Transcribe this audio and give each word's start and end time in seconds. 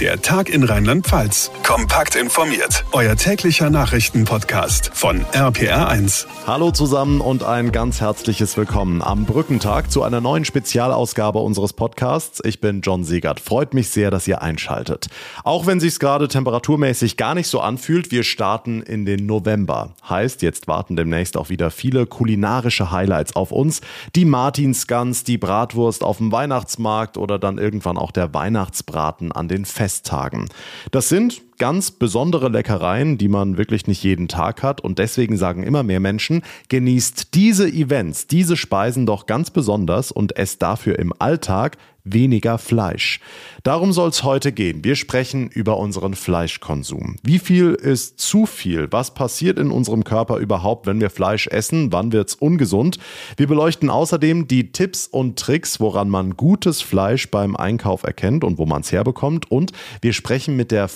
Der 0.00 0.20
Tag 0.20 0.48
in 0.48 0.64
Rheinland-Pfalz. 0.64 1.52
Kompakt 1.62 2.16
informiert. 2.16 2.84
Euer 2.90 3.14
täglicher 3.14 3.70
Nachrichtenpodcast 3.70 4.90
von 4.92 5.24
RPR1. 5.26 6.26
Hallo 6.48 6.72
zusammen 6.72 7.20
und 7.20 7.44
ein 7.44 7.70
ganz 7.70 8.00
herzliches 8.00 8.56
Willkommen 8.56 9.02
am 9.02 9.24
Brückentag 9.24 9.92
zu 9.92 10.02
einer 10.02 10.20
neuen 10.20 10.44
Spezialausgabe 10.44 11.38
unseres 11.38 11.74
Podcasts. 11.74 12.42
Ich 12.44 12.60
bin 12.60 12.80
John 12.80 13.04
Siegert. 13.04 13.38
Freut 13.38 13.72
mich 13.72 13.88
sehr, 13.88 14.10
dass 14.10 14.26
ihr 14.26 14.42
einschaltet. 14.42 15.06
Auch 15.44 15.66
wenn 15.66 15.78
sich's 15.78 16.00
gerade 16.00 16.26
temperaturmäßig 16.26 17.16
gar 17.16 17.36
nicht 17.36 17.46
so 17.46 17.60
anfühlt, 17.60 18.10
wir 18.10 18.24
starten 18.24 18.82
in 18.82 19.06
den 19.06 19.26
November. 19.26 19.94
Heißt, 20.08 20.42
jetzt 20.42 20.66
warten 20.66 20.96
demnächst 20.96 21.36
auch 21.36 21.50
wieder 21.50 21.70
viele 21.70 22.06
kulinarische 22.06 22.90
Highlights 22.90 23.36
auf 23.36 23.52
uns. 23.52 23.80
Die 24.16 24.24
Martinsgans, 24.24 25.22
die 25.22 25.38
Bratwurst 25.38 26.02
auf 26.02 26.16
dem 26.16 26.32
Weihnachtsmarkt 26.32 27.16
oder 27.16 27.38
dann 27.38 27.58
irgendwann 27.58 27.96
auch 27.96 28.10
der 28.10 28.34
Weihnachtsbraten 28.34 29.30
an 29.30 29.46
den 29.46 29.64
Festen. 29.64 29.83
Festtagen. 29.84 30.48
Das 30.92 31.10
sind 31.10 31.42
ganz 31.58 31.90
besondere 31.90 32.48
Leckereien, 32.48 33.18
die 33.18 33.28
man 33.28 33.56
wirklich 33.56 33.86
nicht 33.86 34.02
jeden 34.02 34.28
Tag 34.28 34.62
hat. 34.62 34.80
Und 34.80 34.98
deswegen 34.98 35.36
sagen 35.36 35.62
immer 35.62 35.82
mehr 35.82 36.00
Menschen, 36.00 36.42
genießt 36.68 37.34
diese 37.34 37.68
Events, 37.68 38.26
diese 38.26 38.56
Speisen 38.56 39.06
doch 39.06 39.26
ganz 39.26 39.50
besonders 39.50 40.12
und 40.12 40.36
esst 40.36 40.62
dafür 40.62 40.98
im 40.98 41.12
Alltag 41.18 41.76
weniger 42.04 42.58
Fleisch. 42.58 43.20
Darum 43.62 43.92
soll 43.92 44.10
es 44.10 44.22
heute 44.22 44.52
gehen. 44.52 44.84
Wir 44.84 44.94
sprechen 44.94 45.48
über 45.48 45.78
unseren 45.78 46.14
Fleischkonsum. 46.14 47.16
Wie 47.22 47.38
viel 47.38 47.72
ist 47.72 48.20
zu 48.20 48.44
viel? 48.44 48.88
Was 48.90 49.14
passiert 49.14 49.58
in 49.58 49.70
unserem 49.70 50.04
Körper 50.04 50.36
überhaupt, 50.36 50.86
wenn 50.86 51.00
wir 51.00 51.08
Fleisch 51.08 51.46
essen? 51.46 51.92
Wann 51.92 52.12
wird 52.12 52.28
es 52.28 52.34
ungesund? 52.34 52.98
Wir 53.38 53.46
beleuchten 53.46 53.88
außerdem 53.88 54.46
die 54.48 54.70
Tipps 54.70 55.06
und 55.06 55.38
Tricks, 55.38 55.80
woran 55.80 56.10
man 56.10 56.36
gutes 56.36 56.82
Fleisch 56.82 57.30
beim 57.30 57.56
Einkauf 57.56 58.02
erkennt 58.02 58.44
und 58.44 58.58
wo 58.58 58.66
man 58.66 58.82
es 58.82 58.92
herbekommt. 58.92 59.50
Und 59.50 59.72
wir 60.02 60.12
sprechen 60.12 60.56
mit 60.56 60.70
der 60.70 60.88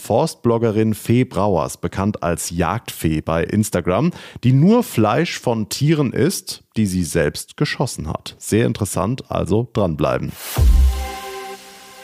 Forstbloggerin 0.48 0.94
Fee 0.94 1.24
Brauers, 1.24 1.76
bekannt 1.76 2.22
als 2.22 2.48
Jagdfee 2.48 3.20
bei 3.20 3.44
Instagram, 3.44 4.12
die 4.44 4.54
nur 4.54 4.82
Fleisch 4.82 5.38
von 5.38 5.68
Tieren 5.68 6.14
isst, 6.14 6.64
die 6.78 6.86
sie 6.86 7.04
selbst 7.04 7.58
geschossen 7.58 8.08
hat. 8.08 8.34
Sehr 8.38 8.64
interessant, 8.64 9.30
also 9.30 9.68
dranbleiben. 9.74 10.32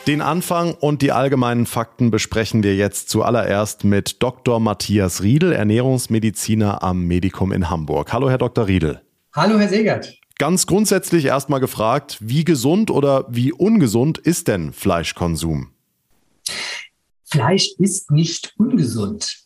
Den 0.06 0.20
Anfang 0.20 0.74
und 0.74 1.00
die 1.00 1.12
allgemeinen 1.12 1.64
Fakten 1.64 2.10
besprechen 2.10 2.62
wir 2.62 2.76
jetzt 2.76 3.08
zuallererst 3.08 3.84
mit 3.84 4.22
Dr. 4.22 4.60
Matthias 4.60 5.22
Riedel, 5.22 5.52
Ernährungsmediziner 5.52 6.82
am 6.82 7.06
Medikum 7.06 7.50
in 7.50 7.70
Hamburg. 7.70 8.12
Hallo, 8.12 8.28
Herr 8.28 8.36
Dr. 8.36 8.66
Riedel. 8.66 9.00
Hallo, 9.32 9.58
Herr 9.58 9.70
Segert. 9.70 10.12
Ganz 10.38 10.66
grundsätzlich 10.66 11.24
erstmal 11.24 11.60
gefragt, 11.60 12.18
wie 12.20 12.44
gesund 12.44 12.90
oder 12.90 13.24
wie 13.30 13.52
ungesund 13.52 14.18
ist 14.18 14.48
denn 14.48 14.74
Fleischkonsum? 14.74 15.73
Fleisch 17.34 17.70
ist 17.78 18.12
nicht 18.12 18.54
ungesund. 18.58 19.42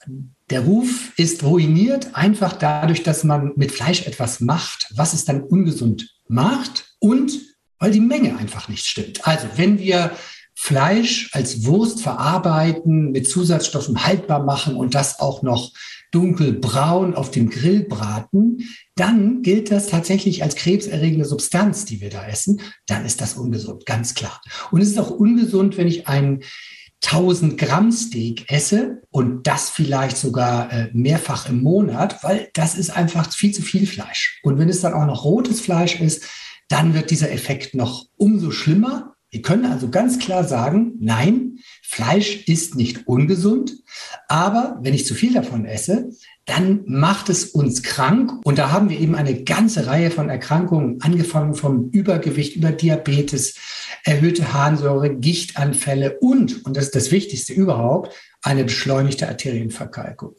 Der 0.51 0.61
Ruf 0.61 1.15
ist 1.17 1.43
ruiniert 1.43 2.15
einfach 2.15 2.53
dadurch, 2.53 3.03
dass 3.03 3.25
man 3.25 3.53
mit 3.57 3.73
Fleisch 3.73 4.07
etwas 4.07 4.41
macht, 4.41 4.93
was 4.95 5.15
es 5.15 5.25
dann 5.25 5.43
ungesund 5.43 6.15
macht 6.29 6.95
und 6.99 7.33
weil 7.79 7.91
die 7.91 8.01
Menge 8.01 8.37
einfach 8.37 8.69
nicht 8.69 8.85
stimmt. 8.85 9.27
Also 9.27 9.47
wenn 9.57 9.79
wir 9.79 10.13
Fleisch 10.55 11.31
als 11.33 11.65
Wurst 11.65 12.03
verarbeiten, 12.03 13.13
mit 13.13 13.27
Zusatzstoffen 13.27 14.05
haltbar 14.05 14.45
machen 14.45 14.77
und 14.77 14.95
das 14.95 15.19
auch 15.19 15.41
noch 15.41 15.73
dunkelbraun 16.11 17.15
auf 17.15 17.31
dem 17.31 17.49
Grill 17.49 17.85
braten, 17.85 18.69
dann 18.97 19.41
gilt 19.41 19.71
das 19.71 19.87
tatsächlich 19.87 20.43
als 20.43 20.57
krebserregende 20.57 21.25
Substanz, 21.25 21.87
die 21.87 22.03
wir 22.03 22.11
da 22.11 22.27
essen. 22.27 22.61
Dann 22.87 23.07
ist 23.07 23.23
das 23.23 23.39
ungesund, 23.39 23.87
ganz 23.87 24.13
klar. 24.13 24.43
Und 24.71 24.83
es 24.83 24.89
ist 24.89 24.99
auch 24.99 25.11
ungesund, 25.11 25.79
wenn 25.79 25.89
ich 25.89 26.07
ein 26.07 26.43
1000 27.05 27.59
Gramm 27.59 27.93
Steak 27.93 28.51
esse 28.51 29.03
und 29.11 29.47
das 29.47 29.71
vielleicht 29.71 30.17
sogar 30.17 30.73
äh, 30.73 30.91
mehrfach 30.93 31.49
im 31.49 31.63
Monat, 31.63 32.23
weil 32.25 32.51
das 32.55 32.75
ist 32.77 32.91
einfach 32.91 33.33
viel 33.33 33.53
zu 33.53 33.63
viel 33.63 33.87
Fleisch. 33.87 34.41
Und 34.43 34.59
wenn 34.59 34.69
es 34.69 34.81
dann 34.81 34.95
auch 34.95 35.07
noch 35.07 35.25
rotes 35.25 35.61
Fleisch 35.61 36.01
ist, 36.01 36.25
dann 36.69 36.95
wird 36.95 37.11
dieser 37.11 37.31
Effekt 37.31 37.75
noch 37.75 38.07
umso 38.17 38.51
schlimmer 38.51 39.15
wir 39.31 39.43
können 39.43 39.67
also 39.67 39.91
ganz 39.91 40.19
klar 40.19 40.45
sagen, 40.45 40.95
nein, 41.01 41.59
Fleisch 41.83 42.49
ist 42.49 42.77
nicht 42.77 43.07
ungesund, 43.07 43.75
aber 44.27 44.79
wenn 44.81 44.95
ich 44.95 45.05
zu 45.05 45.15
viel 45.15 45.35
davon 45.35 45.67
esse, 45.67 46.11
dann 46.47 46.81
macht 46.87 47.29
es 47.29 47.45
uns 47.45 47.83
krank. 47.83 48.33
Und 48.45 48.59
da 48.59 48.71
haben 48.73 48.89
wir 48.89 48.99
eben 48.99 49.15
eine 49.15 49.45
ganze 49.45 49.87
Reihe 49.87 50.11
von 50.11 50.31
Erkrankungen, 50.31 51.03
angefangen 51.03 51.55
vom 51.55 51.91
Übergewicht 51.91 52.57
über 52.57 52.73
Diabetes, 52.73 53.57
erhöhte 54.05 54.53
Harnsäure, 54.53 55.15
Gichtanfälle 55.15 56.19
und, 56.21 56.65
und 56.65 56.77
das 56.77 56.87
ist 56.87 56.95
das 56.95 57.11
Wichtigste 57.11 57.53
überhaupt, 57.53 58.15
eine 58.43 58.65
beschleunigte 58.65 59.29
Arterienverkalkung. 59.29 60.35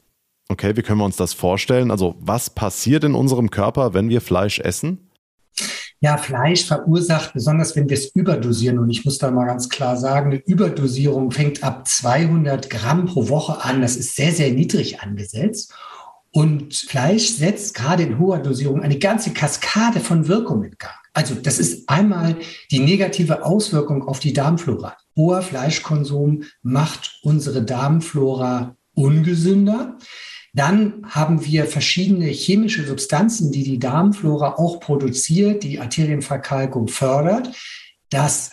Okay, 0.49 0.75
wie 0.75 0.81
können 0.81 0.99
wir 0.99 1.05
uns 1.05 1.17
das 1.17 1.33
vorstellen? 1.33 1.91
Also 1.91 2.15
was 2.19 2.49
passiert 2.49 3.03
in 3.03 3.13
unserem 3.13 3.51
Körper, 3.51 3.93
wenn 3.93 4.09
wir 4.09 4.19
Fleisch 4.19 4.59
essen? 4.59 5.09
Ja, 6.01 6.17
Fleisch 6.17 6.65
verursacht, 6.65 7.33
besonders 7.33 7.75
wenn 7.75 7.89
wir 7.89 7.97
es 7.97 8.15
überdosieren, 8.15 8.79
und 8.79 8.89
ich 8.89 9.03
muss 9.03 9.17
da 9.17 9.31
mal 9.31 9.45
ganz 9.45 9.67
klar 9.67 9.97
sagen, 9.97 10.31
eine 10.31 10.39
Überdosierung 10.39 11.29
fängt 11.31 11.61
ab 11.61 11.87
200 11.87 12.69
Gramm 12.69 13.05
pro 13.05 13.27
Woche 13.27 13.63
an. 13.65 13.81
Das 13.81 13.97
ist 13.97 14.15
sehr, 14.15 14.31
sehr 14.31 14.51
niedrig 14.51 15.01
angesetzt. 15.01 15.73
Und 16.31 16.73
Fleisch 16.73 17.29
setzt 17.29 17.73
gerade 17.73 18.03
in 18.03 18.17
hoher 18.17 18.39
Dosierung 18.39 18.81
eine 18.81 18.97
ganze 18.97 19.33
Kaskade 19.33 19.99
von 19.99 20.27
Wirkungen 20.27 20.71
in 20.71 20.77
Gang. 20.77 20.93
Also 21.19 21.35
das 21.35 21.59
ist 21.59 21.89
einmal 21.89 22.37
die 22.71 22.79
negative 22.79 23.43
Auswirkung 23.43 24.07
auf 24.07 24.21
die 24.21 24.31
Darmflora. 24.31 24.95
Hoher 25.17 25.41
Fleischkonsum 25.41 26.43
macht 26.61 27.19
unsere 27.23 27.61
Darmflora 27.61 28.77
ungesünder. 28.93 29.97
Dann 30.53 31.05
haben 31.09 31.43
wir 31.43 31.65
verschiedene 31.65 32.27
chemische 32.27 32.87
Substanzen, 32.87 33.51
die 33.51 33.65
die 33.65 33.79
Darmflora 33.79 34.53
auch 34.53 34.79
produziert, 34.79 35.63
die 35.63 35.81
Arterienverkalkung 35.81 36.87
fördert. 36.87 37.49
Das 38.09 38.51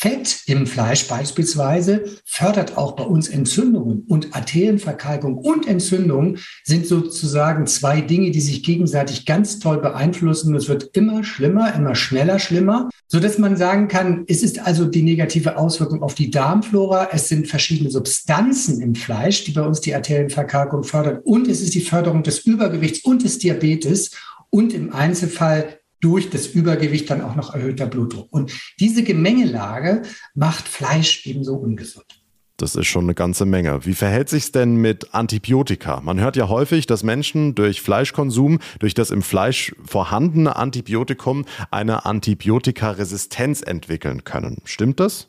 Fett 0.00 0.42
im 0.46 0.68
Fleisch 0.68 1.08
beispielsweise 1.08 2.04
fördert 2.24 2.78
auch 2.78 2.92
bei 2.92 3.02
uns 3.02 3.26
Entzündungen 3.26 4.04
und 4.06 4.32
Arterienverkalkung 4.32 5.38
und 5.38 5.66
Entzündung 5.66 6.36
sind 6.62 6.86
sozusagen 6.86 7.66
zwei 7.66 8.00
Dinge, 8.00 8.30
die 8.30 8.40
sich 8.40 8.62
gegenseitig 8.62 9.26
ganz 9.26 9.58
toll 9.58 9.78
beeinflussen. 9.78 10.54
Es 10.54 10.68
wird 10.68 10.90
immer 10.92 11.24
schlimmer, 11.24 11.74
immer 11.74 11.96
schneller 11.96 12.38
schlimmer, 12.38 12.88
so 13.08 13.18
dass 13.18 13.38
man 13.38 13.56
sagen 13.56 13.88
kann, 13.88 14.22
es 14.28 14.44
ist 14.44 14.64
also 14.64 14.84
die 14.84 15.02
negative 15.02 15.58
Auswirkung 15.58 16.00
auf 16.04 16.14
die 16.14 16.30
Darmflora. 16.30 17.08
Es 17.10 17.26
sind 17.26 17.48
verschiedene 17.48 17.90
Substanzen 17.90 18.80
im 18.80 18.94
Fleisch, 18.94 19.42
die 19.46 19.50
bei 19.50 19.62
uns 19.62 19.80
die 19.80 19.96
Arterienverkalkung 19.96 20.84
fördern 20.84 21.18
und 21.24 21.48
es 21.48 21.60
ist 21.60 21.74
die 21.74 21.80
Förderung 21.80 22.22
des 22.22 22.38
Übergewichts 22.46 23.00
und 23.00 23.24
des 23.24 23.38
Diabetes 23.38 24.12
und 24.50 24.72
im 24.72 24.92
Einzelfall 24.92 25.77
durch 26.00 26.30
das 26.30 26.46
Übergewicht 26.46 27.10
dann 27.10 27.22
auch 27.22 27.34
noch 27.34 27.54
erhöhter 27.54 27.86
Blutdruck. 27.86 28.28
Und 28.30 28.52
diese 28.78 29.02
Gemengelage 29.02 30.02
macht 30.34 30.68
Fleisch 30.68 31.26
ebenso 31.26 31.54
ungesund. 31.54 32.22
Das 32.58 32.74
ist 32.74 32.88
schon 32.88 33.04
eine 33.04 33.14
ganze 33.14 33.46
Menge. 33.46 33.86
Wie 33.86 33.94
verhält 33.94 34.28
sich 34.28 34.44
es 34.44 34.52
denn 34.52 34.76
mit 34.76 35.14
Antibiotika? 35.14 36.00
Man 36.00 36.18
hört 36.18 36.34
ja 36.34 36.48
häufig, 36.48 36.86
dass 36.86 37.04
Menschen 37.04 37.54
durch 37.54 37.80
Fleischkonsum, 37.80 38.58
durch 38.80 38.94
das 38.94 39.12
im 39.12 39.22
Fleisch 39.22 39.72
vorhandene 39.84 40.56
Antibiotikum 40.56 41.44
eine 41.70 42.04
Antibiotikaresistenz 42.04 43.62
entwickeln 43.62 44.24
können. 44.24 44.60
Stimmt 44.64 44.98
das? 44.98 45.28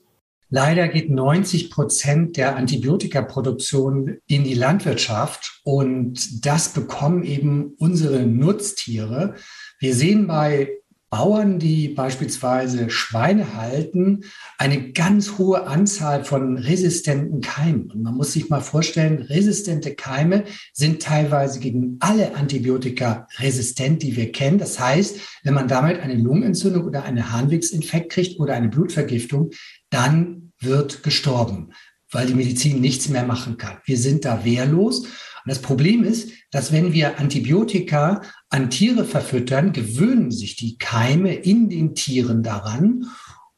Leider 0.49 0.87
geht 0.87 1.11
90 1.11 1.69
Prozent 1.69 2.35
der 2.35 2.55
Antibiotikaproduktion 2.55 4.17
in 4.25 4.43
die 4.43 4.55
Landwirtschaft 4.55 5.61
und 5.63 6.43
das 6.43 6.69
bekommen 6.69 7.23
eben 7.23 7.75
unsere 7.77 8.25
Nutztiere. 8.25 9.35
Wir 9.79 9.95
sehen 9.95 10.27
bei 10.27 10.69
Bauern, 11.09 11.57
die 11.57 11.87
beispielsweise 11.87 12.91
Schweine 12.91 13.55
halten, 13.55 14.25
eine 14.59 14.91
ganz 14.91 15.39
hohe 15.39 15.65
Anzahl 15.65 16.23
von 16.23 16.57
resistenten 16.57 17.41
Keimen. 17.41 17.89
Und 17.89 18.03
man 18.03 18.15
muss 18.15 18.33
sich 18.33 18.49
mal 18.49 18.61
vorstellen, 18.61 19.23
resistente 19.23 19.95
Keime 19.95 20.43
sind 20.71 21.01
teilweise 21.01 21.59
gegen 21.59 21.97
alle 21.99 22.35
Antibiotika 22.35 23.27
resistent, 23.39 24.03
die 24.03 24.15
wir 24.15 24.31
kennen. 24.31 24.59
Das 24.59 24.79
heißt, 24.79 25.19
wenn 25.43 25.55
man 25.55 25.67
damit 25.67 25.99
eine 25.99 26.15
Lungenentzündung 26.15 26.83
oder 26.83 27.03
einen 27.03 27.31
Harnwegsinfekt 27.31 28.11
kriegt 28.11 28.39
oder 28.39 28.53
eine 28.53 28.69
Blutvergiftung, 28.69 29.49
dann 29.89 30.51
wird 30.59 31.01
gestorben, 31.01 31.71
weil 32.11 32.27
die 32.27 32.35
Medizin 32.35 32.81
nichts 32.81 33.09
mehr 33.09 33.23
machen 33.23 33.57
kann. 33.57 33.77
Wir 33.85 33.97
sind 33.97 34.25
da 34.25 34.45
wehrlos. 34.45 35.07
Und 35.45 35.49
das 35.49 35.61
Problem 35.61 36.03
ist, 36.03 36.31
dass 36.51 36.71
wenn 36.71 36.93
wir 36.93 37.19
Antibiotika 37.19 38.21
an 38.49 38.69
Tiere 38.69 39.05
verfüttern, 39.05 39.73
gewöhnen 39.73 40.31
sich 40.31 40.55
die 40.55 40.77
Keime 40.77 41.33
in 41.33 41.69
den 41.69 41.95
Tieren 41.95 42.43
daran 42.43 43.05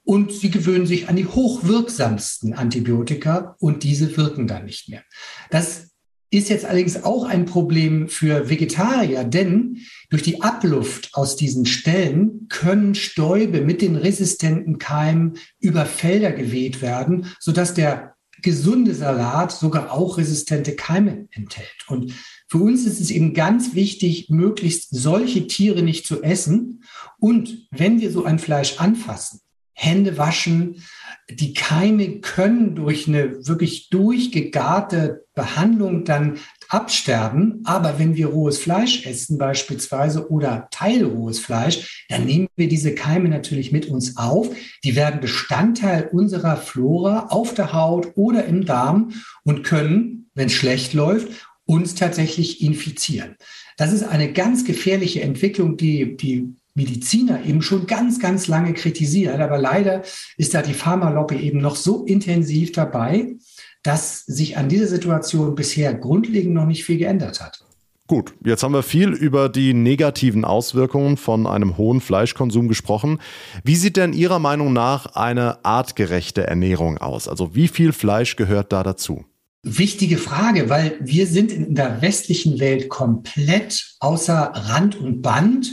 und 0.03 0.31
sie 0.31 0.51
gewöhnen 0.51 0.85
sich 0.85 1.09
an 1.09 1.15
die 1.15 1.27
hochwirksamsten 1.27 2.53
Antibiotika 2.53 3.55
und 3.59 3.83
diese 3.83 4.17
wirken 4.17 4.47
dann 4.47 4.65
nicht 4.65 4.89
mehr. 4.89 5.03
Das 5.49 5.91
ist 6.31 6.49
jetzt 6.49 6.65
allerdings 6.65 7.03
auch 7.03 7.25
ein 7.25 7.45
Problem 7.45 8.07
für 8.07 8.49
Vegetarier, 8.49 9.25
denn 9.25 9.79
durch 10.09 10.23
die 10.23 10.41
Abluft 10.41 11.09
aus 11.13 11.35
diesen 11.35 11.65
Stellen 11.65 12.47
können 12.47 12.95
Stäube 12.95 13.61
mit 13.61 13.81
den 13.81 13.97
resistenten 13.97 14.77
Keimen 14.77 15.37
über 15.59 15.85
Felder 15.85 16.31
geweht 16.31 16.81
werden, 16.81 17.27
sodass 17.39 17.73
der 17.73 18.15
gesunde 18.41 18.93
Salat 18.95 19.51
sogar 19.51 19.91
auch 19.91 20.17
resistente 20.17 20.75
Keime 20.75 21.27
enthält. 21.31 21.85
Und 21.87 22.13
für 22.47 22.57
uns 22.57 22.85
ist 22.85 22.99
es 22.99 23.11
eben 23.11 23.33
ganz 23.33 23.75
wichtig, 23.75 24.29
möglichst 24.29 24.89
solche 24.91 25.47
Tiere 25.47 25.83
nicht 25.83 26.05
zu 26.05 26.21
essen. 26.21 26.83
Und 27.19 27.67
wenn 27.71 28.01
wir 28.01 28.11
so 28.11 28.25
ein 28.25 28.39
Fleisch 28.39 28.79
anfassen, 28.79 29.41
Hände 29.73 30.17
waschen, 30.17 30.83
die 31.29 31.53
Keime 31.53 32.19
können 32.19 32.75
durch 32.75 33.07
eine 33.07 33.47
wirklich 33.47 33.89
durchgegarte 33.89 35.25
Behandlung 35.33 36.03
dann 36.03 36.37
absterben. 36.71 37.61
Aber 37.65 37.99
wenn 37.99 38.15
wir 38.15 38.27
rohes 38.27 38.57
Fleisch 38.57 39.05
essen 39.05 39.37
beispielsweise 39.37 40.31
oder 40.31 40.69
teilrohes 40.71 41.39
Fleisch, 41.39 42.05
dann 42.09 42.25
nehmen 42.25 42.47
wir 42.55 42.69
diese 42.69 42.95
Keime 42.95 43.29
natürlich 43.29 43.71
mit 43.71 43.87
uns 43.87 44.17
auf. 44.17 44.49
Die 44.83 44.95
werden 44.95 45.19
Bestandteil 45.19 46.09
unserer 46.11 46.55
Flora 46.55 47.27
auf 47.27 47.53
der 47.53 47.73
Haut 47.73 48.13
oder 48.15 48.45
im 48.45 48.65
Darm 48.65 49.11
und 49.43 49.63
können, 49.63 50.29
wenn 50.33 50.47
es 50.47 50.53
schlecht 50.53 50.93
läuft, 50.93 51.27
uns 51.65 51.95
tatsächlich 51.95 52.61
infizieren. 52.61 53.35
Das 53.77 53.91
ist 53.91 54.03
eine 54.03 54.31
ganz 54.31 54.63
gefährliche 54.63 55.21
Entwicklung, 55.21 55.75
die 55.75 56.15
die 56.15 56.55
Mediziner 56.73 57.43
eben 57.45 57.61
schon 57.61 57.85
ganz, 57.85 58.19
ganz 58.19 58.47
lange 58.47 58.73
kritisiert. 58.73 59.39
Aber 59.39 59.57
leider 59.57 60.03
ist 60.37 60.53
da 60.53 60.61
die 60.61 60.73
Pharmalobby 60.73 61.35
eben 61.35 61.59
noch 61.59 61.75
so 61.75 62.05
intensiv 62.05 62.71
dabei, 62.71 63.35
dass 63.83 64.25
sich 64.25 64.57
an 64.57 64.69
dieser 64.69 64.87
Situation 64.87 65.55
bisher 65.55 65.93
grundlegend 65.93 66.53
noch 66.53 66.65
nicht 66.65 66.83
viel 66.83 66.97
geändert 66.97 67.41
hat. 67.41 67.63
Gut, 68.07 68.33
jetzt 68.43 68.61
haben 68.61 68.73
wir 68.73 68.83
viel 68.83 69.11
über 69.11 69.47
die 69.47 69.73
negativen 69.73 70.43
Auswirkungen 70.43 71.15
von 71.15 71.47
einem 71.47 71.77
hohen 71.77 72.01
Fleischkonsum 72.01 72.67
gesprochen. 72.67 73.21
Wie 73.63 73.77
sieht 73.77 73.95
denn 73.95 74.11
Ihrer 74.11 74.37
Meinung 74.37 74.73
nach 74.73 75.15
eine 75.15 75.63
artgerechte 75.63 76.45
Ernährung 76.45 76.97
aus? 76.97 77.29
Also 77.29 77.55
wie 77.55 77.69
viel 77.69 77.93
Fleisch 77.93 78.35
gehört 78.35 78.73
da 78.73 78.83
dazu? 78.83 79.23
Wichtige 79.63 80.17
Frage, 80.17 80.69
weil 80.69 80.97
wir 80.99 81.25
sind 81.25 81.53
in 81.53 81.73
der 81.73 82.01
westlichen 82.01 82.59
Welt 82.59 82.89
komplett 82.89 83.95
außer 83.99 84.51
Rand 84.55 84.99
und 84.99 85.21
Band 85.21 85.71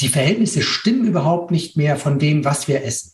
die 0.00 0.08
Verhältnisse 0.08 0.62
stimmen 0.62 1.06
überhaupt 1.06 1.50
nicht 1.50 1.76
mehr 1.76 1.96
von 1.96 2.18
dem, 2.18 2.44
was 2.44 2.68
wir 2.68 2.84
essen. 2.84 3.12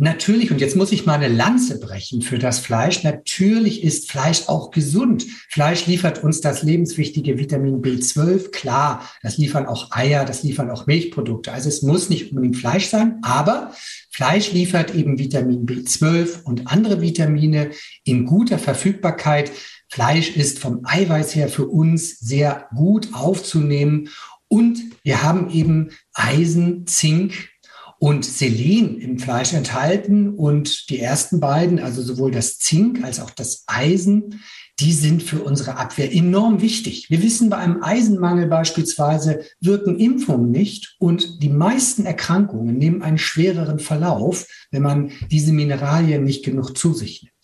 Natürlich, 0.00 0.52
und 0.52 0.60
jetzt 0.60 0.76
muss 0.76 0.92
ich 0.92 1.06
mal 1.06 1.14
eine 1.14 1.26
Lanze 1.26 1.80
brechen 1.80 2.22
für 2.22 2.38
das 2.38 2.60
Fleisch. 2.60 3.02
Natürlich 3.02 3.82
ist 3.82 4.08
Fleisch 4.08 4.42
auch 4.46 4.70
gesund. 4.70 5.26
Fleisch 5.48 5.86
liefert 5.86 6.22
uns 6.22 6.40
das 6.40 6.62
lebenswichtige 6.62 7.36
Vitamin 7.36 7.82
B12. 7.82 8.52
Klar, 8.52 9.02
das 9.22 9.38
liefern 9.38 9.66
auch 9.66 9.90
Eier, 9.90 10.24
das 10.24 10.44
liefern 10.44 10.70
auch 10.70 10.86
Milchprodukte. 10.86 11.52
Also 11.52 11.68
es 11.68 11.82
muss 11.82 12.10
nicht 12.10 12.30
unbedingt 12.30 12.56
Fleisch 12.56 12.86
sein, 12.86 13.18
aber 13.22 13.72
Fleisch 14.12 14.52
liefert 14.52 14.94
eben 14.94 15.18
Vitamin 15.18 15.66
B12 15.66 16.44
und 16.44 16.68
andere 16.68 17.00
Vitamine 17.00 17.72
in 18.04 18.24
guter 18.24 18.60
Verfügbarkeit. 18.60 19.50
Fleisch 19.88 20.36
ist 20.36 20.60
vom 20.60 20.82
Eiweiß 20.84 21.34
her 21.34 21.48
für 21.48 21.66
uns 21.66 22.20
sehr 22.20 22.68
gut 22.72 23.08
aufzunehmen 23.14 24.10
und 24.46 24.78
wir 25.02 25.22
haben 25.22 25.50
eben 25.50 25.90
Eisen, 26.14 26.86
Zink 26.86 27.50
und 27.98 28.24
Selen 28.24 29.00
im 29.00 29.18
Fleisch 29.18 29.52
enthalten. 29.52 30.34
Und 30.34 30.88
die 30.90 31.00
ersten 31.00 31.40
beiden, 31.40 31.78
also 31.78 32.02
sowohl 32.02 32.30
das 32.30 32.58
Zink 32.58 33.04
als 33.04 33.20
auch 33.20 33.30
das 33.30 33.64
Eisen, 33.66 34.40
die 34.80 34.92
sind 34.92 35.24
für 35.24 35.42
unsere 35.42 35.76
Abwehr 35.76 36.14
enorm 36.14 36.62
wichtig. 36.62 37.10
Wir 37.10 37.22
wissen, 37.22 37.50
bei 37.50 37.56
einem 37.56 37.82
Eisenmangel 37.82 38.46
beispielsweise 38.46 39.40
wirken 39.60 39.98
Impfungen 39.98 40.52
nicht 40.52 40.94
und 41.00 41.42
die 41.42 41.48
meisten 41.48 42.06
Erkrankungen 42.06 42.78
nehmen 42.78 43.02
einen 43.02 43.18
schwereren 43.18 43.80
Verlauf, 43.80 44.46
wenn 44.70 44.82
man 44.82 45.10
diese 45.30 45.52
Mineralien 45.52 46.22
nicht 46.22 46.44
genug 46.44 46.78
zu 46.78 46.94
sich 46.94 47.22
nimmt. 47.22 47.34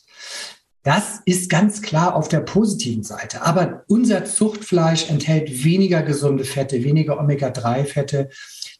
Das 0.84 1.22
ist 1.24 1.48
ganz 1.48 1.80
klar 1.80 2.14
auf 2.14 2.28
der 2.28 2.40
positiven 2.40 3.02
Seite. 3.02 3.42
Aber 3.42 3.84
unser 3.88 4.26
Zuchtfleisch 4.26 5.08
enthält 5.08 5.64
weniger 5.64 6.02
gesunde 6.02 6.44
Fette, 6.44 6.84
weniger 6.84 7.18
Omega-3-Fette. 7.18 8.28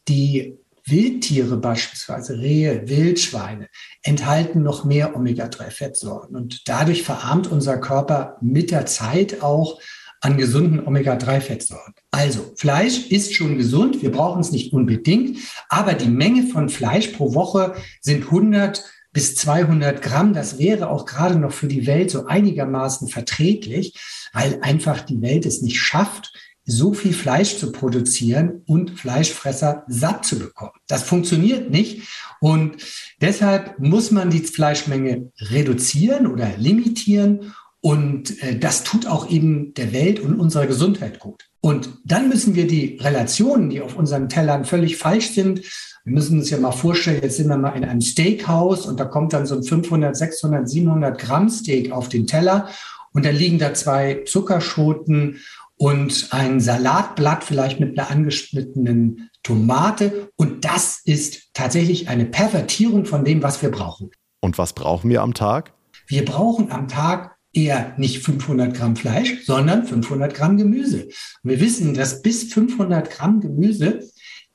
Die 0.06 0.58
Wildtiere 0.86 1.56
beispielsweise, 1.56 2.38
Rehe, 2.38 2.88
Wildschweine, 2.88 3.68
enthalten 4.02 4.62
noch 4.62 4.84
mehr 4.84 5.16
Omega-3-Fettsäuren. 5.16 6.36
Und 6.36 6.68
dadurch 6.68 7.02
verarmt 7.02 7.46
unser 7.46 7.78
Körper 7.78 8.36
mit 8.40 8.70
der 8.70 8.86
Zeit 8.86 9.42
auch 9.42 9.80
an 10.20 10.36
gesunden 10.38 10.86
Omega-3-Fettsäuren. 10.86 11.94
Also 12.10 12.52
Fleisch 12.56 13.10
ist 13.10 13.34
schon 13.34 13.58
gesund, 13.58 14.02
wir 14.02 14.10
brauchen 14.10 14.40
es 14.40 14.52
nicht 14.52 14.72
unbedingt, 14.72 15.38
aber 15.68 15.92
die 15.94 16.08
Menge 16.08 16.46
von 16.46 16.68
Fleisch 16.68 17.08
pro 17.08 17.34
Woche 17.34 17.74
sind 18.00 18.24
100 18.24 18.84
bis 19.12 19.36
200 19.36 20.02
Gramm. 20.02 20.34
Das 20.34 20.58
wäre 20.58 20.88
auch 20.88 21.06
gerade 21.06 21.36
noch 21.36 21.52
für 21.52 21.68
die 21.68 21.86
Welt 21.86 22.10
so 22.10 22.26
einigermaßen 22.26 23.08
verträglich, 23.08 23.94
weil 24.32 24.58
einfach 24.62 25.00
die 25.00 25.22
Welt 25.22 25.46
es 25.46 25.62
nicht 25.62 25.78
schafft, 25.78 26.32
so 26.64 26.94
viel 26.94 27.12
Fleisch 27.12 27.58
zu 27.58 27.72
produzieren 27.72 28.62
und 28.66 28.92
Fleischfresser 28.92 29.84
satt 29.86 30.24
zu 30.24 30.38
bekommen. 30.38 30.72
Das 30.86 31.02
funktioniert 31.02 31.70
nicht. 31.70 32.08
Und 32.40 32.76
deshalb 33.20 33.78
muss 33.78 34.10
man 34.10 34.30
die 34.30 34.40
Fleischmenge 34.40 35.30
reduzieren 35.38 36.26
oder 36.26 36.50
limitieren. 36.56 37.52
Und 37.80 38.42
äh, 38.42 38.58
das 38.58 38.82
tut 38.82 39.06
auch 39.06 39.28
eben 39.28 39.74
der 39.74 39.92
Welt 39.92 40.20
und 40.20 40.40
unserer 40.40 40.66
Gesundheit 40.66 41.18
gut. 41.18 41.44
Und 41.60 41.90
dann 42.04 42.28
müssen 42.28 42.54
wir 42.54 42.66
die 42.66 42.98
Relationen, 43.00 43.70
die 43.70 43.80
auf 43.80 43.96
unseren 43.96 44.28
Tellern 44.28 44.64
völlig 44.64 44.96
falsch 44.96 45.30
sind, 45.30 45.62
wir 46.04 46.12
müssen 46.12 46.38
uns 46.38 46.50
ja 46.50 46.58
mal 46.58 46.72
vorstellen, 46.72 47.22
jetzt 47.22 47.38
sind 47.38 47.48
wir 47.48 47.56
mal 47.56 47.70
in 47.70 47.84
einem 47.84 48.02
Steakhouse 48.02 48.84
und 48.84 49.00
da 49.00 49.06
kommt 49.06 49.32
dann 49.32 49.46
so 49.46 49.54
ein 49.54 49.62
500, 49.62 50.14
600, 50.14 50.68
700 50.68 51.18
Gramm 51.18 51.48
Steak 51.48 51.92
auf 51.92 52.10
den 52.10 52.26
Teller 52.26 52.68
und 53.14 53.24
da 53.24 53.30
liegen 53.30 53.58
da 53.58 53.72
zwei 53.72 54.22
Zuckerschoten 54.26 55.40
und 55.76 56.28
ein 56.30 56.60
Salatblatt 56.60 57.44
vielleicht 57.44 57.80
mit 57.80 57.98
einer 57.98 58.10
angeschnittenen 58.10 59.30
Tomate 59.42 60.30
und 60.36 60.64
das 60.64 61.00
ist 61.04 61.50
tatsächlich 61.52 62.08
eine 62.08 62.24
Pervertierung 62.24 63.04
von 63.04 63.24
dem, 63.24 63.42
was 63.42 63.62
wir 63.62 63.70
brauchen. 63.70 64.10
Und 64.40 64.58
was 64.58 64.72
brauchen 64.72 65.10
wir 65.10 65.22
am 65.22 65.34
Tag? 65.34 65.74
Wir 66.06 66.24
brauchen 66.24 66.70
am 66.70 66.88
Tag 66.88 67.36
eher 67.52 67.94
nicht 67.96 68.18
500 68.18 68.74
Gramm 68.74 68.96
Fleisch, 68.96 69.44
sondern 69.44 69.86
500 69.86 70.34
Gramm 70.34 70.56
Gemüse. 70.56 71.04
Und 71.42 71.50
wir 71.50 71.60
wissen, 71.60 71.94
dass 71.94 72.22
bis 72.22 72.52
500 72.52 73.10
Gramm 73.10 73.40
Gemüse 73.40 74.00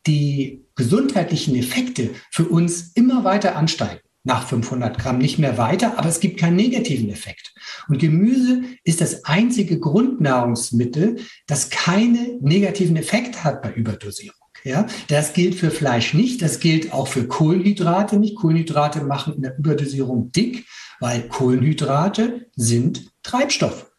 die 0.06 0.66
gesundheitlichen 0.76 1.56
Effekte 1.56 2.12
für 2.32 2.46
uns 2.46 2.92
immer 2.94 3.24
weiter 3.24 3.56
ansteigen. 3.56 4.02
Nach 4.30 4.48
500 4.48 5.00
Gramm 5.00 5.18
nicht 5.18 5.40
mehr 5.40 5.58
weiter, 5.58 5.98
aber 5.98 6.08
es 6.08 6.20
gibt 6.20 6.40
keinen 6.40 6.56
negativen 6.56 7.10
Effekt. 7.10 7.52
Und 7.88 7.98
Gemüse 7.98 8.62
ist 8.84 9.02
das 9.02 9.26
einzige 9.26 9.80
Grundnahrungsmittel, 9.80 11.16
das 11.48 11.72
keine 11.72 12.38
negativen 12.40 12.96
Effekte 12.96 13.44
hat 13.44 13.64
bei 13.64 13.72
Überdosierung. 13.74 14.38
Ja, 14.64 14.86
das 15.08 15.34
gilt 15.34 15.56
für 15.56 15.72
Fleisch 15.72 16.14
nicht. 16.14 16.44
Das 16.44 16.60
gilt 16.60 16.94
auch 16.94 17.08
für 17.08 17.28
Kohlenhydrate 17.28 18.20
nicht. 18.20 18.36
Kohlenhydrate 18.36 19.04
machen 19.04 19.34
in 19.34 19.42
der 19.42 19.58
Überdosierung 19.58 20.32
dick, 20.32 20.68
weil 21.00 21.28
Kohlenhydrate 21.28 22.52
sind 22.56 23.10
Treibstoff. 23.24 23.92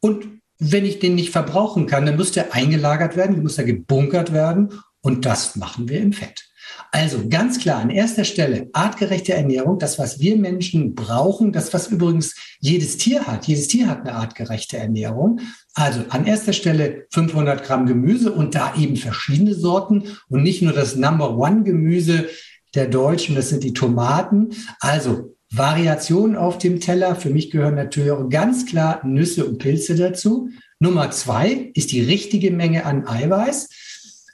Und 0.00 0.26
wenn 0.58 0.84
ich 0.84 0.98
den 0.98 1.14
nicht 1.14 1.30
verbrauchen 1.30 1.86
kann, 1.86 2.04
dann 2.04 2.18
muss 2.18 2.32
der 2.32 2.52
eingelagert 2.52 3.16
werden, 3.16 3.36
dann 3.36 3.42
muss 3.44 3.56
er 3.56 3.64
gebunkert 3.64 4.34
werden 4.34 4.74
und 5.00 5.24
das 5.24 5.56
machen 5.56 5.88
wir 5.88 6.00
im 6.02 6.12
Fett. 6.12 6.49
Also 6.92 7.28
ganz 7.28 7.58
klar 7.60 7.80
an 7.80 7.90
erster 7.90 8.24
Stelle 8.24 8.68
artgerechte 8.72 9.32
Ernährung, 9.32 9.78
das, 9.78 9.98
was 9.98 10.18
wir 10.18 10.36
Menschen 10.36 10.94
brauchen, 10.94 11.52
das, 11.52 11.72
was 11.72 11.88
übrigens 11.88 12.34
jedes 12.58 12.96
Tier 12.96 13.26
hat. 13.26 13.46
Jedes 13.46 13.68
Tier 13.68 13.88
hat 13.88 14.00
eine 14.00 14.14
artgerechte 14.14 14.76
Ernährung. 14.76 15.40
Also 15.74 16.00
an 16.08 16.26
erster 16.26 16.52
Stelle 16.52 17.06
500 17.10 17.62
Gramm 17.64 17.86
Gemüse 17.86 18.32
und 18.32 18.54
da 18.54 18.74
eben 18.76 18.96
verschiedene 18.96 19.54
Sorten 19.54 20.04
und 20.28 20.42
nicht 20.42 20.62
nur 20.62 20.72
das 20.72 20.96
Number 20.96 21.36
One 21.38 21.62
Gemüse 21.62 22.28
der 22.74 22.86
Deutschen, 22.86 23.34
das 23.34 23.48
sind 23.48 23.64
die 23.64 23.72
Tomaten. 23.72 24.50
Also 24.80 25.36
Variationen 25.52 26.36
auf 26.36 26.58
dem 26.58 26.80
Teller. 26.80 27.16
Für 27.16 27.30
mich 27.30 27.50
gehören 27.50 27.74
natürlich 27.74 28.12
auch 28.12 28.28
ganz 28.28 28.66
klar 28.66 29.04
Nüsse 29.04 29.44
und 29.44 29.58
Pilze 29.58 29.96
dazu. 29.96 30.50
Nummer 30.78 31.10
zwei 31.10 31.70
ist 31.74 31.92
die 31.92 32.00
richtige 32.00 32.50
Menge 32.50 32.86
an 32.86 33.06
Eiweiß. 33.06 33.68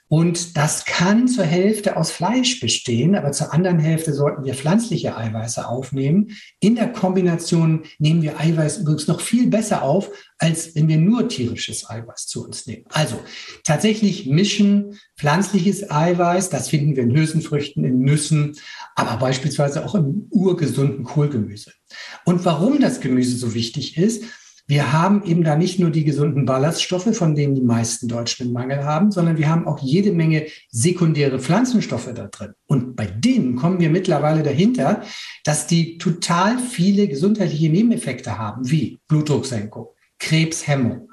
Und 0.09 0.55
das 0.55 0.85
kann 0.85 1.27
zur 1.27 1.43
Hälfte 1.43 1.97
aus 1.97 2.11
Fleisch 2.11 2.61
bestehen, 2.61 3.15
aber 3.15 3.33
zur 3.33 3.53
anderen 3.53 3.79
Hälfte 3.79 4.13
sollten 4.13 4.45
wir 4.45 4.53
pflanzliche 4.53 5.17
Eiweiße 5.17 5.67
aufnehmen. 5.67 6.29
In 6.61 6.75
der 6.75 6.93
Kombination 6.93 7.83
nehmen 7.99 8.21
wir 8.21 8.39
Eiweiß 8.39 8.77
übrigens 8.77 9.07
noch 9.07 9.19
viel 9.19 9.47
besser 9.47 9.81
auf, 9.81 10.09
als 10.37 10.75
wenn 10.75 10.87
wir 10.87 10.97
nur 10.97 11.27
tierisches 11.27 11.89
Eiweiß 11.89 12.27
zu 12.27 12.45
uns 12.45 12.67
nehmen. 12.67 12.85
Also 12.89 13.19
tatsächlich 13.65 14.27
mischen 14.27 14.97
pflanzliches 15.17 15.91
Eiweiß, 15.91 16.49
das 16.49 16.69
finden 16.69 16.95
wir 16.95 17.03
in 17.03 17.13
Hülsenfrüchten, 17.13 17.83
in 17.83 17.99
Nüssen, 17.99 18.55
aber 18.95 19.17
beispielsweise 19.17 19.85
auch 19.85 19.95
im 19.95 20.27
urgesunden 20.29 21.03
Kohlgemüse. 21.03 21.73
Und 22.23 22.45
warum 22.45 22.79
das 22.79 23.01
Gemüse 23.01 23.35
so 23.35 23.53
wichtig 23.53 23.97
ist, 23.97 24.23
wir 24.69 24.91
haben 24.91 25.23
eben 25.23 25.45
da 25.45 25.55
nicht 25.55 25.79
nur 25.79 25.91
die 25.91 26.03
gesunden 26.03 26.45
Ballaststoffe, 26.45 27.15
von 27.15 27.35
denen 27.35 27.55
die 27.55 27.61
meisten 27.61 28.09
Deutschen 28.09 28.47
einen 28.47 28.53
Mangel 28.53 28.83
haben, 28.83 29.11
sondern 29.11 29.37
wir 29.37 29.49
haben 29.49 29.65
auch 29.65 29.79
jede 29.79 30.11
Menge 30.11 30.47
sekundäre 30.69 31.39
Pflanzenstoffe 31.39 32.11
da 32.13 32.27
drin. 32.27 32.53
Und 32.67 32.97
bei 32.97 33.05
denen 33.05 33.55
kommen 33.55 33.79
wir 33.79 33.89
mittlerweile 33.89 34.43
dahinter, 34.43 35.03
dass 35.45 35.67
die 35.67 35.97
total 35.97 36.59
viele 36.59 37.07
gesundheitliche 37.07 37.69
Nebeneffekte 37.69 38.37
haben, 38.37 38.69
wie 38.69 38.99
Blutdrucksenkung, 39.07 39.87
Krebshemmung, 40.19 41.11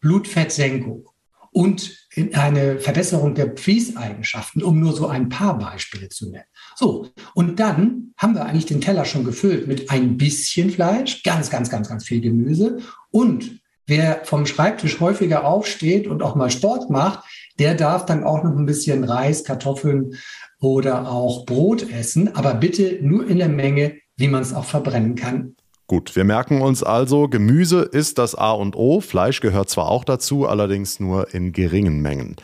Blutfettsenkung 0.00 1.08
und 1.50 2.03
eine 2.32 2.78
Verbesserung 2.78 3.34
der 3.34 3.56
Fließeigenschaften, 3.56 4.62
um 4.62 4.78
nur 4.80 4.92
so 4.92 5.08
ein 5.08 5.28
paar 5.28 5.58
Beispiele 5.58 6.08
zu 6.08 6.30
nennen. 6.30 6.44
So, 6.76 7.08
und 7.34 7.58
dann 7.60 8.14
haben 8.16 8.34
wir 8.34 8.44
eigentlich 8.44 8.66
den 8.66 8.80
Teller 8.80 9.04
schon 9.04 9.24
gefüllt 9.24 9.66
mit 9.66 9.90
ein 9.90 10.16
bisschen 10.16 10.70
Fleisch, 10.70 11.22
ganz, 11.22 11.50
ganz, 11.50 11.70
ganz, 11.70 11.88
ganz 11.88 12.04
viel 12.04 12.20
Gemüse. 12.20 12.78
Und 13.10 13.60
wer 13.86 14.24
vom 14.24 14.46
Schreibtisch 14.46 15.00
häufiger 15.00 15.44
aufsteht 15.44 16.06
und 16.06 16.22
auch 16.22 16.34
mal 16.34 16.50
Sport 16.50 16.90
macht, 16.90 17.24
der 17.58 17.74
darf 17.74 18.06
dann 18.06 18.24
auch 18.24 18.42
noch 18.42 18.56
ein 18.56 18.66
bisschen 18.66 19.04
Reis, 19.04 19.44
Kartoffeln 19.44 20.14
oder 20.60 21.10
auch 21.10 21.44
Brot 21.46 21.90
essen, 21.90 22.34
aber 22.34 22.54
bitte 22.54 22.98
nur 23.02 23.26
in 23.28 23.38
der 23.38 23.48
Menge, 23.48 23.96
wie 24.16 24.28
man 24.28 24.42
es 24.42 24.54
auch 24.54 24.64
verbrennen 24.64 25.14
kann. 25.14 25.56
Gut, 25.86 26.16
wir 26.16 26.24
merken 26.24 26.62
uns 26.62 26.82
also, 26.82 27.28
Gemüse 27.28 27.82
ist 27.82 28.16
das 28.16 28.34
A 28.34 28.52
und 28.52 28.74
O, 28.74 29.00
Fleisch 29.00 29.40
gehört 29.40 29.68
zwar 29.68 29.88
auch 29.88 30.04
dazu, 30.04 30.46
allerdings 30.48 30.98
nur 30.98 31.34
in 31.34 31.52
geringen 31.52 32.00
Mengen. 32.00 32.36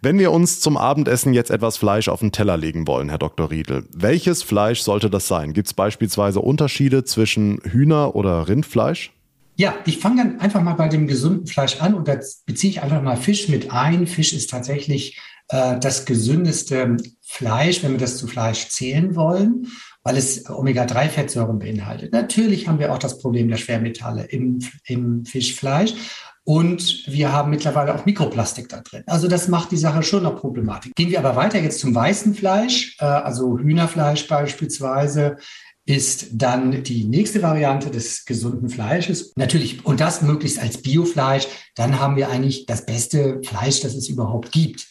Wenn 0.00 0.18
wir 0.18 0.32
uns 0.32 0.60
zum 0.60 0.78
Abendessen 0.78 1.34
jetzt 1.34 1.50
etwas 1.50 1.76
Fleisch 1.76 2.08
auf 2.08 2.20
den 2.20 2.32
Teller 2.32 2.56
legen 2.56 2.86
wollen, 2.86 3.10
Herr 3.10 3.18
Dr. 3.18 3.50
Riedel, 3.50 3.84
welches 3.94 4.42
Fleisch 4.42 4.80
sollte 4.80 5.10
das 5.10 5.28
sein? 5.28 5.52
Gibt 5.52 5.68
es 5.68 5.74
beispielsweise 5.74 6.40
Unterschiede 6.40 7.04
zwischen 7.04 7.60
Hühner- 7.64 8.14
oder 8.14 8.48
Rindfleisch? 8.48 9.12
Ja, 9.56 9.74
ich 9.86 9.98
fange 9.98 10.22
dann 10.22 10.40
einfach 10.40 10.62
mal 10.62 10.74
bei 10.74 10.88
dem 10.88 11.06
gesunden 11.06 11.46
Fleisch 11.46 11.80
an 11.80 11.94
und 11.94 12.08
da 12.08 12.18
beziehe 12.46 12.70
ich 12.70 12.82
einfach 12.82 13.02
mal 13.02 13.16
Fisch 13.16 13.48
mit 13.48 13.72
ein. 13.72 14.06
Fisch 14.06 14.34
ist 14.34 14.50
tatsächlich 14.50 15.18
äh, 15.48 15.78
das 15.78 16.04
gesündeste 16.04 16.96
Fleisch, 17.22 17.82
wenn 17.82 17.92
wir 17.92 17.98
das 17.98 18.18
zu 18.18 18.26
Fleisch 18.26 18.68
zählen 18.68 19.16
wollen, 19.16 19.68
weil 20.06 20.16
es 20.18 20.48
Omega-3-Fettsäuren 20.48 21.58
beinhaltet. 21.58 22.12
Natürlich 22.12 22.68
haben 22.68 22.78
wir 22.78 22.92
auch 22.92 22.98
das 22.98 23.18
Problem 23.18 23.48
der 23.48 23.56
Schwermetalle 23.56 24.22
im, 24.22 24.60
im 24.84 25.24
Fischfleisch. 25.24 25.94
Und 26.44 27.02
wir 27.08 27.32
haben 27.32 27.50
mittlerweile 27.50 27.92
auch 27.92 28.06
Mikroplastik 28.06 28.68
da 28.68 28.82
drin. 28.82 29.02
Also 29.08 29.26
das 29.26 29.48
macht 29.48 29.72
die 29.72 29.76
Sache 29.76 30.04
schon 30.04 30.22
noch 30.22 30.36
problematisch. 30.36 30.92
Gehen 30.94 31.10
wir 31.10 31.18
aber 31.18 31.34
weiter 31.34 31.60
jetzt 31.60 31.80
zum 31.80 31.92
weißen 31.92 32.36
Fleisch, 32.36 32.96
äh, 33.00 33.04
also 33.04 33.58
Hühnerfleisch 33.58 34.28
beispielsweise 34.28 35.38
ist 35.86 36.28
dann 36.32 36.84
die 36.84 37.04
nächste 37.04 37.42
Variante 37.42 37.90
des 37.90 38.24
gesunden 38.24 38.68
Fleisches. 38.68 39.32
Natürlich, 39.34 39.84
und 39.84 40.00
das 40.00 40.22
möglichst 40.22 40.60
als 40.60 40.82
Biofleisch, 40.82 41.48
dann 41.74 41.98
haben 41.98 42.14
wir 42.14 42.28
eigentlich 42.28 42.66
das 42.66 42.86
beste 42.86 43.40
Fleisch, 43.42 43.80
das 43.80 43.94
es 43.94 44.08
überhaupt 44.08 44.52
gibt. 44.52 44.86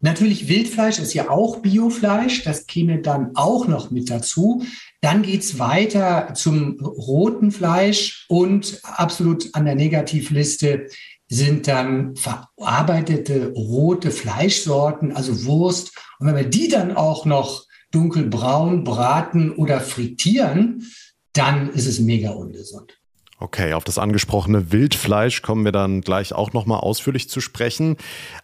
Natürlich 0.00 0.48
Wildfleisch 0.48 1.00
ist 1.00 1.12
ja 1.14 1.28
auch 1.28 1.58
Biofleisch, 1.58 2.44
das 2.44 2.66
käme 2.66 3.00
dann 3.00 3.32
auch 3.34 3.66
noch 3.66 3.90
mit 3.90 4.10
dazu. 4.10 4.62
Dann 5.00 5.22
geht's 5.22 5.58
weiter 5.58 6.34
zum 6.34 6.78
roten 6.80 7.50
Fleisch 7.50 8.26
und 8.28 8.80
absolut 8.84 9.54
an 9.54 9.64
der 9.64 9.74
Negativliste 9.74 10.86
sind 11.28 11.68
dann 11.68 12.16
verarbeitete 12.16 13.52
rote 13.52 14.10
Fleischsorten, 14.10 15.12
also 15.12 15.44
Wurst. 15.44 15.92
Und 16.18 16.28
wenn 16.28 16.36
wir 16.36 16.48
die 16.48 16.68
dann 16.68 16.96
auch 16.96 17.26
noch 17.26 17.66
dunkelbraun 17.90 18.84
braten 18.84 19.52
oder 19.52 19.80
frittieren, 19.80 20.86
dann 21.32 21.70
ist 21.70 21.86
es 21.86 22.00
mega 22.00 22.30
ungesund. 22.30 22.97
Okay, 23.40 23.72
auf 23.74 23.84
das 23.84 23.98
angesprochene 23.98 24.72
Wildfleisch 24.72 25.42
kommen 25.42 25.64
wir 25.64 25.70
dann 25.70 26.00
gleich 26.00 26.32
auch 26.32 26.52
nochmal 26.52 26.80
ausführlich 26.80 27.28
zu 27.28 27.40
sprechen. 27.40 27.96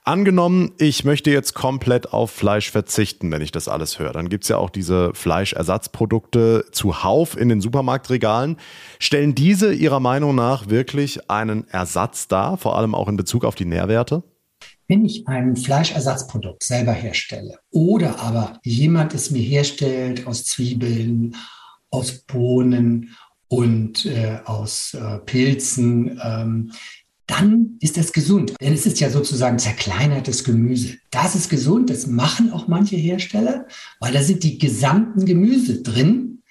Angenommen, 0.04 0.70
ich 0.78 1.04
möchte 1.04 1.32
jetzt 1.32 1.52
komplett 1.52 2.12
auf 2.12 2.30
Fleisch 2.30 2.70
verzichten, 2.70 3.32
wenn 3.32 3.42
ich 3.42 3.50
das 3.50 3.66
alles 3.66 3.98
höre. 3.98 4.12
Dann 4.12 4.28
gibt 4.28 4.44
es 4.44 4.50
ja 4.50 4.56
auch 4.56 4.70
diese 4.70 5.12
Fleischersatzprodukte 5.12 6.66
zuhauf 6.70 7.36
in 7.36 7.48
den 7.48 7.60
Supermarktregalen. 7.60 8.56
Stellen 9.00 9.34
diese 9.34 9.74
Ihrer 9.74 9.98
Meinung 9.98 10.36
nach 10.36 10.68
wirklich 10.68 11.28
einen 11.28 11.66
Ersatz 11.66 12.28
dar, 12.28 12.56
vor 12.56 12.78
allem 12.78 12.94
auch 12.94 13.08
in 13.08 13.16
Bezug 13.16 13.44
auf 13.44 13.56
die 13.56 13.64
Nährwerte? 13.64 14.22
Wenn 14.86 15.04
ich 15.04 15.26
ein 15.26 15.56
Fleischersatzprodukt 15.56 16.62
selber 16.62 16.92
herstelle 16.92 17.58
oder 17.72 18.20
aber 18.20 18.60
jemand 18.62 19.12
es 19.12 19.32
mir 19.32 19.42
herstellt 19.42 20.28
aus 20.28 20.44
Zwiebeln, 20.44 21.34
aus 21.90 22.12
Bohnen 22.26 23.16
und 23.48 24.06
äh, 24.06 24.40
aus 24.44 24.94
äh, 24.94 25.18
Pilzen, 25.20 26.20
ähm, 26.22 26.72
dann 27.26 27.78
ist 27.80 27.96
das 27.96 28.12
gesund. 28.12 28.54
Denn 28.60 28.74
es 28.74 28.86
ist 28.86 29.00
ja 29.00 29.10
sozusagen 29.10 29.58
zerkleinertes 29.58 30.44
Gemüse. 30.44 30.98
Das 31.10 31.34
ist 31.34 31.48
gesund, 31.48 31.90
das 31.90 32.06
machen 32.06 32.52
auch 32.52 32.68
manche 32.68 32.96
Hersteller, 32.96 33.66
weil 34.00 34.12
da 34.12 34.22
sind 34.22 34.42
die 34.42 34.58
gesamten 34.58 35.24
Gemüse 35.24 35.82
drin. 35.82 36.42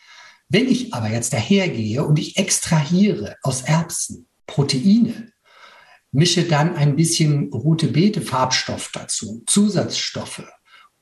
Wenn 0.49 0.67
ich 0.67 0.93
aber 0.93 1.09
jetzt 1.09 1.33
dahergehe 1.33 2.03
und 2.03 2.19
ich 2.19 2.37
extrahiere 2.37 3.35
aus 3.43 3.61
Erbsen 3.61 4.27
Proteine, 4.47 5.31
mische 6.11 6.43
dann 6.43 6.75
ein 6.75 6.95
bisschen 6.95 7.51
rote 7.51 7.87
Beete 7.87 8.21
Farbstoff 8.21 8.91
dazu, 8.93 9.43
Zusatzstoffe 9.45 10.43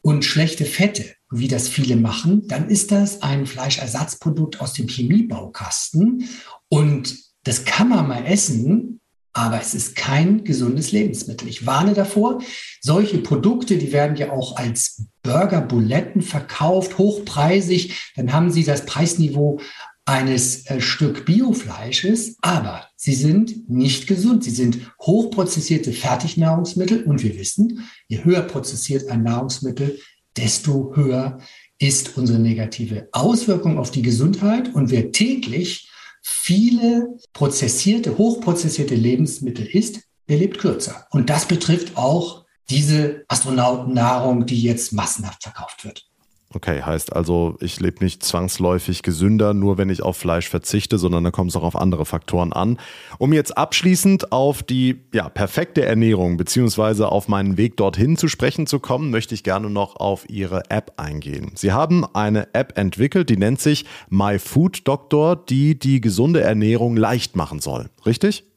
und 0.01 0.25
schlechte 0.25 0.65
Fette, 0.65 1.15
wie 1.31 1.47
das 1.47 1.67
viele 1.67 1.95
machen, 1.95 2.47
dann 2.47 2.69
ist 2.69 2.91
das 2.91 3.21
ein 3.21 3.45
Fleischersatzprodukt 3.45 4.61
aus 4.61 4.73
dem 4.73 4.88
Chemiebaukasten 4.88 6.27
und 6.69 7.15
das 7.43 7.65
kann 7.65 7.89
man 7.89 8.07
mal 8.07 8.25
essen, 8.25 9.00
aber 9.33 9.61
es 9.61 9.73
ist 9.73 9.95
kein 9.95 10.43
gesundes 10.43 10.91
Lebensmittel. 10.91 11.47
Ich 11.47 11.65
warne 11.65 11.93
davor. 11.93 12.41
Solche 12.81 13.17
Produkte, 13.19 13.77
die 13.77 13.93
werden 13.93 14.17
ja 14.17 14.31
auch 14.31 14.57
als 14.57 15.05
Burger-Buletten 15.23 16.21
verkauft, 16.21 16.97
hochpreisig. 16.97 18.11
Dann 18.15 18.33
haben 18.33 18.51
sie 18.51 18.65
das 18.65 18.85
Preisniveau 18.85 19.59
eines 20.05 20.65
äh, 20.65 20.81
Stück 20.81 21.25
Biofleisches, 21.25 22.35
aber 22.41 22.88
sie 22.97 23.13
sind 23.13 23.69
nicht 23.69 24.07
gesund. 24.07 24.43
Sie 24.43 24.51
sind 24.51 24.79
hochprozessierte 25.00 25.93
Fertignahrungsmittel 25.93 27.03
und 27.03 27.23
wir 27.23 27.38
wissen, 27.38 27.88
je 28.07 28.23
höher 28.23 28.41
prozessiert 28.41 29.09
ein 29.09 29.23
Nahrungsmittel, 29.23 30.00
desto 30.38 30.95
höher 30.95 31.39
ist 31.79 32.17
unsere 32.17 32.39
negative 32.39 33.09
Auswirkung 33.11 33.77
auf 33.77 33.91
die 33.91 34.01
Gesundheit 34.01 34.73
und 34.73 34.91
wer 34.91 35.11
täglich 35.11 35.89
viele 36.21 37.17
prozessierte, 37.33 38.17
hochprozessierte 38.17 38.95
Lebensmittel 38.95 39.65
isst, 39.65 40.01
der 40.29 40.38
lebt 40.38 40.59
kürzer. 40.59 41.07
Und 41.09 41.29
das 41.29 41.45
betrifft 41.45 41.97
auch 41.97 42.45
diese 42.69 43.23
Astronautennahrung, 43.27 44.45
die 44.45 44.61
jetzt 44.61 44.93
massenhaft 44.93 45.43
verkauft 45.43 45.83
wird. 45.83 46.11
Okay, 46.53 46.81
heißt 46.81 47.15
also, 47.15 47.55
ich 47.62 47.79
lebe 47.79 48.03
nicht 48.03 48.24
zwangsläufig 48.24 49.03
gesünder, 49.03 49.53
nur 49.53 49.77
wenn 49.77 49.89
ich 49.89 50.03
auf 50.03 50.17
Fleisch 50.17 50.50
verzichte, 50.50 50.98
sondern 50.98 51.24
da 51.24 51.31
kommt 51.31 51.51
es 51.51 51.55
auch 51.55 51.63
auf 51.63 51.77
andere 51.77 52.05
Faktoren 52.05 52.51
an. 52.51 52.77
Um 53.20 53.31
jetzt 53.31 53.58
abschließend 53.58 54.34
auf 54.34 54.62
die 54.62 55.00
ja, 55.13 55.29
perfekte 55.29 55.86
Ernährung 55.86 56.36
beziehungsweise 56.36 57.10
auf 57.10 57.29
meinen 57.29 57.55
Weg 57.55 57.77
dorthin 57.77 58.17
zu 58.17 58.27
sprechen 58.27 58.67
zu 58.67 58.79
kommen, 58.79 59.12
möchte 59.12 59.34
ich 59.34 59.43
gerne 59.43 59.70
noch 59.70 59.96
auf 59.96 60.29
Ihre 60.29 60.70
App 60.70 60.93
eingehen. 60.98 61.51
Sie 61.55 61.72
haben 61.72 62.05
eine 62.13 62.53
App 62.53 62.77
entwickelt, 62.77 63.29
die 63.29 63.38
nennt 63.38 63.62
sich 63.62 63.86
My 64.10 64.38
Food 64.38 64.88
Doctor, 64.88 65.38
die 65.38 65.79
die 65.79 66.01
gesunde 66.01 66.41
Ernährung 66.41 66.98
leicht 66.98 67.38
machen 67.38 67.60
soll. 67.60 67.89
Richtig? 68.05 68.50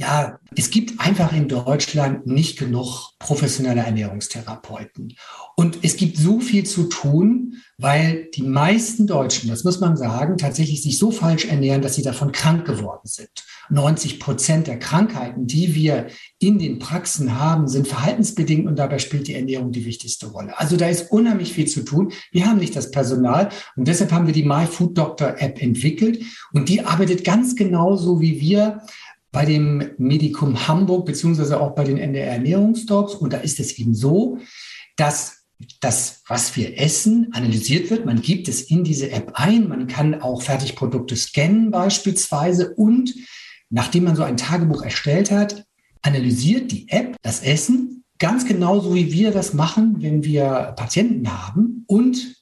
Ja, 0.00 0.38
es 0.54 0.70
gibt 0.70 1.00
einfach 1.00 1.32
in 1.32 1.48
Deutschland 1.48 2.24
nicht 2.24 2.56
genug 2.56 3.10
professionelle 3.18 3.80
Ernährungstherapeuten. 3.80 5.16
Und 5.56 5.80
es 5.82 5.96
gibt 5.96 6.16
so 6.16 6.38
viel 6.38 6.64
zu 6.64 6.84
tun, 6.84 7.56
weil 7.78 8.28
die 8.32 8.44
meisten 8.44 9.08
Deutschen, 9.08 9.50
das 9.50 9.64
muss 9.64 9.80
man 9.80 9.96
sagen, 9.96 10.38
tatsächlich 10.38 10.84
sich 10.84 10.98
so 10.98 11.10
falsch 11.10 11.46
ernähren, 11.46 11.82
dass 11.82 11.96
sie 11.96 12.02
davon 12.02 12.30
krank 12.30 12.64
geworden 12.64 13.08
sind. 13.08 13.30
90 13.70 14.20
Prozent 14.20 14.66
der 14.68 14.78
Krankheiten, 14.78 15.46
die 15.46 15.74
wir 15.74 16.06
in 16.38 16.58
den 16.58 16.78
Praxen 16.78 17.38
haben, 17.38 17.66
sind 17.66 17.88
verhaltensbedingt 17.88 18.66
und 18.66 18.78
dabei 18.78 18.98
spielt 18.98 19.26
die 19.26 19.34
Ernährung 19.34 19.72
die 19.72 19.84
wichtigste 19.84 20.28
Rolle. 20.28 20.58
Also 20.58 20.76
da 20.76 20.88
ist 20.88 21.10
unheimlich 21.10 21.52
viel 21.52 21.66
zu 21.66 21.84
tun. 21.84 22.12
Wir 22.30 22.46
haben 22.46 22.58
nicht 22.58 22.76
das 22.76 22.90
Personal 22.90 23.48
und 23.76 23.88
deshalb 23.88 24.12
haben 24.12 24.26
wir 24.26 24.34
die 24.34 24.44
My 24.44 24.66
Food 24.66 24.96
Doctor 24.96 25.34
App 25.38 25.60
entwickelt 25.60 26.22
und 26.52 26.68
die 26.68 26.82
arbeitet 26.82 27.24
ganz 27.24 27.56
genauso 27.56 28.20
wie 28.20 28.40
wir 28.40 28.80
bei 29.30 29.44
dem 29.44 29.90
Medikum 29.98 30.68
Hamburg 30.68 31.06
beziehungsweise 31.06 31.60
auch 31.60 31.74
bei 31.74 31.84
den 31.84 31.98
NDR 31.98 32.32
Ernährungsdocs. 32.32 33.14
Und 33.14 33.32
da 33.32 33.38
ist 33.38 33.60
es 33.60 33.78
eben 33.78 33.94
so, 33.94 34.38
dass 34.96 35.44
das, 35.80 36.22
was 36.26 36.56
wir 36.56 36.80
essen, 36.80 37.28
analysiert 37.32 37.90
wird. 37.90 38.06
Man 38.06 38.22
gibt 38.22 38.48
es 38.48 38.62
in 38.62 38.84
diese 38.84 39.10
App 39.10 39.32
ein. 39.34 39.68
Man 39.68 39.86
kann 39.86 40.20
auch 40.20 40.42
Fertigprodukte 40.42 41.16
scannen 41.16 41.70
beispielsweise. 41.70 42.74
Und 42.74 43.14
nachdem 43.70 44.04
man 44.04 44.16
so 44.16 44.22
ein 44.22 44.36
Tagebuch 44.36 44.82
erstellt 44.82 45.30
hat, 45.30 45.64
analysiert 46.02 46.70
die 46.70 46.88
App 46.88 47.16
das 47.22 47.42
Essen 47.42 48.04
ganz 48.18 48.46
genauso, 48.46 48.94
wie 48.94 49.12
wir 49.12 49.30
das 49.30 49.52
machen, 49.52 49.96
wenn 50.00 50.24
wir 50.24 50.74
Patienten 50.76 51.30
haben 51.30 51.84
und 51.86 52.36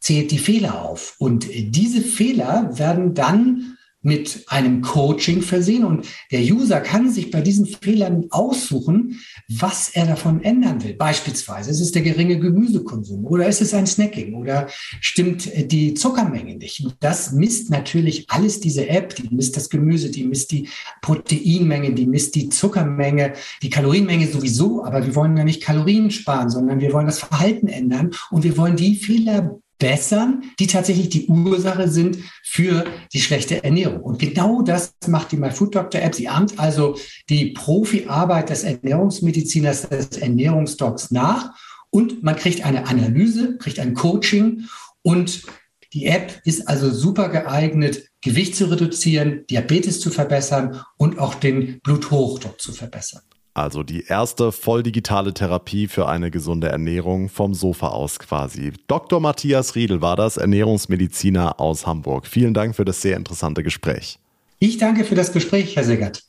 zählt 0.00 0.30
die 0.30 0.38
Fehler 0.38 0.82
auf. 0.82 1.14
Und 1.18 1.46
diese 1.50 2.00
Fehler 2.00 2.76
werden 2.78 3.14
dann 3.14 3.76
mit 4.02 4.44
einem 4.48 4.82
Coaching 4.82 5.42
versehen 5.42 5.84
und 5.84 6.06
der 6.30 6.40
User 6.40 6.80
kann 6.80 7.10
sich 7.10 7.30
bei 7.30 7.40
diesen 7.40 7.66
Fehlern 7.66 8.26
aussuchen, 8.30 9.20
was 9.48 9.90
er 9.90 10.06
davon 10.06 10.42
ändern 10.42 10.82
will. 10.82 10.94
Beispielsweise 10.94 11.70
ist 11.70 11.80
es 11.80 11.92
der 11.92 12.02
geringe 12.02 12.38
Gemüsekonsum 12.38 13.24
oder 13.24 13.46
ist 13.46 13.62
es 13.62 13.74
ein 13.74 13.86
Snacking 13.86 14.34
oder 14.34 14.66
stimmt 15.00 15.50
die 15.70 15.94
Zuckermenge 15.94 16.56
nicht. 16.56 16.86
Das 17.00 17.32
misst 17.32 17.70
natürlich 17.70 18.26
alles 18.28 18.60
diese 18.60 18.88
App, 18.88 19.14
die 19.14 19.34
misst 19.34 19.56
das 19.56 19.70
Gemüse, 19.70 20.10
die 20.10 20.24
misst 20.24 20.50
die 20.50 20.68
Proteinmenge, 21.00 21.92
die 21.92 22.06
misst 22.06 22.34
die 22.34 22.48
Zuckermenge, 22.48 23.34
die 23.62 23.70
Kalorienmenge 23.70 24.26
sowieso, 24.26 24.84
aber 24.84 25.06
wir 25.06 25.14
wollen 25.14 25.36
ja 25.36 25.44
nicht 25.44 25.62
Kalorien 25.62 26.10
sparen, 26.10 26.50
sondern 26.50 26.80
wir 26.80 26.92
wollen 26.92 27.06
das 27.06 27.20
Verhalten 27.20 27.68
ändern 27.68 28.10
und 28.30 28.42
wir 28.42 28.56
wollen 28.56 28.76
die 28.76 28.96
Fehler 28.96 29.58
bessern, 29.82 30.44
die 30.60 30.68
tatsächlich 30.68 31.08
die 31.08 31.26
Ursache 31.26 31.88
sind 31.88 32.18
für 32.44 32.84
die 33.12 33.20
schlechte 33.20 33.64
Ernährung. 33.64 34.00
Und 34.00 34.20
genau 34.20 34.62
das 34.62 34.94
macht 35.08 35.32
die 35.32 35.36
My 35.36 35.50
Food 35.50 35.74
Doctor 35.74 36.00
App. 36.00 36.14
Sie 36.14 36.28
ahmt 36.28 36.56
also 36.60 36.96
die 37.28 37.46
Profiarbeit 37.50 38.50
des 38.50 38.62
Ernährungsmediziners, 38.62 39.88
des 39.88 40.18
Ernährungsdocs 40.18 41.10
nach 41.10 41.50
und 41.90 42.22
man 42.22 42.36
kriegt 42.36 42.64
eine 42.64 42.86
Analyse, 42.86 43.58
kriegt 43.58 43.80
ein 43.80 43.94
Coaching 43.94 44.68
und 45.02 45.42
die 45.92 46.06
App 46.06 46.40
ist 46.44 46.68
also 46.68 46.90
super 46.90 47.28
geeignet, 47.28 48.08
Gewicht 48.20 48.54
zu 48.54 48.66
reduzieren, 48.66 49.44
Diabetes 49.50 50.00
zu 50.00 50.10
verbessern 50.10 50.80
und 50.96 51.18
auch 51.18 51.34
den 51.34 51.80
Bluthochdruck 51.80 52.60
zu 52.60 52.72
verbessern. 52.72 53.22
Also 53.54 53.82
die 53.82 54.04
erste 54.04 54.50
voll 54.50 54.82
digitale 54.82 55.34
Therapie 55.34 55.86
für 55.86 56.08
eine 56.08 56.30
gesunde 56.30 56.68
Ernährung 56.68 57.28
vom 57.28 57.52
Sofa 57.52 57.88
aus 57.88 58.18
quasi. 58.18 58.72
Dr. 58.86 59.20
Matthias 59.20 59.74
Riedel 59.74 60.00
war 60.00 60.16
das, 60.16 60.38
Ernährungsmediziner 60.38 61.60
aus 61.60 61.86
Hamburg. 61.86 62.26
Vielen 62.26 62.54
Dank 62.54 62.74
für 62.74 62.86
das 62.86 63.02
sehr 63.02 63.16
interessante 63.16 63.62
Gespräch. 63.62 64.18
Ich 64.58 64.78
danke 64.78 65.04
für 65.04 65.16
das 65.16 65.32
Gespräch, 65.32 65.76
Herr 65.76 65.84
Segert. 65.84 66.24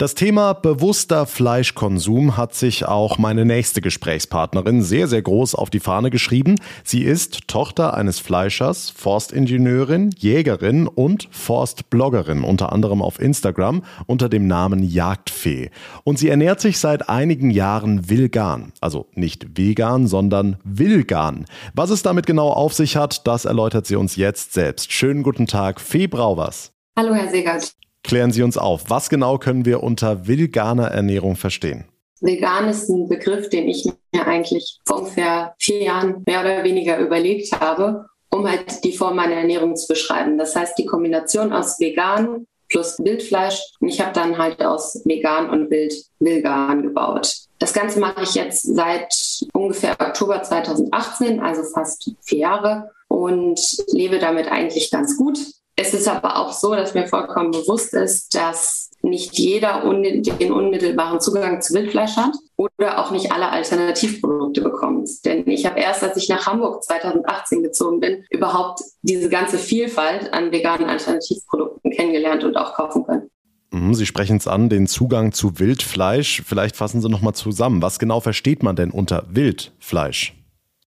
Das 0.00 0.14
Thema 0.14 0.52
bewusster 0.52 1.26
Fleischkonsum 1.26 2.36
hat 2.36 2.54
sich 2.54 2.86
auch 2.86 3.18
meine 3.18 3.44
nächste 3.44 3.80
Gesprächspartnerin 3.80 4.80
sehr, 4.80 5.08
sehr 5.08 5.22
groß 5.22 5.56
auf 5.56 5.70
die 5.70 5.80
Fahne 5.80 6.10
geschrieben. 6.10 6.54
Sie 6.84 7.02
ist 7.02 7.48
Tochter 7.48 7.94
eines 7.94 8.20
Fleischers, 8.20 8.90
Forstingenieurin, 8.90 10.10
Jägerin 10.16 10.86
und 10.86 11.26
Forstbloggerin, 11.32 12.44
unter 12.44 12.70
anderem 12.70 13.02
auf 13.02 13.18
Instagram 13.18 13.82
unter 14.06 14.28
dem 14.28 14.46
Namen 14.46 14.84
Jagdfee. 14.84 15.70
Und 16.04 16.16
sie 16.20 16.28
ernährt 16.28 16.60
sich 16.60 16.78
seit 16.78 17.08
einigen 17.08 17.50
Jahren 17.50 18.08
vegan. 18.08 18.72
Also 18.80 19.08
nicht 19.14 19.58
vegan, 19.58 20.06
sondern 20.06 20.58
Vilgan. 20.62 21.46
Was 21.74 21.90
es 21.90 22.02
damit 22.02 22.26
genau 22.26 22.50
auf 22.50 22.72
sich 22.72 22.96
hat, 22.96 23.26
das 23.26 23.46
erläutert 23.46 23.88
sie 23.88 23.96
uns 23.96 24.14
jetzt 24.14 24.52
selbst. 24.52 24.92
Schönen 24.92 25.24
guten 25.24 25.48
Tag, 25.48 25.80
Fee 25.80 26.06
Brauwers. 26.06 26.70
Hallo, 26.96 27.14
Herr 27.14 27.30
Segert. 27.32 27.74
Klären 28.08 28.32
Sie 28.32 28.42
uns 28.42 28.56
auf, 28.56 28.84
was 28.88 29.10
genau 29.10 29.36
können 29.36 29.66
wir 29.66 29.82
unter 29.82 30.26
veganer 30.26 30.86
Ernährung 30.86 31.36
verstehen? 31.36 31.84
Vegan 32.22 32.66
ist 32.66 32.88
ein 32.88 33.06
Begriff, 33.06 33.50
den 33.50 33.68
ich 33.68 33.84
mir 34.12 34.26
eigentlich 34.26 34.78
vor 34.86 35.00
ungefähr 35.00 35.54
vier 35.58 35.82
Jahren 35.82 36.22
mehr 36.26 36.40
oder 36.40 36.64
weniger 36.64 36.98
überlegt 36.98 37.52
habe, 37.60 38.06
um 38.30 38.48
halt 38.48 38.82
die 38.82 38.96
Form 38.96 39.16
meiner 39.16 39.34
Ernährung 39.34 39.76
zu 39.76 39.86
beschreiben. 39.88 40.38
Das 40.38 40.56
heißt, 40.56 40.78
die 40.78 40.86
Kombination 40.86 41.52
aus 41.52 41.78
vegan 41.80 42.46
plus 42.70 42.98
Wildfleisch. 42.98 43.60
Und 43.78 43.88
ich 43.88 44.00
habe 44.00 44.14
dann 44.14 44.38
halt 44.38 44.62
aus 44.62 45.02
vegan 45.04 45.50
und 45.50 45.70
wild 45.70 45.92
Vegan 46.18 46.82
gebaut. 46.82 47.34
Das 47.58 47.74
Ganze 47.74 48.00
mache 48.00 48.22
ich 48.22 48.34
jetzt 48.34 48.62
seit 48.62 49.14
ungefähr 49.52 50.00
Oktober 50.00 50.42
2018, 50.42 51.40
also 51.40 51.62
fast 51.62 52.10
vier 52.22 52.38
Jahre 52.38 52.90
und 53.08 53.60
lebe 53.88 54.18
damit 54.18 54.50
eigentlich 54.50 54.90
ganz 54.90 55.14
gut. 55.18 55.38
Es 55.80 55.94
ist 55.94 56.08
aber 56.08 56.36
auch 56.36 56.52
so, 56.52 56.74
dass 56.74 56.94
mir 56.94 57.06
vollkommen 57.06 57.52
bewusst 57.52 57.94
ist, 57.94 58.34
dass 58.34 58.90
nicht 59.00 59.38
jeder 59.38 59.82
den 59.84 60.52
unmittelbaren 60.52 61.20
Zugang 61.20 61.62
zu 61.62 61.72
Wildfleisch 61.72 62.16
hat 62.16 62.34
oder 62.56 62.98
auch 62.98 63.12
nicht 63.12 63.30
alle 63.30 63.48
Alternativprodukte 63.50 64.60
bekommt. 64.60 65.08
Denn 65.24 65.46
ich 65.46 65.66
habe 65.66 65.78
erst, 65.78 66.02
als 66.02 66.16
ich 66.16 66.28
nach 66.28 66.48
Hamburg 66.48 66.82
2018 66.82 67.62
gezogen 67.62 68.00
bin, 68.00 68.24
überhaupt 68.30 68.80
diese 69.02 69.28
ganze 69.28 69.56
Vielfalt 69.56 70.32
an 70.32 70.50
veganen 70.50 70.88
Alternativprodukten 70.88 71.92
kennengelernt 71.92 72.42
und 72.42 72.56
auch 72.56 72.74
kaufen 72.74 73.04
können. 73.04 73.30
Mhm, 73.70 73.94
Sie 73.94 74.06
sprechen 74.06 74.38
es 74.38 74.48
an, 74.48 74.68
den 74.68 74.88
Zugang 74.88 75.30
zu 75.30 75.60
Wildfleisch. 75.60 76.42
Vielleicht 76.44 76.74
fassen 76.74 77.00
Sie 77.00 77.08
noch 77.08 77.22
mal 77.22 77.34
zusammen. 77.34 77.82
Was 77.82 78.00
genau 78.00 78.18
versteht 78.18 78.64
man 78.64 78.74
denn 78.74 78.90
unter 78.90 79.26
Wildfleisch? 79.30 80.37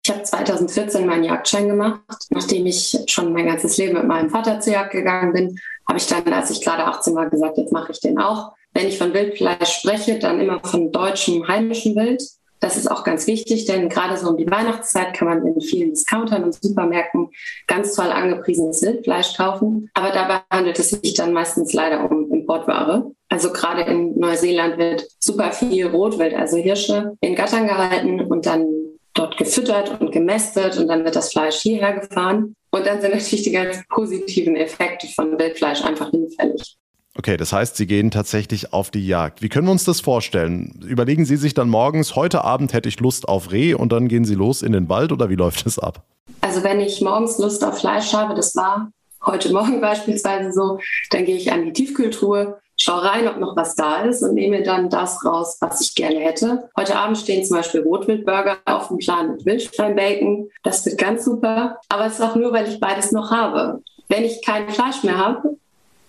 Ich 0.05 0.11
habe 0.11 0.23
2014 0.23 1.05
meinen 1.05 1.23
Jagdschein 1.23 1.69
gemacht. 1.69 2.25
Nachdem 2.29 2.65
ich 2.65 2.97
schon 3.07 3.31
mein 3.31 3.45
ganzes 3.45 3.77
Leben 3.77 3.93
mit 3.93 4.05
meinem 4.05 4.29
Vater 4.29 4.59
zur 4.59 4.73
Jagd 4.73 4.91
gegangen 4.91 5.31
bin, 5.31 5.59
habe 5.87 5.97
ich 5.97 6.07
dann, 6.07 6.31
als 6.33 6.49
ich 6.49 6.61
gerade 6.61 6.83
18 6.83 7.15
war, 7.15 7.29
gesagt, 7.29 7.57
jetzt 7.57 7.71
mache 7.71 7.93
ich 7.93 8.01
den 8.01 8.19
auch. 8.19 8.51
Wenn 8.73 8.87
ich 8.87 8.97
von 8.97 9.13
Wildfleisch 9.13 9.79
spreche, 9.79 10.19
dann 10.19 10.41
immer 10.41 10.59
von 10.61 10.91
deutschem, 10.91 11.47
heimischem 11.47 11.95
Wild. 11.95 12.21
Das 12.59 12.75
ist 12.75 12.89
auch 12.89 13.03
ganz 13.03 13.27
wichtig, 13.27 13.65
denn 13.65 13.89
gerade 13.89 14.17
so 14.17 14.29
um 14.29 14.37
die 14.37 14.49
Weihnachtszeit 14.49 15.13
kann 15.13 15.27
man 15.27 15.45
in 15.45 15.61
vielen 15.61 15.91
Discountern 15.91 16.45
und 16.45 16.53
Supermärkten 16.53 17.29
ganz 17.67 17.93
toll 17.93 18.07
angepriesenes 18.07 18.81
Wildfleisch 18.81 19.35
kaufen. 19.35 19.89
Aber 19.93 20.11
dabei 20.11 20.39
handelt 20.49 20.79
es 20.79 20.89
sich 20.89 21.13
dann 21.13 21.33
meistens 21.33 21.71
leider 21.73 22.09
um 22.09 22.31
Importware. 22.31 23.11
Also 23.29 23.51
gerade 23.51 23.83
in 23.83 24.17
Neuseeland 24.17 24.77
wird 24.77 25.07
super 25.19 25.51
viel 25.51 25.87
Rotwild, 25.87 26.33
also 26.33 26.57
Hirsche, 26.57 27.17
in 27.21 27.35
Gattern 27.35 27.67
gehalten 27.67 28.21
und 28.21 28.45
dann 28.45 28.82
dort 29.13 29.37
gefüttert 29.37 30.01
und 30.01 30.11
gemästet 30.11 30.77
und 30.77 30.87
dann 30.87 31.03
wird 31.03 31.15
das 31.15 31.31
Fleisch 31.31 31.57
hierher 31.57 31.99
gefahren. 31.99 32.55
Und 32.71 32.85
dann 32.85 33.01
sind 33.01 33.13
natürlich 33.13 33.43
die 33.43 33.51
ganz 33.51 33.77
positiven 33.89 34.55
Effekte 34.55 35.07
von 35.07 35.37
Wildfleisch 35.37 35.83
einfach 35.83 36.09
hinfällig. 36.09 36.77
Okay, 37.15 37.37
das 37.37 37.53
heißt, 37.53 37.77
Sie 37.77 37.85
gehen 37.85 38.09
tatsächlich 38.09 38.73
auf 38.73 38.89
die 38.89 39.05
Jagd. 39.05 39.43
Wie 39.43 39.49
können 39.49 39.67
wir 39.67 39.71
uns 39.71 39.83
das 39.83 40.01
vorstellen? 40.01 40.83
Überlegen 40.83 41.25
Sie 41.25 41.37
sich 41.37 41.53
dann 41.53 41.69
morgens, 41.69 42.15
heute 42.15 42.43
Abend 42.43 42.73
hätte 42.73 42.89
ich 42.89 42.99
Lust 42.99 43.27
auf 43.27 43.51
Reh 43.51 43.75
und 43.75 43.91
dann 43.91 44.07
gehen 44.07 44.25
Sie 44.25 44.33
los 44.33 44.63
in 44.63 44.71
den 44.71 44.89
Wald 44.89 45.11
oder 45.11 45.29
wie 45.29 45.35
läuft 45.35 45.67
es 45.67 45.77
ab? 45.77 46.03
Also 46.41 46.63
wenn 46.63 46.79
ich 46.79 47.01
morgens 47.01 47.37
Lust 47.37 47.63
auf 47.63 47.77
Fleisch 47.77 48.13
habe, 48.13 48.33
das 48.33 48.55
war 48.55 48.91
heute 49.23 49.53
Morgen 49.53 49.79
beispielsweise 49.81 50.51
so, 50.51 50.79
dann 51.11 51.25
gehe 51.25 51.37
ich 51.37 51.51
an 51.51 51.65
die 51.65 51.73
Tiefkühltruhe, 51.73 52.59
schaue 52.83 53.03
rein, 53.03 53.27
ob 53.29 53.37
noch 53.37 53.55
was 53.55 53.75
da 53.75 54.01
ist 54.01 54.21
und 54.23 54.33
nehme 54.33 54.61
dann 54.61 54.89
das 54.89 55.23
raus, 55.23 55.57
was 55.61 55.79
ich 55.79 55.95
gerne 55.95 56.19
hätte. 56.19 56.69
Heute 56.77 56.97
Abend 56.97 57.17
stehen 57.17 57.45
zum 57.45 57.55
Beispiel 57.55 57.81
Rotwildburger 57.81 58.57
auf 58.65 58.89
dem 58.89 58.97
Plan 58.97 59.31
mit 59.31 59.45
Wildschweinbacon. 59.45 60.49
Das 60.63 60.85
wird 60.85 60.97
ganz 60.97 61.23
super. 61.23 61.79
Aber 61.87 62.05
es 62.05 62.15
ist 62.15 62.21
auch 62.21 62.35
nur, 62.35 62.51
weil 62.51 62.67
ich 62.67 62.81
beides 62.81 63.13
noch 63.13 63.31
habe. 63.31 63.81
Wenn 64.09 64.25
ich 64.25 64.45
kein 64.45 64.69
Fleisch 64.69 65.01
mehr 65.03 65.17
habe, 65.17 65.55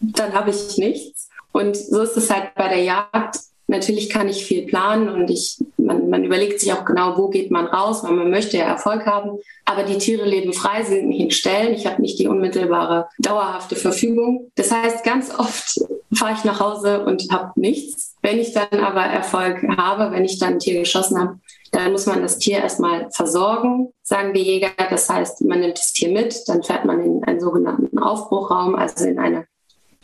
dann 0.00 0.34
habe 0.34 0.50
ich 0.50 0.76
nichts. 0.76 1.28
Und 1.52 1.76
so 1.76 2.02
ist 2.02 2.16
es 2.16 2.28
halt 2.28 2.54
bei 2.56 2.68
der 2.68 2.82
Jagd. 2.82 3.38
Natürlich 3.66 4.10
kann 4.10 4.28
ich 4.28 4.44
viel 4.44 4.66
planen 4.66 5.08
und 5.08 5.30
ich, 5.30 5.58
man, 5.78 6.10
man 6.10 6.22
überlegt 6.22 6.60
sich 6.60 6.72
auch 6.72 6.84
genau, 6.84 7.16
wo 7.16 7.28
geht 7.28 7.50
man 7.50 7.66
raus, 7.66 8.04
weil 8.04 8.12
man 8.12 8.30
möchte 8.30 8.58
ja 8.58 8.64
Erfolg 8.64 9.06
haben. 9.06 9.38
Aber 9.64 9.84
die 9.84 9.98
Tiere 9.98 10.26
leben 10.26 10.52
frei, 10.52 10.82
sie 10.82 10.96
sind 10.96 11.08
nicht 11.08 11.20
in 11.20 11.30
Stellen. 11.30 11.72
Ich 11.72 11.86
habe 11.86 12.02
nicht 12.02 12.18
die 12.18 12.28
unmittelbare, 12.28 13.08
dauerhafte 13.18 13.76
Verfügung. 13.76 14.50
Das 14.56 14.70
heißt, 14.70 15.02
ganz 15.04 15.30
oft 15.30 15.80
fahre 16.14 16.34
ich 16.34 16.44
nach 16.44 16.60
Hause 16.60 17.04
und 17.04 17.30
habe 17.32 17.58
nichts. 17.58 18.14
Wenn 18.20 18.38
ich 18.38 18.52
dann 18.52 18.80
aber 18.80 19.02
Erfolg 19.02 19.62
habe, 19.76 20.12
wenn 20.12 20.24
ich 20.24 20.38
dann 20.38 20.54
ein 20.54 20.58
Tier 20.58 20.80
geschossen 20.80 21.18
habe, 21.18 21.38
dann 21.72 21.90
muss 21.90 22.06
man 22.06 22.22
das 22.22 22.38
Tier 22.38 22.58
erstmal 22.58 23.10
versorgen, 23.10 23.92
sagen 24.02 24.32
die 24.32 24.42
Jäger. 24.42 24.70
Das 24.90 25.08
heißt, 25.08 25.44
man 25.44 25.60
nimmt 25.60 25.78
das 25.78 25.92
Tier 25.92 26.10
mit, 26.10 26.46
dann 26.46 26.62
fährt 26.62 26.84
man 26.84 27.00
in 27.00 27.24
einen 27.24 27.40
sogenannten 27.40 27.98
Aufbruchraum, 27.98 28.74
also 28.74 29.06
in 29.06 29.18
eine 29.18 29.46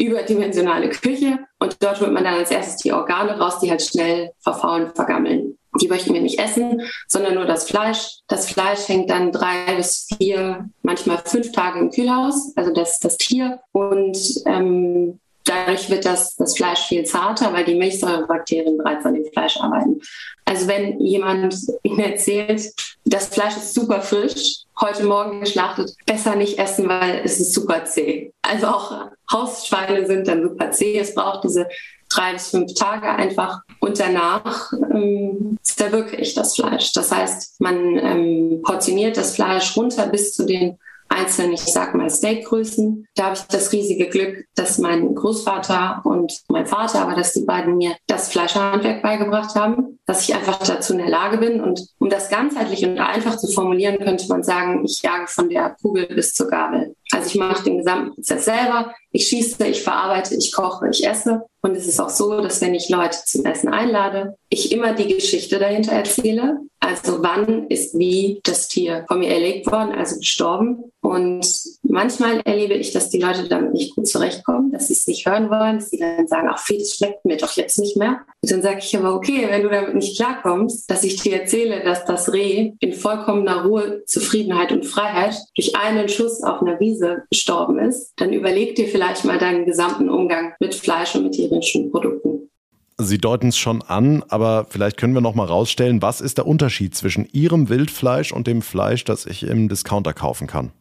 überdimensionale 0.01 0.89
Küche. 0.91 1.39
Und 1.59 1.77
dort 1.83 2.01
holt 2.01 2.13
man 2.13 2.25
dann 2.25 2.35
als 2.35 2.51
erstes 2.51 2.77
die 2.77 2.93
Organe 2.93 3.39
raus, 3.39 3.59
die 3.61 3.71
halt 3.71 3.83
schnell 3.83 4.33
verfaulen, 4.41 4.95
vergammeln. 4.95 5.59
Die 5.81 5.89
möchten 5.89 6.13
wir 6.15 6.21
nicht 6.21 6.41
essen, 6.41 6.83
sondern 7.07 7.35
nur 7.35 7.47
das 7.47 7.69
Fleisch. 7.69 8.19
Das 8.27 8.51
Fleisch 8.51 8.89
hängt 8.89 9.11
dann 9.11 9.31
drei 9.31 9.77
bis 9.77 10.09
vier, 10.17 10.69
manchmal 10.83 11.19
fünf 11.25 11.53
Tage 11.53 11.79
im 11.79 11.91
Kühlhaus, 11.91 12.53
also 12.57 12.73
das, 12.73 12.99
das 12.99 13.17
Tier. 13.19 13.61
Und 13.73 14.19
ähm, 14.47 15.21
Dadurch 15.45 15.89
wird 15.91 16.05
das, 16.05 16.37
das 16.37 16.57
Fleisch 16.57 16.81
viel 16.81 17.05
zarter, 17.05 17.53
weil 17.53 17.65
die 17.65 17.75
Milchsäurebakterien 17.75 18.77
bereits 18.77 19.05
an 19.05 19.15
dem 19.15 19.25
Fleisch 19.33 19.57
arbeiten. 19.59 20.01
Also 20.45 20.67
wenn 20.67 21.01
jemand 21.01 21.57
Ihnen 21.83 22.01
erzählt, 22.01 22.73
das 23.05 23.29
Fleisch 23.29 23.57
ist 23.57 23.75
super 23.75 24.03
frisch, 24.03 24.65
heute 24.81 25.05
Morgen 25.05 25.41
geschlachtet, 25.41 25.95
besser 26.07 26.37
nicht 26.37 26.59
essen, 26.59 26.89
weil 26.89 27.23
es 27.25 27.41
ist 27.41 27.55
super 27.55 27.85
zäh. 27.85 28.33
Also 28.43 28.67
auch 28.67 29.09
Hausschweine 29.33 30.07
sind 30.07 30.29
dann 30.29 30.43
super 30.43 30.71
zäh. 30.71 30.99
Es 30.99 31.15
braucht 31.15 31.45
diese 31.45 31.69
drei 32.09 32.33
bis 32.33 32.49
fünf 32.49 32.75
Tage 32.75 33.09
einfach. 33.09 33.63
Und 33.79 33.99
danach 33.99 34.73
ähm, 34.73 35.59
zerwirke 35.63 36.17
ich 36.17 36.35
das 36.35 36.57
Fleisch. 36.57 36.93
Das 36.93 37.13
heißt, 37.13 37.61
man 37.61 37.97
ähm, 37.99 38.63
portioniert 38.63 39.17
das 39.17 39.35
Fleisch 39.35 39.77
runter 39.77 40.07
bis 40.09 40.35
zu 40.35 40.45
den 40.45 40.79
einzelnen, 41.11 41.53
ich 41.53 41.65
sag 41.65 41.95
mal, 41.95 42.09
Steakgrößen. 42.09 43.07
Da 43.15 43.25
habe 43.25 43.35
ich 43.35 43.43
das 43.43 43.73
riesige 43.73 44.09
Glück, 44.09 44.45
dass 44.55 44.79
mein 44.79 45.15
Großvater 45.15 46.03
und 46.05 46.33
mein 46.49 46.67
Vater, 46.67 47.03
aber 47.03 47.15
dass 47.15 47.33
die 47.33 47.45
beiden 47.45 47.77
mir 47.77 47.97
das 48.07 48.31
Fleischhandwerk 48.31 49.03
beigebracht 49.03 49.55
haben, 49.55 49.99
dass 50.07 50.29
ich 50.29 50.35
einfach 50.35 50.59
dazu 50.59 50.93
in 50.93 51.01
der 51.01 51.11
Lage 51.11 51.39
bin. 51.39 51.61
Und 51.61 51.87
um 51.99 52.09
das 52.09 52.31
ganzheitlich 52.31 52.87
und 52.87 52.99
einfach 52.99 53.37
zu 53.37 53.49
formulieren, 53.53 53.99
könnte 53.99 54.27
man 54.29 54.43
sagen, 54.43 54.85
ich 54.85 55.03
jage 55.03 55.27
von 55.27 55.49
der 55.49 55.77
Kugel 55.83 56.07
bis 56.07 56.33
zur 56.33 56.49
Gabel. 56.49 56.95
Also 57.13 57.29
ich 57.29 57.35
mache 57.35 57.65
den 57.65 57.79
gesamten 57.79 58.15
Prozess 58.15 58.45
selber. 58.45 58.95
Ich 59.13 59.27
schieße, 59.29 59.67
ich 59.67 59.83
verarbeite, 59.83 60.37
ich 60.37 60.53
koche, 60.53 60.89
ich 60.91 61.07
esse. 61.07 61.43
Und 61.63 61.77
es 61.77 61.87
ist 61.87 62.01
auch 62.01 62.09
so, 62.09 62.41
dass 62.41 62.61
wenn 62.61 62.75
ich 62.75 62.89
Leute 62.89 63.19
zum 63.27 63.45
Essen 63.45 63.69
einlade, 63.69 64.37
ich 64.49 64.73
immer 64.73 64.95
die 64.95 65.13
Geschichte 65.13 65.59
dahinter 65.59 65.93
erzähle. 65.93 66.59
Also 66.83 67.23
wann 67.23 67.67
ist 67.69 67.99
wie 67.99 68.41
das 68.45 68.69
Tier 68.69 69.05
von 69.07 69.19
mir 69.19 69.29
erlegt 69.29 69.71
worden, 69.71 69.93
also 69.93 70.17
gestorben. 70.17 70.85
Und 71.03 71.47
manchmal 71.83 72.41
erlebe 72.41 72.75
ich, 72.75 72.93
dass 72.93 73.11
die 73.11 73.21
Leute 73.21 73.49
damit 73.49 73.75
nicht 73.75 73.95
gut 73.95 74.09
zurechtkommen, 74.09 74.73
dass 74.73 74.87
sie 74.87 74.95
es 74.95 75.07
nicht 75.07 75.27
hören 75.27 75.51
wollen, 75.51 75.79
dass 75.79 75.91
sie 75.91 75.99
dann 75.99 76.27
sagen, 76.27 76.49
ach, 76.51 76.59
Fee, 76.59 76.79
das 76.79 76.97
schmeckt 76.97 77.25
mir 77.27 77.37
doch 77.37 77.55
jetzt 77.57 77.79
nicht 77.79 77.99
mehr. 77.99 78.21
Und 78.43 78.51
dann 78.51 78.63
sage 78.63 78.79
ich 78.79 78.97
aber, 78.97 79.15
okay, 79.15 79.47
wenn 79.51 79.63
du 79.63 79.69
damit 79.69 79.95
nicht 79.95 80.17
klarkommst, 80.17 80.91
dass 80.91 81.05
ich 81.05 81.21
dir 81.21 81.41
erzähle, 81.41 81.85
dass 81.85 82.07
das 82.07 82.33
Reh 82.33 82.73
in 82.81 82.95
vollkommener 82.95 83.65
Ruhe, 83.65 84.03
Zufriedenheit 84.07 84.73
und 84.73 84.87
Freiheit 84.87 85.37
durch 85.57 85.77
einen 85.77 86.09
Schuss 86.09 86.43
auf 86.43 86.63
einer 86.63 86.81
Wiese 86.81 87.00
gestorben 87.31 87.79
ist, 87.79 88.13
dann 88.17 88.33
überleg 88.33 88.75
dir 88.77 88.89
vielleicht 88.89 89.25
mal 89.25 89.39
deinen 89.39 89.67
gesamten 89.67 90.09
Umgang 90.09 90.55
mit 90.61 90.75
Fleisch 90.75 91.15
und 91.15 91.25
mit 91.25 91.33
tierischen 91.33 91.91
Produkten. 91.91 92.51
Sie 92.99 93.19
deuten 93.19 93.49
es 93.49 93.57
schon 93.57 93.81
an, 93.83 94.23
aber 94.29 94.67
vielleicht 94.69 94.99
können 94.99 95.15
wir 95.15 95.23
noch 95.23 95.35
mal 95.35 95.47
rausstellen, 95.47 96.03
was 96.03 96.21
ist 96.21 96.37
der 96.37 96.47
Unterschied 96.47 96.95
zwischen 96.95 97.27
Ihrem 97.33 97.71
Wildfleisch 97.71 98.31
und 98.31 98.47
dem 98.47 98.61
Fleisch, 98.61 99.05
das 99.05 99.25
ich 99.25 99.43
im 99.43 99.71
Discounter 99.71 100.13
kaufen 100.13 100.47
kann? 100.47 100.73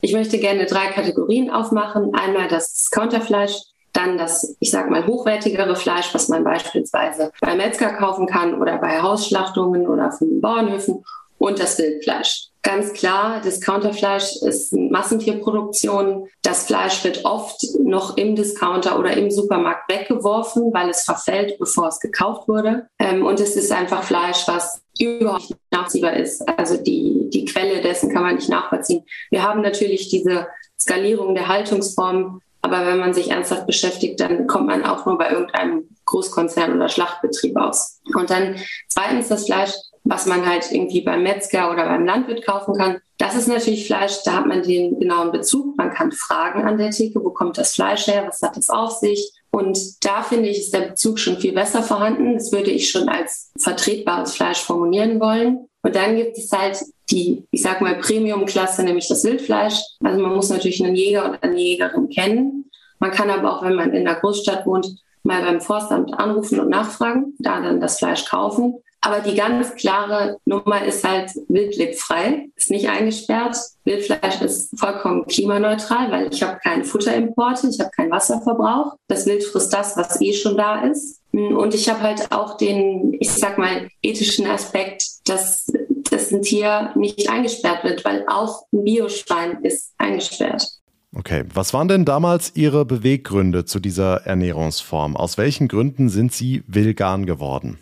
Ich 0.00 0.12
möchte 0.12 0.38
gerne 0.38 0.66
drei 0.66 0.88
Kategorien 0.88 1.50
aufmachen. 1.50 2.14
Einmal 2.14 2.46
das 2.46 2.72
Discounterfleisch, 2.74 3.62
dann 3.92 4.18
das, 4.18 4.56
ich 4.60 4.70
sage 4.70 4.90
mal, 4.90 5.06
hochwertigere 5.06 5.74
Fleisch, 5.74 6.14
was 6.14 6.28
man 6.28 6.44
beispielsweise 6.44 7.32
bei 7.40 7.56
Metzger 7.56 7.94
kaufen 7.94 8.26
kann 8.26 8.60
oder 8.60 8.78
bei 8.78 9.00
Hausschlachtungen 9.00 9.88
oder 9.88 10.12
von 10.12 10.40
Bauernhöfen 10.40 11.02
und 11.38 11.58
das 11.58 11.78
Wildfleisch. 11.78 12.50
Ganz 12.66 12.94
klar, 12.94 13.40
Discounterfleisch 13.42 14.42
ist 14.42 14.72
Massentierproduktion. 14.72 16.26
Das 16.42 16.66
Fleisch 16.66 17.04
wird 17.04 17.24
oft 17.24 17.62
noch 17.78 18.16
im 18.16 18.34
Discounter 18.34 18.98
oder 18.98 19.16
im 19.16 19.30
Supermarkt 19.30 19.88
weggeworfen, 19.88 20.74
weil 20.74 20.90
es 20.90 21.04
verfällt, 21.04 21.60
bevor 21.60 21.86
es 21.86 22.00
gekauft 22.00 22.48
wurde. 22.48 22.88
Ähm, 22.98 23.24
und 23.24 23.38
es 23.38 23.54
ist 23.54 23.70
einfach 23.70 24.02
Fleisch, 24.02 24.48
was 24.48 24.82
überhaupt 24.98 25.48
nicht 25.48 25.60
nachziehbar 25.70 26.14
ist. 26.14 26.42
Also 26.58 26.76
die, 26.76 27.30
die 27.32 27.44
Quelle 27.44 27.82
dessen 27.82 28.12
kann 28.12 28.24
man 28.24 28.34
nicht 28.34 28.48
nachvollziehen. 28.48 29.04
Wir 29.30 29.44
haben 29.44 29.60
natürlich 29.60 30.08
diese 30.08 30.48
Skalierung 30.76 31.36
der 31.36 31.46
Haltungsform, 31.46 32.40
aber 32.62 32.84
wenn 32.84 32.98
man 32.98 33.14
sich 33.14 33.30
ernsthaft 33.30 33.68
beschäftigt, 33.68 34.18
dann 34.18 34.48
kommt 34.48 34.66
man 34.66 34.84
auch 34.84 35.06
nur 35.06 35.16
bei 35.18 35.30
irgendeinem 35.30 35.88
Großkonzern 36.04 36.74
oder 36.74 36.88
Schlachtbetrieb 36.88 37.56
aus. 37.56 38.00
Und 38.12 38.28
dann 38.28 38.56
zweitens 38.88 39.28
das 39.28 39.46
Fleisch 39.46 39.70
was 40.08 40.26
man 40.26 40.46
halt 40.46 40.70
irgendwie 40.70 41.00
beim 41.00 41.22
Metzger 41.22 41.70
oder 41.70 41.84
beim 41.84 42.06
Landwirt 42.06 42.46
kaufen 42.46 42.74
kann. 42.74 42.98
Das 43.18 43.34
ist 43.34 43.48
natürlich 43.48 43.86
Fleisch, 43.86 44.22
da 44.24 44.34
hat 44.34 44.46
man 44.46 44.62
den 44.62 45.00
genauen 45.00 45.32
Bezug. 45.32 45.76
Man 45.76 45.90
kann 45.90 46.12
fragen 46.12 46.62
an 46.62 46.78
der 46.78 46.90
Theke, 46.90 47.24
wo 47.24 47.30
kommt 47.30 47.58
das 47.58 47.74
Fleisch 47.74 48.06
her, 48.06 48.24
was 48.26 48.40
hat 48.42 48.56
das 48.56 48.70
auf 48.70 48.92
sich? 48.92 49.32
Und 49.50 50.04
da 50.04 50.22
finde 50.22 50.48
ich, 50.48 50.58
ist 50.58 50.74
der 50.74 50.82
Bezug 50.82 51.18
schon 51.18 51.38
viel 51.38 51.52
besser 51.52 51.82
vorhanden. 51.82 52.34
Das 52.34 52.52
würde 52.52 52.70
ich 52.70 52.90
schon 52.90 53.08
als 53.08 53.50
vertretbares 53.58 54.34
Fleisch 54.34 54.58
formulieren 54.58 55.18
wollen. 55.18 55.66
Und 55.82 55.96
dann 55.96 56.16
gibt 56.16 56.36
es 56.38 56.52
halt 56.52 56.84
die, 57.10 57.44
ich 57.50 57.62
sag 57.62 57.80
mal, 57.80 57.96
Premium-Klasse, 57.96 58.82
nämlich 58.82 59.08
das 59.08 59.24
Wildfleisch. 59.24 59.80
Also 60.04 60.20
man 60.20 60.34
muss 60.34 60.50
natürlich 60.50 60.84
einen 60.84 60.94
Jäger 60.94 61.24
und 61.24 61.42
eine 61.42 61.58
Jägerin 61.58 62.08
kennen. 62.10 62.70
Man 62.98 63.10
kann 63.10 63.30
aber 63.30 63.56
auch, 63.56 63.62
wenn 63.62 63.74
man 63.74 63.92
in 63.92 64.04
der 64.04 64.16
Großstadt 64.16 64.66
wohnt, 64.66 64.86
mal 65.22 65.42
beim 65.42 65.60
Forstamt 65.60 66.14
anrufen 66.14 66.60
und 66.60 66.68
nachfragen, 66.68 67.34
da 67.38 67.60
dann 67.60 67.80
das 67.80 67.98
Fleisch 67.98 68.24
kaufen. 68.26 68.76
Aber 69.00 69.20
die 69.20 69.36
ganz 69.36 69.74
klare 69.74 70.38
Nummer 70.46 70.84
ist 70.84 71.04
halt 71.04 71.30
wildlebfrei, 71.48 72.48
ist 72.56 72.70
nicht 72.70 72.88
eingesperrt. 72.88 73.56
Wildfleisch 73.84 74.40
ist 74.40 74.78
vollkommen 74.78 75.26
klimaneutral, 75.26 76.10
weil 76.10 76.32
ich 76.32 76.42
habe 76.42 76.58
keine 76.62 76.84
Futterimporte, 76.84 77.68
ich 77.68 77.78
habe 77.78 77.90
keinen 77.90 78.10
Wasserverbrauch. 78.10 78.96
Das 79.06 79.26
Wild 79.26 79.44
frisst 79.44 79.72
das, 79.72 79.96
was 79.96 80.20
eh 80.20 80.32
schon 80.32 80.56
da 80.56 80.82
ist. 80.82 81.20
Und 81.32 81.74
ich 81.74 81.88
habe 81.88 82.00
halt 82.00 82.32
auch 82.32 82.56
den, 82.56 83.16
ich 83.20 83.30
sag 83.30 83.58
mal, 83.58 83.88
ethischen 84.02 84.46
Aspekt, 84.46 85.04
dass, 85.26 85.66
dass 86.10 86.32
ein 86.32 86.42
Tier 86.42 86.92
nicht 86.96 87.28
eingesperrt 87.28 87.84
wird, 87.84 88.04
weil 88.04 88.24
auch 88.26 88.64
ein 88.72 88.84
Bioschwein 88.84 89.62
ist 89.62 89.92
eingesperrt. 89.98 90.66
Okay, 91.14 91.44
was 91.54 91.72
waren 91.72 91.88
denn 91.88 92.04
damals 92.04 92.52
Ihre 92.56 92.84
Beweggründe 92.84 93.64
zu 93.64 93.80
dieser 93.80 94.26
Ernährungsform? 94.26 95.16
Aus 95.16 95.38
welchen 95.38 95.68
Gründen 95.68 96.08
sind 96.08 96.32
Sie 96.32 96.62
vegan 96.66 97.24
geworden? 97.24 97.78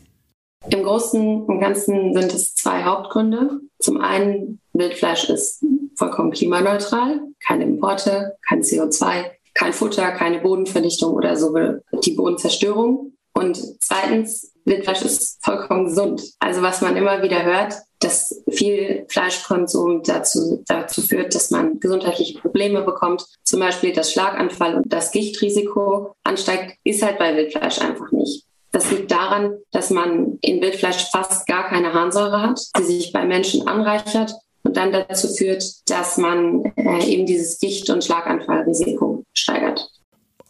Im 0.70 0.83
Großen 0.83 1.44
und 1.44 1.61
Ganzen 1.61 2.14
sind 2.14 2.33
es 2.33 2.55
zwei 2.55 2.85
Hauptgründe. 2.85 3.61
Zum 3.79 4.00
einen, 4.00 4.61
Wildfleisch 4.72 5.29
ist 5.29 5.64
vollkommen 5.96 6.33
klimaneutral, 6.33 7.20
keine 7.44 7.64
Importe, 7.64 8.37
kein 8.48 8.62
CO2, 8.62 9.27
kein 9.53 9.72
Futter, 9.72 10.11
keine 10.12 10.40
Bodenverdichtung 10.40 11.14
oder 11.14 11.37
so 11.37 11.55
die 12.03 12.12
Bodenzerstörung. 12.12 13.12
Und 13.35 13.61
zweitens, 13.81 14.53
Wildfleisch 14.64 15.03
ist 15.03 15.44
vollkommen 15.44 15.87
gesund. 15.87 16.22
Also 16.38 16.62
was 16.62 16.81
man 16.81 16.96
immer 16.96 17.22
wieder 17.22 17.44
hört, 17.44 17.74
dass 18.00 18.42
viel 18.50 19.07
Fleischkonsum 19.09 20.03
dazu, 20.03 20.62
dazu 20.66 21.03
führt, 21.03 21.35
dass 21.35 21.50
man 21.50 21.81
gesundheitliche 21.81 22.38
Probleme 22.38 22.83
bekommt. 22.83 23.24
Zum 23.44 23.61
Beispiel 23.61 23.92
das 23.92 24.12
Schlaganfall 24.12 24.77
und 24.77 24.92
das 24.92 25.11
Gichtrisiko 25.11 26.14
ansteigt, 26.22 26.79
ist 26.85 27.03
halt 27.03 27.18
bei 27.18 27.37
Wildfleisch 27.37 27.81
einfach 27.81 28.11
nicht. 28.12 28.44
Das 28.74 28.90
liegt 28.90 29.12
daran, 29.12 29.52
dass 29.70 29.90
man 29.90 30.37
in 30.40 30.60
Wildfleisch 30.60 31.08
fast 31.12 31.46
gar 31.46 31.68
keine 31.68 31.92
Harnsäure 31.92 32.42
hat, 32.42 32.60
die 32.76 32.82
sich 32.82 33.12
bei 33.12 33.24
Menschen 33.24 33.68
anreichert 33.68 34.34
und 34.64 34.76
dann 34.76 34.90
dazu 34.90 35.28
führt, 35.28 35.62
dass 35.88 36.18
man 36.18 36.64
äh, 36.74 37.04
eben 37.04 37.24
dieses 37.24 37.60
Gicht- 37.60 37.88
und 37.88 38.02
Schlaganfallrisiko 38.02 39.22
steigert. 39.32 39.88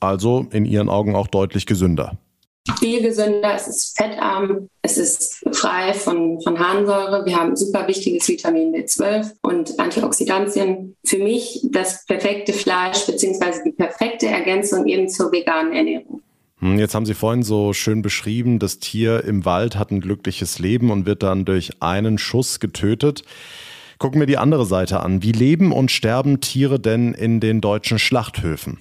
Also 0.01 0.47
in 0.53 0.65
Ihren 0.65 0.89
Augen 0.89 1.15
auch 1.15 1.27
deutlich 1.27 1.67
gesünder. 1.67 2.17
Viel 2.79 3.03
gesünder, 3.03 3.57
es 3.57 3.69
ist 3.69 3.99
fettarm, 3.99 4.69
es 4.81 4.97
ist 4.97 5.45
frei 5.53 5.93
von, 5.93 6.41
von 6.41 6.59
Harnsäure. 6.59 7.27
Wir 7.27 7.37
haben 7.37 7.55
super 7.57 7.87
wichtiges 7.89 8.27
Vitamin 8.27 8.75
B12 8.75 9.33
und 9.43 9.79
Antioxidantien. 9.79 10.97
Für 11.05 11.19
mich 11.19 11.61
das 11.73 12.07
perfekte 12.07 12.55
Fleisch 12.55 13.05
beziehungsweise 13.05 13.63
die 13.65 13.73
perfekte 13.73 14.29
Ergänzung 14.29 14.87
eben 14.87 15.11
zur 15.11 15.31
veganen 15.31 15.75
Ernährung. 15.75 16.24
Hm, 16.65 16.79
jetzt 16.79 16.95
haben 16.95 17.05
Sie 17.05 17.13
vorhin 17.13 17.43
so 17.43 17.75
schön 17.75 18.01
beschrieben, 18.01 18.59
das 18.59 18.79
Tier 18.79 19.23
im 19.25 19.45
Wald 19.45 19.77
hat 19.77 19.91
ein 19.91 20.01
glückliches 20.01 20.59
Leben 20.59 20.91
und 20.91 21.05
wird 21.05 21.23
dann 21.23 21.45
durch 21.45 21.83
einen 21.83 22.17
Schuss 22.17 22.59
getötet. 22.59 23.23
Gucken 23.99 24.19
wir 24.19 24.27
die 24.27 24.39
andere 24.39 24.65
Seite 24.65 25.01
an. 25.01 25.23
Wie 25.23 25.33
leben 25.33 25.73
und 25.73 25.91
sterben 25.91 26.41
Tiere 26.41 26.81
denn 26.81 27.13
in 27.13 27.39
den 27.39 27.61
deutschen 27.61 27.99
Schlachthöfen? 27.99 28.81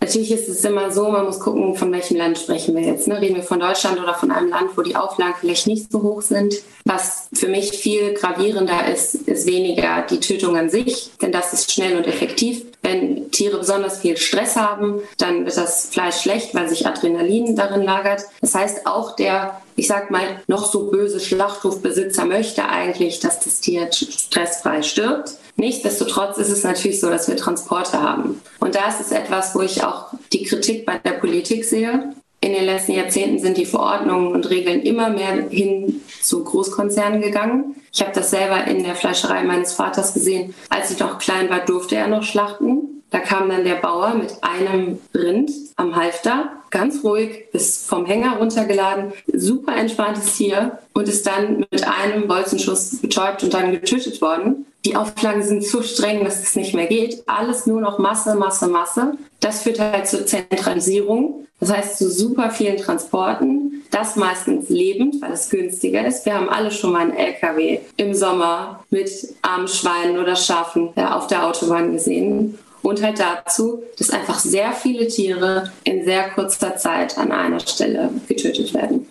Natürlich 0.00 0.30
ist 0.30 0.48
es 0.48 0.64
immer 0.64 0.90
so, 0.90 1.10
man 1.10 1.26
muss 1.26 1.40
gucken, 1.40 1.76
von 1.76 1.92
welchem 1.92 2.16
Land 2.16 2.38
sprechen 2.38 2.74
wir 2.74 2.84
jetzt. 2.84 3.06
Ne? 3.06 3.20
Reden 3.20 3.36
wir 3.36 3.42
von 3.42 3.60
Deutschland 3.60 4.00
oder 4.00 4.14
von 4.14 4.30
einem 4.30 4.48
Land, 4.48 4.70
wo 4.74 4.80
die 4.80 4.96
Auflagen 4.96 5.34
vielleicht 5.38 5.66
nicht 5.66 5.92
so 5.92 6.00
hoch 6.00 6.22
sind. 6.22 6.54
Was 6.86 7.28
für 7.34 7.48
mich 7.48 7.72
viel 7.72 8.14
gravierender 8.14 8.90
ist, 8.90 9.14
ist 9.14 9.46
weniger 9.46 10.06
die 10.08 10.20
Tötung 10.20 10.56
an 10.56 10.70
sich, 10.70 11.10
denn 11.20 11.32
das 11.32 11.52
ist 11.52 11.70
schnell 11.70 11.98
und 11.98 12.06
effektiv. 12.06 12.64
Wenn 12.82 13.30
Tiere 13.30 13.58
besonders 13.58 13.98
viel 14.00 14.16
Stress 14.16 14.56
haben, 14.56 15.00
dann 15.18 15.44
wird 15.44 15.56
das 15.56 15.86
Fleisch 15.86 16.22
schlecht, 16.22 16.54
weil 16.54 16.68
sich 16.68 16.86
Adrenalin 16.86 17.54
darin 17.54 17.82
lagert. 17.82 18.24
Das 18.40 18.54
heißt, 18.54 18.86
auch 18.86 19.16
der, 19.16 19.60
ich 19.76 19.86
sag 19.86 20.10
mal, 20.10 20.40
noch 20.46 20.70
so 20.70 20.90
böse 20.90 21.20
Schlachthofbesitzer 21.20 22.24
möchte 22.24 22.66
eigentlich, 22.66 23.20
dass 23.20 23.40
das 23.40 23.60
Tier 23.60 23.90
stressfrei 23.92 24.82
stirbt. 24.82 25.32
Nichtsdestotrotz 25.56 26.38
ist 26.38 26.50
es 26.50 26.64
natürlich 26.64 27.00
so, 27.00 27.10
dass 27.10 27.28
wir 27.28 27.36
Transporte 27.36 28.00
haben. 28.00 28.40
Und 28.60 28.74
da 28.74 28.88
ist 28.88 29.00
es 29.00 29.12
etwas, 29.12 29.54
wo 29.54 29.60
ich 29.60 29.84
auch 29.84 30.06
die 30.32 30.44
Kritik 30.44 30.86
bei 30.86 30.98
der 30.98 31.12
Politik 31.12 31.66
sehe. 31.66 32.14
In 32.42 32.54
den 32.54 32.64
letzten 32.64 32.92
Jahrzehnten 32.92 33.38
sind 33.38 33.58
die 33.58 33.66
Verordnungen 33.66 34.32
und 34.32 34.48
Regeln 34.48 34.80
immer 34.80 35.10
mehr 35.10 35.48
hin 35.50 36.00
zu 36.22 36.42
Großkonzernen 36.42 37.20
gegangen. 37.20 37.76
Ich 37.92 38.00
habe 38.00 38.12
das 38.14 38.30
selber 38.30 38.64
in 38.64 38.82
der 38.82 38.94
Fleischerei 38.94 39.42
meines 39.42 39.74
Vaters 39.74 40.14
gesehen. 40.14 40.54
Als 40.70 40.90
ich 40.90 40.98
noch 40.98 41.18
klein 41.18 41.50
war, 41.50 41.60
durfte 41.60 41.96
er 41.96 42.08
noch 42.08 42.22
schlachten. 42.22 42.89
Da 43.10 43.18
kam 43.18 43.48
dann 43.48 43.64
der 43.64 43.76
Bauer 43.76 44.14
mit 44.14 44.32
einem 44.42 44.98
Rind 45.14 45.50
am 45.76 45.96
Halfter, 45.96 46.50
ganz 46.70 47.02
ruhig, 47.02 47.50
bis 47.52 47.84
vom 47.84 48.06
Hänger 48.06 48.36
runtergeladen, 48.36 49.12
super 49.32 49.76
entspanntes 49.76 50.36
Tier 50.36 50.78
und 50.92 51.08
ist 51.08 51.26
dann 51.26 51.66
mit 51.70 51.86
einem 51.86 52.28
Bolzenschuss 52.28 53.00
betäubt 53.00 53.42
und 53.42 53.52
dann 53.52 53.72
getötet 53.72 54.20
worden. 54.22 54.66
Die 54.84 54.96
Auflagen 54.96 55.42
sind 55.42 55.64
so 55.64 55.82
streng, 55.82 56.24
dass 56.24 56.42
es 56.42 56.56
nicht 56.56 56.74
mehr 56.74 56.86
geht. 56.86 57.22
Alles 57.26 57.66
nur 57.66 57.80
noch 57.80 57.98
Masse, 57.98 58.34
Masse, 58.34 58.68
Masse. 58.68 59.14
Das 59.40 59.62
führt 59.62 59.78
halt 59.78 60.06
zur 60.06 60.24
Zentralisierung. 60.24 61.46
Das 61.58 61.70
heißt 61.70 61.98
zu 61.98 62.10
super 62.10 62.50
vielen 62.50 62.78
Transporten. 62.78 63.82
Das 63.90 64.16
meistens 64.16 64.70
lebend, 64.70 65.20
weil 65.20 65.32
es 65.32 65.50
günstiger 65.50 66.06
ist. 66.06 66.24
Wir 66.24 66.34
haben 66.34 66.48
alle 66.48 66.70
schon 66.70 66.92
mal 66.92 67.02
einen 67.02 67.12
LKW 67.12 67.80
im 67.96 68.14
Sommer 68.14 68.82
mit 68.88 69.10
armen 69.42 69.68
Schweinen 69.68 70.18
oder 70.18 70.36
Schafen 70.36 70.96
auf 70.96 71.26
der 71.26 71.46
Autobahn 71.46 71.92
gesehen. 71.92 72.58
Und 72.82 73.02
halt 73.02 73.18
dazu, 73.18 73.82
dass 73.98 74.10
einfach 74.10 74.38
sehr 74.38 74.72
viele 74.72 75.08
Tiere 75.08 75.70
in 75.84 76.04
sehr 76.04 76.30
kurzer 76.30 76.76
Zeit 76.76 77.18
an 77.18 77.30
einer 77.32 77.60
Stelle 77.60 78.10
getötet 78.26 78.72
werden. 78.74 79.06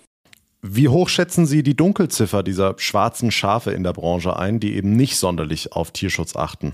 Wie 0.62 0.90
hoch 0.90 1.08
schätzen 1.08 1.46
Sie 1.46 1.64
die 1.64 1.76
Dunkelziffer 1.76 2.44
dieser 2.44 2.76
schwarzen 2.78 3.32
Schafe 3.32 3.72
in 3.72 3.84
der 3.84 3.94
Branche 3.94 4.36
ein, 4.36 4.60
die 4.60 4.76
eben 4.76 4.96
nicht 4.96 5.18
sonderlich 5.18 5.74
auf 5.74 5.92
Tierschutz 5.92 6.36
achten? 6.36 6.74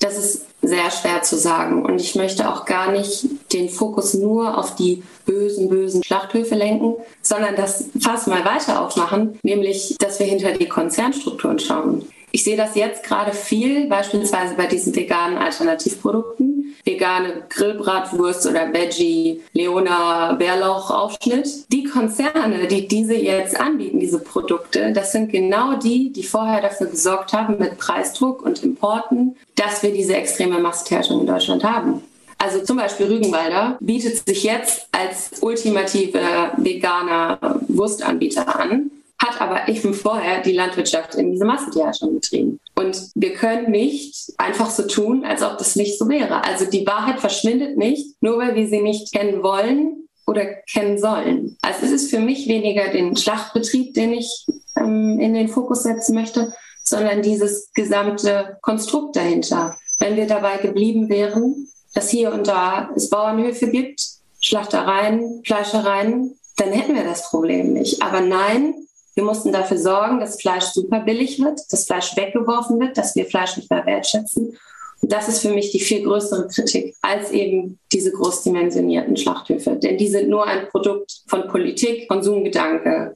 Das 0.00 0.16
ist 0.16 0.46
sehr 0.62 0.90
schwer 0.90 1.22
zu 1.22 1.36
sagen. 1.36 1.84
Und 1.84 2.00
ich 2.00 2.14
möchte 2.14 2.50
auch 2.50 2.64
gar 2.64 2.92
nicht 2.92 3.26
den 3.52 3.68
Fokus 3.68 4.14
nur 4.14 4.56
auf 4.56 4.76
die 4.76 5.02
bösen, 5.26 5.68
bösen 5.68 6.02
Schlachthöfe 6.02 6.54
lenken, 6.54 6.94
sondern 7.22 7.56
das 7.56 7.86
fast 8.00 8.28
mal 8.28 8.44
weiter 8.44 8.80
aufmachen, 8.80 9.38
nämlich, 9.42 9.96
dass 9.98 10.18
wir 10.18 10.26
hinter 10.26 10.52
die 10.52 10.68
Konzernstrukturen 10.68 11.58
schauen. 11.58 12.06
Ich 12.34 12.42
sehe 12.42 12.56
das 12.56 12.74
jetzt 12.74 13.04
gerade 13.04 13.32
viel, 13.32 13.86
beispielsweise 13.86 14.56
bei 14.56 14.66
diesen 14.66 14.92
veganen 14.96 15.38
Alternativprodukten. 15.38 16.74
Vegane 16.84 17.44
Grillbratwurst 17.48 18.48
oder 18.48 18.72
Veggie 18.72 19.40
Leona 19.52 20.32
Bärlauchaufschnitt. 20.32 21.70
Die 21.70 21.84
Konzerne, 21.84 22.66
die 22.66 22.88
diese 22.88 23.14
jetzt 23.14 23.58
anbieten, 23.58 24.00
diese 24.00 24.18
Produkte, 24.18 24.92
das 24.92 25.12
sind 25.12 25.30
genau 25.30 25.76
die, 25.76 26.12
die 26.12 26.24
vorher 26.24 26.60
dafür 26.60 26.88
gesorgt 26.88 27.32
haben 27.32 27.56
mit 27.60 27.78
Preisdruck 27.78 28.42
und 28.42 28.64
Importen, 28.64 29.36
dass 29.54 29.84
wir 29.84 29.92
diese 29.92 30.16
extreme 30.16 30.58
Massenherstellung 30.58 31.20
in 31.20 31.28
Deutschland 31.28 31.62
haben. 31.62 32.02
Also 32.38 32.64
zum 32.64 32.78
Beispiel 32.78 33.06
Rügenwalder 33.06 33.78
bietet 33.78 34.26
sich 34.26 34.42
jetzt 34.42 34.88
als 34.90 35.40
ultimative 35.40 36.18
veganer 36.56 37.60
Wurstanbieter 37.68 38.58
an 38.58 38.90
hat 39.18 39.40
aber 39.40 39.68
eben 39.68 39.94
vorher 39.94 40.42
die 40.42 40.52
Landwirtschaft 40.52 41.14
in 41.14 41.32
diese 41.32 41.44
Massentierhaltung 41.44 42.14
getrieben. 42.14 42.60
Und 42.74 43.10
wir 43.14 43.34
können 43.34 43.70
nicht 43.70 44.32
einfach 44.38 44.70
so 44.70 44.86
tun, 44.86 45.24
als 45.24 45.42
ob 45.42 45.58
das 45.58 45.76
nicht 45.76 45.98
so 45.98 46.08
wäre. 46.08 46.44
Also 46.44 46.66
die 46.66 46.86
Wahrheit 46.86 47.20
verschwindet 47.20 47.76
nicht, 47.76 48.20
nur 48.20 48.38
weil 48.38 48.54
wir 48.54 48.68
sie 48.68 48.82
nicht 48.82 49.12
kennen 49.12 49.42
wollen 49.42 50.08
oder 50.26 50.44
kennen 50.70 50.98
sollen. 50.98 51.56
Also 51.62 51.86
es 51.86 51.92
ist 51.92 52.10
für 52.10 52.18
mich 52.18 52.48
weniger 52.48 52.88
den 52.88 53.16
Schlachtbetrieb, 53.16 53.94
den 53.94 54.12
ich 54.12 54.46
ähm, 54.76 55.18
in 55.20 55.34
den 55.34 55.48
Fokus 55.48 55.82
setzen 55.82 56.14
möchte, 56.14 56.52
sondern 56.82 57.22
dieses 57.22 57.70
gesamte 57.72 58.58
Konstrukt 58.60 59.16
dahinter. 59.16 59.76
Wenn 59.98 60.16
wir 60.16 60.26
dabei 60.26 60.58
geblieben 60.58 61.08
wären, 61.08 61.68
dass 61.94 62.10
hier 62.10 62.32
und 62.32 62.48
da 62.48 62.90
es 62.96 63.08
Bauernhöfe 63.08 63.70
gibt, 63.70 64.02
Schlachtereien, 64.40 65.42
Fleischereien, 65.46 66.38
dann 66.56 66.72
hätten 66.72 66.94
wir 66.94 67.04
das 67.04 67.30
Problem 67.30 67.72
nicht. 67.72 68.02
Aber 68.02 68.20
nein, 68.20 68.74
wir 69.14 69.24
mussten 69.24 69.52
dafür 69.52 69.78
sorgen, 69.78 70.20
dass 70.20 70.40
Fleisch 70.40 70.64
super 70.64 71.00
billig 71.00 71.38
wird, 71.40 71.60
dass 71.70 71.86
Fleisch 71.86 72.16
weggeworfen 72.16 72.80
wird, 72.80 72.98
dass 72.98 73.14
wir 73.14 73.26
Fleisch 73.26 73.56
nicht 73.56 73.70
mehr 73.70 73.86
wertschätzen. 73.86 74.56
Und 75.00 75.12
das 75.12 75.28
ist 75.28 75.40
für 75.40 75.50
mich 75.50 75.70
die 75.70 75.80
viel 75.80 76.02
größere 76.02 76.48
Kritik 76.48 76.96
als 77.02 77.30
eben 77.30 77.78
diese 77.92 78.10
großdimensionierten 78.10 79.16
Schlachthöfe. 79.16 79.76
Denn 79.76 79.98
die 79.98 80.08
sind 80.08 80.28
nur 80.28 80.46
ein 80.46 80.68
Produkt 80.68 81.22
von 81.26 81.46
Politik, 81.48 82.08
Konsumgedanke. 82.08 83.14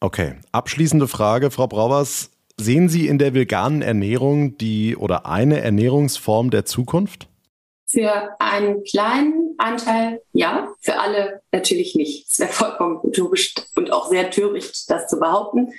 Okay, 0.00 0.34
abschließende 0.52 1.08
Frage, 1.08 1.50
Frau 1.50 1.66
Brauers. 1.66 2.30
Sehen 2.58 2.88
Sie 2.88 3.08
in 3.08 3.18
der 3.18 3.34
veganen 3.34 3.82
Ernährung 3.82 4.58
die 4.58 4.96
oder 4.96 5.26
eine 5.26 5.60
Ernährungsform 5.60 6.50
der 6.50 6.64
Zukunft? 6.64 7.28
Für 7.94 8.36
einen 8.40 8.82
kleinen 8.84 9.54
Anteil 9.56 10.20
ja, 10.32 10.68
für 10.80 10.98
alle 10.98 11.42
natürlich 11.52 11.94
nicht. 11.94 12.28
Es 12.30 12.38
wäre 12.40 12.52
vollkommen 12.52 13.00
utopisch 13.02 13.54
und 13.76 13.92
auch 13.92 14.08
sehr 14.08 14.30
töricht, 14.30 14.90
das 14.90 15.06
zu 15.06 15.18
behaupten. 15.18 15.72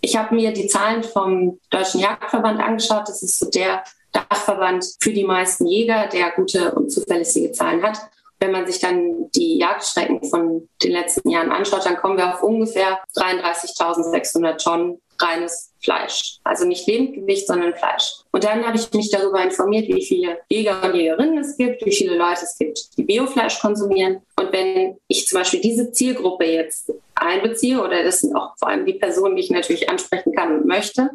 Ich 0.00 0.16
habe 0.16 0.34
mir 0.34 0.52
die 0.52 0.68
Zahlen 0.68 1.02
vom 1.02 1.58
Deutschen 1.70 2.00
Jagdverband 2.00 2.60
angeschaut. 2.60 3.08
Das 3.08 3.22
ist 3.22 3.38
so 3.38 3.48
der 3.48 3.82
Dachverband 4.12 4.84
für 5.00 5.12
die 5.12 5.24
meisten 5.24 5.66
Jäger, 5.66 6.06
der 6.06 6.32
gute 6.32 6.74
und 6.74 6.90
zuverlässige 6.90 7.52
Zahlen 7.52 7.82
hat. 7.82 7.98
Wenn 8.38 8.52
man 8.52 8.66
sich 8.66 8.78
dann 8.78 9.30
die 9.30 9.58
Jagdstrecken 9.58 10.22
von 10.24 10.68
den 10.82 10.92
letzten 10.92 11.30
Jahren 11.30 11.50
anschaut, 11.50 11.86
dann 11.86 11.96
kommen 11.96 12.18
wir 12.18 12.34
auf 12.34 12.42
ungefähr 12.42 13.00
33.600 13.16 14.62
Tonnen 14.62 15.00
reines 15.20 15.72
Fleisch. 15.82 16.38
Also 16.44 16.64
nicht 16.64 16.86
Lebendgewicht, 16.86 17.46
sondern 17.46 17.74
Fleisch. 17.74 18.22
Und 18.32 18.44
dann 18.44 18.66
habe 18.66 18.76
ich 18.76 18.92
mich 18.92 19.10
darüber 19.10 19.42
informiert, 19.42 19.88
wie 19.88 20.04
viele 20.04 20.38
Jäger 20.48 20.82
und 20.82 20.94
Jägerinnen 20.94 21.38
es 21.38 21.56
gibt, 21.56 21.84
wie 21.84 21.92
viele 21.92 22.16
Leute 22.16 22.42
es 22.42 22.56
gibt, 22.58 22.96
die 22.96 23.02
Biofleisch 23.02 23.60
konsumieren. 23.60 24.22
Und 24.36 24.52
wenn 24.52 24.96
ich 25.08 25.26
zum 25.26 25.38
Beispiel 25.38 25.60
diese 25.60 25.92
Zielgruppe 25.92 26.44
jetzt 26.44 26.92
einbeziehe, 27.14 27.82
oder 27.82 28.02
das 28.02 28.20
sind 28.20 28.34
auch 28.34 28.56
vor 28.58 28.68
allem 28.68 28.86
die 28.86 28.94
Personen, 28.94 29.36
die 29.36 29.42
ich 29.42 29.50
natürlich 29.50 29.88
ansprechen 29.88 30.32
kann 30.34 30.58
und 30.58 30.66
möchte, 30.66 31.10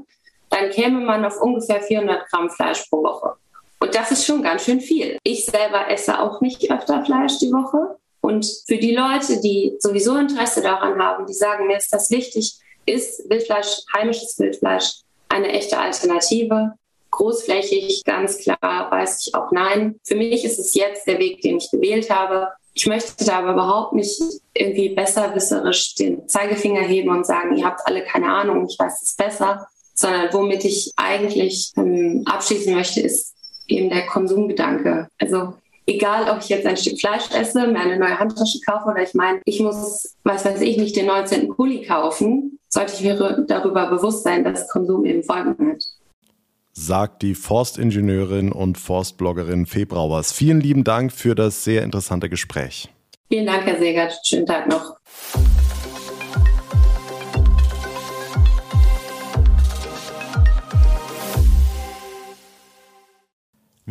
dann 0.50 0.70
käme 0.70 1.00
man 1.00 1.26
auf 1.26 1.42
ungefähr 1.42 1.82
400 1.82 2.30
Gramm 2.30 2.50
Fleisch 2.50 2.86
pro 2.90 3.04
Woche. 3.04 3.36
Und 3.80 3.96
das 3.96 4.12
ist 4.12 4.26
schon 4.26 4.44
ganz 4.44 4.66
schön 4.66 4.82
viel. 4.82 5.18
Ich 5.24 5.46
selber 5.46 5.90
esse 5.90 6.20
auch 6.20 6.42
nicht 6.42 6.70
öfter 6.70 7.04
Fleisch 7.06 7.40
die 7.40 7.52
Woche. 7.52 7.98
Und 8.22 8.46
für 8.68 8.78
die 8.78 8.94
Leute, 8.94 9.40
die 9.42 9.78
sowieso 9.80 10.18
Interesse 10.18 10.62
daran 10.62 11.02
haben, 11.02 11.26
die 11.26 11.34
sagen, 11.34 11.68
mir 11.68 11.78
ist 11.78 11.94
das 11.94 12.12
wichtig, 12.12 12.60
ist 12.89 13.30
Wildfleisch, 13.30 13.84
heimisches 13.95 14.38
Wildfleisch, 14.39 15.02
eine 15.30 15.49
echte 15.49 15.78
Alternative. 15.78 16.73
Großflächig, 17.12 18.04
ganz 18.06 18.38
klar, 18.38 18.91
weiß 18.91 19.25
ich 19.25 19.36
auch 19.36 19.52
nein. 19.52 19.99
Für 20.04 20.15
mich 20.15 20.45
ist 20.45 20.60
es 20.60 20.73
jetzt 20.73 21.08
der 21.08 21.19
Weg, 21.19 21.41
den 21.41 21.58
ich 21.58 21.71
gewählt 21.71 22.10
habe. 22.10 22.49
Ich 22.73 22.86
möchte 22.86 23.25
da 23.25 23.39
aber 23.39 23.54
überhaupt 23.54 23.93
nicht 23.93 24.21
irgendwie 24.54 24.89
besserwisserisch 24.89 25.95
den 25.95 26.28
Zeigefinger 26.28 26.82
heben 26.82 27.10
und 27.10 27.25
sagen, 27.25 27.58
ihr 27.58 27.65
habt 27.65 27.82
alle 27.86 28.04
keine 28.04 28.32
Ahnung, 28.32 28.67
ich 28.69 28.78
weiß 28.78 29.02
es 29.02 29.15
besser, 29.15 29.67
sondern 29.95 30.32
womit 30.32 30.63
ich 30.65 30.93
eigentlich 30.95 31.71
ähm, 31.75 32.23
abschließen 32.25 32.73
möchte, 32.73 33.02
ist 33.02 33.34
eben 33.67 33.89
der 33.89 34.06
Konsumgedanke. 34.06 35.10
Also 35.17 35.56
egal, 35.88 36.30
ob 36.30 36.41
ich 36.41 36.49
jetzt 36.49 36.65
ein 36.65 36.78
Stück 36.78 36.99
Fleisch 36.99 37.30
esse, 37.32 37.67
mir 37.67 37.80
eine 37.80 37.97
neue 37.97 38.17
Handtasche 38.17 38.60
kaufe 38.65 38.89
oder 38.89 39.04
ich 39.04 39.13
meine, 39.13 39.41
ich 39.45 39.60
muss, 39.60 40.15
was 40.23 40.45
weiß 40.45 40.62
ich, 40.62 40.78
nicht 40.78 40.95
den 40.95 41.08
19. 41.08 41.49
Pulli 41.49 41.82
kaufen, 41.82 42.59
sollte 42.70 42.94
ich 42.94 43.02
mir 43.02 43.16
darüber 43.48 43.90
bewusst 43.90 44.24
sein, 44.24 44.44
dass 44.44 44.70
Konsum 44.70 45.06
eben 45.06 45.24
Folgen 45.24 45.72
hat. 45.72 45.84
Sagt 46.72 47.24
die 47.24 47.36
Forstingenieurin 47.36 48.52
und 48.52 48.78
Forstbloggerin 48.78 49.66
Fee 49.66 49.86
Brauers. 49.86 50.32
Vielen 50.32 50.62
lieben 50.62 50.84
Dank 50.86 51.12
für 51.12 51.36
das 51.36 51.64
sehr 51.64 51.84
interessante 51.84 52.30
Gespräch. 52.30 52.90
Vielen 53.28 53.48
Dank, 53.48 53.66
Herr 53.66 53.80
Segert. 53.80 54.18
Schönen 54.24 54.46
Tag 54.46 54.70
noch. 54.70 54.96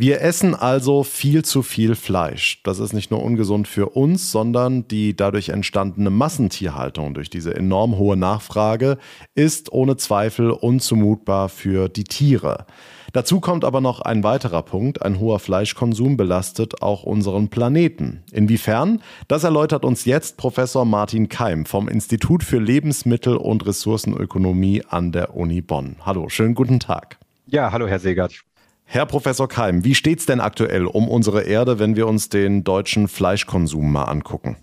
Wir 0.01 0.21
essen 0.21 0.55
also 0.55 1.03
viel 1.03 1.43
zu 1.43 1.61
viel 1.61 1.93
Fleisch. 1.93 2.61
Das 2.63 2.79
ist 2.79 2.93
nicht 2.93 3.11
nur 3.11 3.21
ungesund 3.21 3.67
für 3.67 3.89
uns, 3.89 4.31
sondern 4.31 4.87
die 4.87 5.13
dadurch 5.13 5.49
entstandene 5.49 6.09
Massentierhaltung 6.09 7.13
durch 7.13 7.29
diese 7.29 7.53
enorm 7.53 7.97
hohe 7.97 8.15
Nachfrage 8.15 8.97
ist 9.35 9.73
ohne 9.73 9.97
Zweifel 9.97 10.51
unzumutbar 10.51 11.49
für 11.49 11.89
die 11.89 12.05
Tiere. 12.05 12.65
Dazu 13.11 13.41
kommt 13.41 13.65
aber 13.65 13.81
noch 13.81 13.99
ein 13.99 14.23
weiterer 14.23 14.61
Punkt. 14.61 15.01
Ein 15.01 15.19
hoher 15.19 15.39
Fleischkonsum 15.39 16.15
belastet 16.15 16.81
auch 16.81 17.03
unseren 17.03 17.49
Planeten. 17.49 18.23
Inwiefern? 18.31 19.01
Das 19.27 19.43
erläutert 19.43 19.83
uns 19.83 20.05
jetzt 20.05 20.37
Professor 20.37 20.85
Martin 20.85 21.27
Keim 21.27 21.65
vom 21.65 21.89
Institut 21.89 22.45
für 22.45 22.59
Lebensmittel- 22.59 23.35
und 23.35 23.65
Ressourcenökonomie 23.65 24.81
an 24.87 25.11
der 25.11 25.35
Uni 25.35 25.59
Bonn. 25.59 25.97
Hallo, 26.05 26.29
schönen 26.29 26.55
guten 26.55 26.79
Tag. 26.79 27.17
Ja, 27.47 27.73
hallo 27.73 27.85
Herr 27.85 27.99
Segert. 27.99 28.45
Herr 28.91 29.05
Professor 29.05 29.47
Keim, 29.47 29.83
wie 29.83 29.93
steht 29.93 30.17
es 30.17 30.25
denn 30.25 30.39
aktuell 30.39 30.87
um 30.87 31.09
unsere 31.09 31.43
Erde, 31.43 31.77
wenn 31.77 31.95
wir 31.95 32.07
uns 32.07 32.29
den 32.29 32.63
deutschen 32.63 33.07
Fleischkonsum 33.07 33.91
mal 33.91 34.05
angucken? 34.05 34.57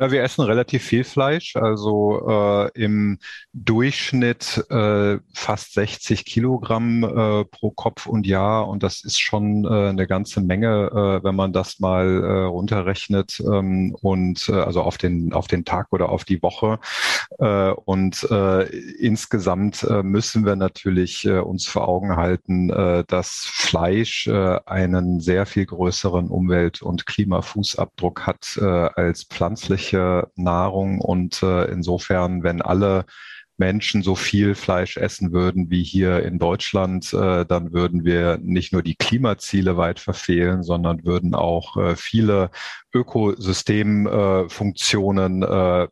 Wir 0.00 0.22
essen 0.22 0.42
relativ 0.42 0.84
viel 0.84 1.02
Fleisch, 1.02 1.56
also 1.56 2.22
äh, 2.28 2.70
im 2.80 3.18
Durchschnitt 3.52 4.64
äh, 4.70 5.18
fast 5.34 5.74
60 5.74 6.24
Kilogramm 6.24 7.02
äh, 7.02 7.44
pro 7.44 7.72
Kopf 7.72 8.06
und 8.06 8.24
Jahr. 8.24 8.68
Und 8.68 8.84
das 8.84 9.02
ist 9.02 9.18
schon 9.18 9.64
äh, 9.64 9.88
eine 9.88 10.06
ganze 10.06 10.40
Menge, 10.40 10.90
äh, 10.92 11.24
wenn 11.24 11.34
man 11.34 11.52
das 11.52 11.80
mal 11.80 12.06
äh, 12.06 12.44
runterrechnet 12.44 13.40
ähm, 13.40 13.96
und 14.00 14.48
also 14.50 14.82
auf 14.82 14.98
den 14.98 15.32
auf 15.32 15.48
den 15.48 15.64
Tag 15.64 15.88
oder 15.90 16.10
auf 16.10 16.24
die 16.24 16.42
Woche. 16.42 16.78
Und 17.38 18.22
insgesamt 18.98 19.86
müssen 20.02 20.44
wir 20.44 20.56
natürlich 20.56 21.28
uns 21.28 21.66
vor 21.66 21.88
Augen 21.88 22.16
halten, 22.16 22.68
dass 23.06 23.48
Fleisch 23.50 24.28
einen 24.28 25.20
sehr 25.20 25.46
viel 25.46 25.66
größeren 25.66 26.28
Umwelt- 26.28 26.82
und 26.82 27.06
Klimafußabdruck 27.06 28.26
hat 28.26 28.58
als 28.58 29.24
pflanzliche 29.88 30.28
Nahrung 30.36 31.00
und 31.00 31.42
äh, 31.42 31.64
insofern, 31.70 32.42
wenn 32.42 32.62
alle 32.62 33.04
Menschen 33.60 34.02
so 34.02 34.14
viel 34.14 34.54
Fleisch 34.54 34.96
essen 34.96 35.32
würden 35.32 35.68
wie 35.68 35.82
hier 35.82 36.22
in 36.22 36.38
Deutschland, 36.38 37.12
äh, 37.12 37.44
dann 37.44 37.72
würden 37.72 38.04
wir 38.04 38.38
nicht 38.40 38.72
nur 38.72 38.84
die 38.84 38.94
Klimaziele 38.94 39.76
weit 39.76 39.98
verfehlen, 39.98 40.62
sondern 40.62 41.04
würden 41.04 41.34
auch 41.34 41.76
äh, 41.76 41.96
viele 41.96 42.52
Ökosystemfunktionen 42.94 45.42
äh, 45.42 45.88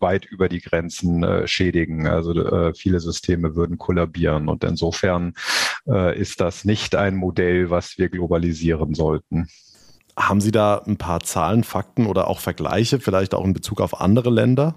weit 0.00 0.24
über 0.24 0.48
die 0.48 0.60
Grenzen 0.60 1.22
äh, 1.22 1.46
schädigen. 1.46 2.08
Also 2.08 2.32
äh, 2.32 2.74
viele 2.74 2.98
Systeme 2.98 3.54
würden 3.54 3.78
kollabieren. 3.78 4.48
Und 4.48 4.64
insofern 4.64 5.34
äh, 5.86 6.18
ist 6.18 6.40
das 6.40 6.64
nicht 6.64 6.96
ein 6.96 7.14
Modell, 7.14 7.70
was 7.70 7.96
wir 7.96 8.08
globalisieren 8.08 8.94
sollten. 8.94 9.46
Haben 10.16 10.40
Sie 10.40 10.52
da 10.52 10.78
ein 10.86 10.96
paar 10.96 11.20
Zahlen, 11.20 11.64
Fakten 11.64 12.06
oder 12.06 12.28
auch 12.28 12.40
Vergleiche, 12.40 13.00
vielleicht 13.00 13.34
auch 13.34 13.44
in 13.44 13.52
Bezug 13.52 13.80
auf 13.80 14.00
andere 14.00 14.30
Länder? 14.30 14.76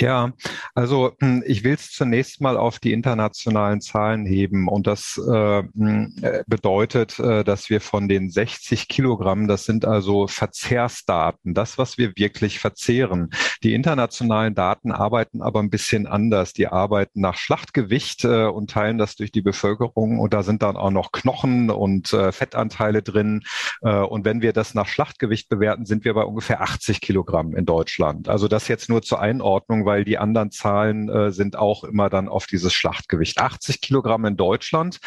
Ja, 0.00 0.32
also 0.74 1.12
hm, 1.20 1.42
ich 1.46 1.62
will 1.62 1.74
es 1.74 1.90
zunächst 1.92 2.40
mal 2.40 2.56
auf 2.56 2.78
die 2.78 2.94
internationalen 2.94 3.82
Zahlen 3.82 4.24
heben 4.24 4.66
und 4.66 4.86
das 4.86 5.18
äh, 5.18 5.62
hm, 5.62 6.14
äh, 6.22 6.42
bedeutet, 6.46 7.18
äh, 7.18 7.44
dass 7.44 7.68
wir 7.68 7.82
von 7.82 8.08
den 8.08 8.30
60 8.30 8.88
Kilogramm, 8.88 9.46
das 9.46 9.66
sind 9.66 9.84
also 9.84 10.26
Verzehrsdaten, 10.26 11.52
das, 11.52 11.76
was 11.76 11.98
wir 11.98 12.12
wirklich 12.16 12.60
verzehren. 12.60 13.28
Die 13.62 13.74
internationalen 13.74 14.54
Daten 14.54 14.90
arbeiten 14.90 15.42
aber 15.42 15.60
ein 15.60 15.68
bisschen 15.68 16.06
anders. 16.06 16.54
Die 16.54 16.68
arbeiten 16.68 17.20
nach 17.20 17.36
Schlachtgewicht 17.36 18.24
äh, 18.24 18.46
und 18.46 18.70
teilen 18.70 18.96
das 18.96 19.16
durch 19.16 19.32
die 19.32 19.42
Bevölkerung 19.42 20.18
und 20.18 20.32
da 20.32 20.42
sind 20.42 20.62
dann 20.62 20.76
auch 20.76 20.90
noch 20.90 21.12
Knochen 21.12 21.68
und 21.68 22.14
äh, 22.14 22.32
Fettanteile 22.32 23.02
drin. 23.02 23.42
Äh, 23.82 23.96
und 23.96 24.24
wenn 24.24 24.40
wir 24.40 24.54
das 24.54 24.72
nach 24.72 24.88
Schlachtgewicht 24.88 25.50
bewerten, 25.50 25.84
sind 25.84 26.06
wir 26.06 26.14
bei 26.14 26.24
ungefähr 26.24 26.62
80 26.62 27.02
Kilogramm 27.02 27.54
in 27.54 27.66
Deutschland. 27.66 28.30
Also 28.30 28.48
das 28.48 28.66
jetzt 28.68 28.88
nur 28.88 29.02
zur 29.02 29.20
Einordnung, 29.20 29.84
weil 29.90 30.04
die 30.04 30.18
anderen 30.18 30.52
Zahlen 30.52 31.08
äh, 31.08 31.32
sind 31.32 31.56
auch 31.56 31.82
immer 31.82 32.08
dann 32.10 32.28
auf 32.28 32.46
dieses 32.46 32.72
Schlachtgewicht. 32.72 33.40
80 33.40 33.80
Kilogramm 33.80 34.24
in 34.24 34.36
Deutschland. 34.36 35.00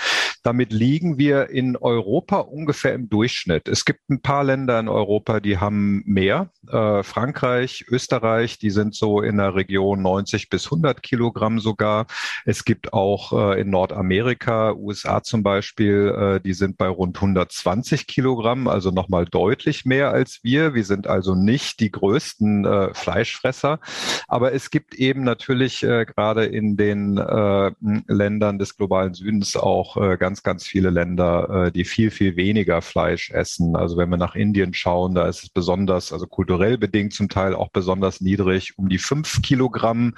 Damit 0.44 0.74
liegen 0.74 1.18
wir 1.18 1.50
in 1.52 1.78
Europa 1.78 2.40
ungefähr 2.40 2.94
im 2.94 3.08
Durchschnitt. 3.08 3.70
Es 3.70 3.86
gibt 3.86 4.10
ein 4.10 4.22
paar 4.22 4.44
Länder 4.44 4.78
in 4.82 4.90
Europa, 4.90 5.40
die 5.40 5.58
haben 5.58 6.04
mehr. 6.06 6.50
Äh, 6.68 7.02
Frankreich, 7.04 7.86
Österreich, 7.88 8.58
die 8.58 8.72
sind 8.72 8.94
so 8.94 9.22
in 9.22 9.38
der 9.38 9.56
Region 9.56 10.02
90 10.02 10.50
bis 10.50 10.66
100 10.66 11.02
Kilogramm 11.02 11.62
sogar. 11.62 12.06
Es 12.44 12.66
gibt 12.66 12.92
auch 12.92 13.32
äh, 13.32 13.62
in 13.62 13.70
Nordamerika, 13.70 14.74
USA 14.74 15.24
zum 15.24 15.44
Beispiel, 15.44 16.10
äh, 16.10 16.42
die 16.42 16.54
sind 16.54 16.78
bei 16.78 16.90
rund 16.90 17.16
120 17.16 18.06
Kilogramm, 18.06 18.68
also 18.68 18.92
nochmal 18.92 19.24
deutlich 19.24 19.86
mehr 19.86 20.12
als 20.12 20.42
wir. 20.44 20.74
Wir 20.74 20.84
sind 20.84 21.08
also 21.08 21.36
nicht 21.36 21.80
die 21.80 21.90
größten 21.90 22.66
äh, 22.66 22.94
Fleischfresser, 22.94 23.80
aber 24.28 24.52
es 24.52 24.73
gibt 24.74 24.96
eben 24.96 25.24
natürlich 25.24 25.84
äh, 25.84 26.04
gerade 26.04 26.46
in 26.46 26.76
den 26.78 27.20
äh, 27.20 27.72
Ländern 28.08 28.58
des 28.58 28.76
globalen 28.76 29.14
Südens 29.14 29.56
auch 29.56 29.98
äh, 29.98 30.18
ganz, 30.18 30.42
ganz 30.42 30.66
viele 30.66 30.90
Länder, 30.90 31.68
äh, 31.68 31.72
die 31.72 31.86
viel, 31.86 32.10
viel 32.10 32.36
weniger 32.38 32.82
Fleisch 32.82 33.30
essen. 33.30 33.76
Also 33.76 33.98
wenn 33.98 34.10
wir 34.10 34.18
nach 34.18 34.34
Indien 34.34 34.74
schauen, 34.74 35.14
da 35.14 35.28
ist 35.28 35.44
es 35.44 35.50
besonders, 35.50 36.12
also 36.12 36.26
kulturell 36.26 36.80
bedingt 36.80 37.14
zum 37.14 37.30
Teil 37.30 37.54
auch 37.54 37.70
besonders 37.70 38.20
niedrig, 38.20 38.76
um 38.80 38.90
die 38.90 38.98
fünf 38.98 39.44
Kilogramm 39.44 40.16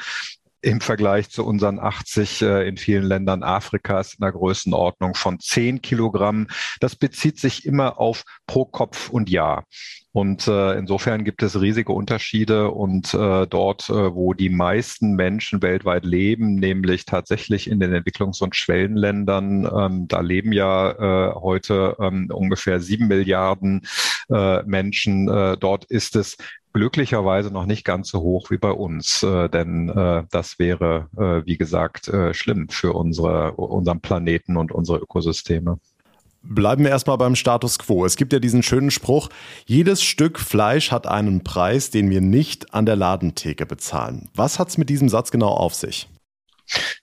im 0.66 0.82
Vergleich 0.82 1.30
zu 1.30 1.46
unseren 1.46 1.80
80 1.80 2.42
äh, 2.42 2.68
in 2.68 2.78
vielen 2.78 3.04
Ländern 3.04 3.44
Afrikas 3.44 4.16
in 4.16 4.22
der 4.22 4.32
Größenordnung 4.32 5.14
von 5.14 5.40
10 5.40 5.84
Kilogramm. 5.84 6.48
Das 6.80 6.96
bezieht 6.96 7.40
sich 7.40 7.66
immer 7.66 8.00
auf 8.00 8.24
pro 8.48 8.66
Kopf 8.66 9.10
und 9.10 9.30
Jahr. 9.30 9.66
Und 10.12 10.48
äh, 10.48 10.78
insofern 10.78 11.24
gibt 11.24 11.44
es 11.44 11.60
riesige 11.60 11.92
Unterschiede 11.92 12.72
und 12.72 13.14
äh, 13.14 13.46
dort, 13.46 13.90
äh, 13.90 14.16
wo 14.16 14.34
die 14.34 14.50
meisten 14.50 15.16
Menschen 15.16 15.62
weltweit 15.62 16.06
leben, 16.06 16.56
nämlich 16.56 17.06
tatsächlich 17.06 17.70
in 17.70 17.80
den 17.80 17.94
Entwicklungs- 17.94 18.42
und 18.42 18.56
Schwellenländern, 18.56 19.70
ähm, 19.72 20.08
da 20.08 20.22
leben 20.22 20.52
ja 20.52 20.92
äh, 20.92 21.34
heute 21.36 21.98
ähm, 22.00 22.30
ungefähr 22.34 22.80
sieben 22.80 23.08
Milliarden 23.08 23.86
äh, 24.30 24.64
Menschen. 24.64 25.28
Äh, 25.28 25.58
dort 25.58 25.84
ist 25.86 26.16
es 26.16 26.38
glücklicherweise 26.76 27.52
noch 27.52 27.66
nicht 27.66 27.86
ganz 27.86 28.10
so 28.10 28.20
hoch 28.20 28.52
wie 28.52 28.58
bei 28.58 28.72
uns, 28.72 29.24
äh, 29.24 29.48
denn 29.48 29.88
äh, 29.88 30.24
das 30.30 30.60
wäre, 30.60 31.08
äh, 31.16 31.48
wie 31.48 31.58
gesagt, 31.58 32.10
äh, 32.10 32.34
schlimm 32.34 32.68
für 32.68 32.92
unsere, 32.92 33.54
unseren 33.54 34.02
Planeten 34.02 34.58
und 34.58 34.74
unsere 34.74 34.98
Ökosysteme. 34.98 35.80
Bleiben 36.44 36.84
wir 36.84 36.92
erstmal 36.92 37.18
beim 37.18 37.36
Status 37.36 37.80
quo. 37.80 38.06
Es 38.06 38.18
gibt 38.18 38.34
ja 38.34 38.40
diesen 38.40 38.62
schönen 38.62 38.92
Spruch, 38.92 39.30
jedes 39.66 40.04
Stück 40.04 40.38
Fleisch 40.38 40.92
hat 40.92 41.08
einen 41.08 41.46
Preis, 41.46 41.92
den 41.92 42.10
wir 42.10 42.20
nicht 42.20 42.74
an 42.74 42.86
der 42.86 42.98
Ladentheke 42.98 43.66
bezahlen. 43.66 44.28
Was 44.36 44.60
hat 44.60 44.68
es 44.68 44.78
mit 44.78 44.90
diesem 44.90 45.08
Satz 45.08 45.32
genau 45.32 45.52
auf 45.52 45.74
sich? 45.74 46.10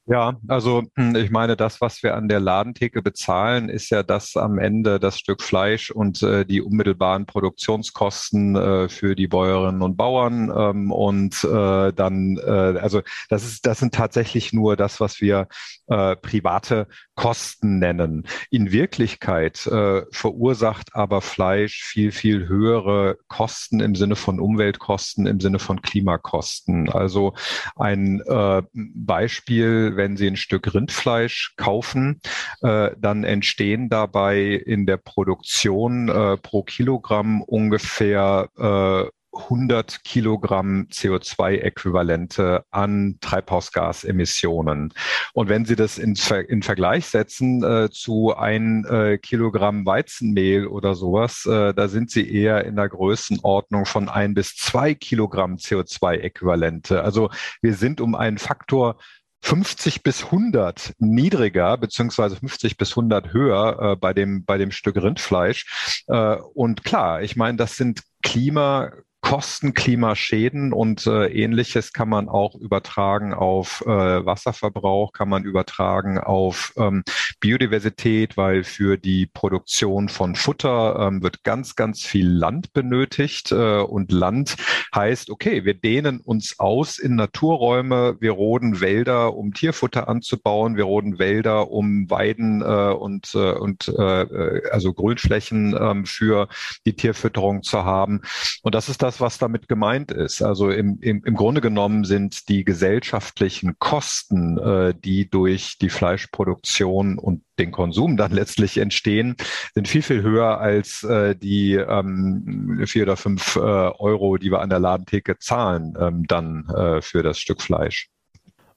Ja, 0.07 0.37
also 0.49 0.83
hm, 0.97 1.15
ich 1.15 1.31
meine, 1.31 1.57
das, 1.57 1.81
was 1.81 2.03
wir 2.03 2.15
an 2.17 2.29
der 2.29 2.41
Ladentheke 2.41 3.03
bezahlen, 3.03 3.69
ist 3.69 3.91
ja 3.91 4.03
das 4.03 4.37
am 4.37 4.59
Ende 4.59 4.99
das 4.99 5.19
Stück 5.19 5.43
Fleisch 5.43 5.91
und 5.91 6.23
äh, 6.23 6.45
die 6.45 6.61
unmittelbaren 6.61 7.25
Produktionskosten 7.25 8.57
äh, 8.57 8.89
für 8.89 9.15
die 9.15 9.29
Bäuerinnen 9.29 9.81
und 9.81 9.97
Bauern. 9.97 10.53
Ähm, 10.55 10.91
und 10.91 11.45
äh, 11.45 11.93
dann, 11.93 12.37
äh, 12.39 12.79
also 12.81 13.03
das 13.29 13.45
ist, 13.45 13.65
das 13.65 13.79
sind 13.79 13.95
tatsächlich 13.95 14.53
nur 14.53 14.77
das, 14.77 15.01
was 15.01 15.21
wir 15.21 15.47
äh, 15.87 16.17
private 16.17 16.89
Kosten 17.15 17.79
nennen. 17.79 18.27
In 18.51 18.73
Wirklichkeit 18.73 19.67
äh, 19.67 20.03
verursacht 20.11 20.95
aber 20.95 21.21
Fleisch 21.21 21.83
viel, 21.83 22.11
viel 22.11 22.49
höhere 22.49 23.19
Kosten 23.29 23.81
im 23.81 23.95
Sinne 23.95 24.17
von 24.17 24.41
Umweltkosten, 24.41 25.27
im 25.27 25.41
Sinne 25.41 25.59
von 25.59 25.83
Klimakosten. 25.83 26.89
Also 26.89 27.35
ein 27.77 28.21
äh, 28.21 28.63
Beispiel, 28.73 29.97
wenn 29.97 30.17
Sie 30.17 30.27
ein 30.27 30.37
Stück 30.37 30.73
Rindfleisch 30.75 31.55
kaufen, 31.57 32.21
äh, 32.63 32.91
dann 32.99 33.25
entstehen 33.25 33.89
dabei 33.89 34.39
in 34.39 34.87
der 34.87 34.97
Produktion 34.97 36.09
äh, 36.09 36.37
pro 36.39 36.63
Kilogramm 36.63 37.43
ungefähr 37.43 38.49
äh, 38.57 39.22
100 39.33 40.05
Kilogramm 40.05 40.89
CO2-Äquivalente 40.91 42.65
an 42.71 43.17
Treibhausgasemissionen. 43.21 44.93
Und 45.33 45.49
wenn 45.49 45.65
Sie 45.65 45.77
das 45.77 45.99
in, 45.99 46.17
in 46.49 46.63
Vergleich 46.63 47.07
setzen 47.07 47.63
äh, 47.65 47.91
zu 47.91 48.35
ein 48.37 48.85
äh, 48.85 49.19
Kilogramm 49.19 49.87
Weizenmehl 49.87 50.67
oder 50.67 50.95
sowas, 50.95 51.47
äh, 51.47 51.73
da 51.75 51.89
sind 51.89 52.11
Sie 52.11 52.31
eher 52.31 52.65
in 52.65 52.77
der 52.77 52.89
Größenordnung 52.89 53.87
von 53.87 54.09
ein 54.09 54.35
bis 54.35 54.57
zwei 54.57 54.95
Kilogramm 54.95 55.57
CO2-Äquivalente. 55.57 57.03
Also 57.03 57.31
wir 57.61 57.75
sind 57.75 58.01
um 58.01 58.15
einen 58.15 58.39
Faktor 58.39 58.97
50 59.43 60.05
bis 60.05 60.25
100 60.27 60.95
niedriger, 60.99 61.77
beziehungsweise 61.77 62.37
50 62.37 62.77
bis 62.77 62.91
100 62.91 63.33
höher 63.33 63.79
äh, 63.81 63.97
bei, 63.97 64.13
dem, 64.13 64.45
bei 64.45 64.57
dem 64.57 64.71
Stück 64.71 64.97
Rindfleisch. 64.97 66.05
Äh, 66.07 66.37
und 66.55 66.85
klar, 66.85 67.23
ich 67.23 67.35
meine, 67.35 67.59
das 67.59 67.77
sind 67.77 68.03
Klima, 68.23 68.93
Kosten, 69.23 69.73
Klimaschäden 69.73 70.73
und 70.73 71.07
äh, 71.07 71.27
ähnliches 71.29 71.93
kann 71.93 72.09
man 72.09 72.29
auch 72.29 72.57
übertragen 72.57 73.33
auf 73.33 73.83
äh, 73.87 73.87
Wasserverbrauch, 73.87 75.13
kann 75.13 75.29
man 75.29 75.45
übertragen 75.45 76.19
auf 76.19 76.75
ähm, 76.77 77.05
Biodiversität, 77.39 78.37
weil 78.37 78.65
für 78.65 78.99
die 78.99 79.27
Produktion 79.27 80.09
von 80.09 80.35
Futter 80.35 80.97
ähm, 80.99 81.23
wird 81.23 81.45
ganz, 81.45 81.77
ganz 81.77 82.03
viel 82.03 82.29
Land 82.29 82.73
benötigt 82.73 83.53
äh, 83.53 83.79
und 83.79 84.11
Land 84.11 84.57
heißt, 84.95 85.31
okay, 85.31 85.65
wir 85.65 85.75
dehnen 85.75 86.21
uns 86.21 86.59
aus 86.59 86.99
in 86.99 87.15
Naturräume, 87.15 88.17
wir 88.21 88.33
roden 88.33 88.81
Wälder, 88.81 89.35
um 89.35 89.55
Tierfutter 89.55 90.09
anzubauen, 90.09 90.77
wir 90.77 90.85
roden 90.85 91.21
Wälder, 91.21 91.71
um 91.71 92.11
Weiden 92.11 92.61
äh, 92.61 92.93
und, 92.93 93.35
äh, 93.35 93.53
und 93.53 93.89
äh, 93.89 94.63
also 94.73 94.93
Grünflächen 94.93 95.75
äh, 95.75 96.07
für 96.07 96.49
die 96.87 96.95
Tierfütterung 96.95 97.63
zu 97.63 97.85
haben. 97.85 98.23
Und 98.63 98.75
das 98.75 98.89
ist 98.89 99.01
das, 99.03 99.12
das, 99.13 99.21
was 99.21 99.39
damit 99.39 99.69
gemeint 99.69 100.11
ist. 100.11 100.43
Also 100.43 100.71
im, 100.71 100.99
im, 101.01 101.23
im 101.25 101.35
Grunde 101.35 101.61
genommen 101.61 102.05
sind 102.05 102.49
die 102.49 102.65
gesellschaftlichen 102.65 103.79
Kosten, 103.79 104.59
äh, 104.59 104.95
die 104.95 105.29
durch 105.29 105.77
die 105.79 105.91
Fleischproduktion 105.91 107.19
und 107.19 107.43
den 107.59 107.73
Konsum 107.73 108.17
dann 108.17 108.33
letztlich 108.33 108.79
entstehen, 108.79 109.37
sind 109.75 109.87
viel, 109.87 110.03
viel 110.03 110.23
höher 110.23 110.59
als 110.59 111.03
äh, 111.03 111.37
die 111.37 111.75
ähm, 111.75 112.83
vier 112.87 113.03
oder 113.03 113.17
fünf 113.17 113.57
äh, 113.57 113.61
Euro, 113.61 114.39
die 114.39 114.51
wir 114.51 114.61
an 114.61 114.71
der 114.71 114.81
Ladentheke 114.81 115.39
zahlen, 115.39 115.95
ähm, 116.01 116.27
dann 116.27 116.69
äh, 116.71 117.03
für 117.03 117.23
das 117.23 117.39
Stück 117.39 117.61
Fleisch. 117.61 118.09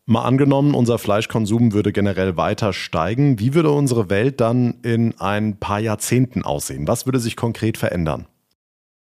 Mal 0.07 0.23
angenommen, 0.23 0.75
unser 0.75 0.99
Fleischkonsum 0.99 1.73
würde 1.73 1.91
generell 1.91 2.37
weiter 2.37 2.73
steigen. 2.73 3.39
Wie 3.39 3.55
würde 3.55 3.71
unsere 3.71 4.09
Welt 4.09 4.39
dann 4.39 4.75
in 4.83 5.19
ein 5.19 5.57
paar 5.57 5.79
Jahrzehnten 5.79 6.43
aussehen? 6.43 6.87
Was 6.87 7.07
würde 7.07 7.19
sich 7.19 7.35
konkret 7.35 7.77
verändern? 7.77 8.27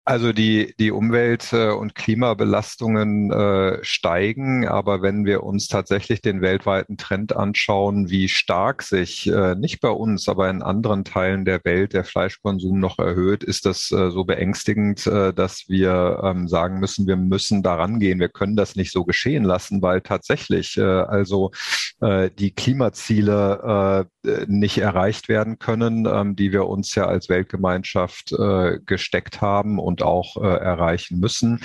Also 0.04 0.32
die, 0.32 0.74
die 0.80 0.90
Umwelt- 0.90 1.52
äh, 1.52 1.70
und 1.70 1.94
Klimabelastungen 1.94 3.30
äh, 3.30 3.78
steigen, 3.84 4.66
aber 4.66 5.00
wenn 5.00 5.24
wir 5.24 5.44
uns 5.44 5.68
tatsächlich 5.68 6.20
den 6.20 6.40
weltweiten 6.40 6.96
Trend 6.96 7.36
anschauen, 7.36 8.10
wie 8.10 8.28
stark 8.28 8.82
sich 8.82 9.28
äh, 9.28 9.54
nicht 9.54 9.80
bei 9.80 9.90
uns, 9.90 10.28
aber 10.28 10.50
in 10.50 10.60
anderen 10.60 11.04
Teilen 11.04 11.44
der 11.44 11.60
Welt 11.64 11.92
der 11.92 12.02
Fleischkonsum 12.02 12.80
noch 12.80 12.98
erhöht, 12.98 13.44
ist 13.44 13.64
das 13.64 13.92
äh, 13.92 14.10
so 14.10 14.24
beängstigend, 14.24 15.06
äh, 15.06 15.32
dass 15.32 15.68
wir 15.68 16.20
ähm, 16.24 16.48
sagen 16.48 16.80
müssen, 16.80 17.06
wir 17.06 17.16
müssen 17.16 17.62
daran 17.62 18.00
gehen. 18.00 18.18
Wir 18.18 18.28
können 18.28 18.56
das 18.56 18.74
nicht 18.74 18.90
so 18.90 19.04
geschehen 19.04 19.44
lassen, 19.44 19.82
weil 19.82 20.00
tatsächlich 20.00 20.76
äh, 20.76 20.82
also 20.82 21.52
die 22.38 22.52
Klimaziele 22.52 24.08
nicht 24.48 24.78
erreicht 24.78 25.28
werden 25.28 25.60
können, 25.60 26.04
ähm, 26.04 26.34
die 26.34 26.50
wir 26.50 26.66
uns 26.66 26.96
ja 26.96 27.06
als 27.06 27.28
Weltgemeinschaft 27.28 28.34
gesteckt 28.86 29.40
haben 29.40 29.78
und 29.78 29.91
auch 30.00 30.36
äh, 30.38 30.46
erreichen 30.46 31.20
müssen. 31.20 31.60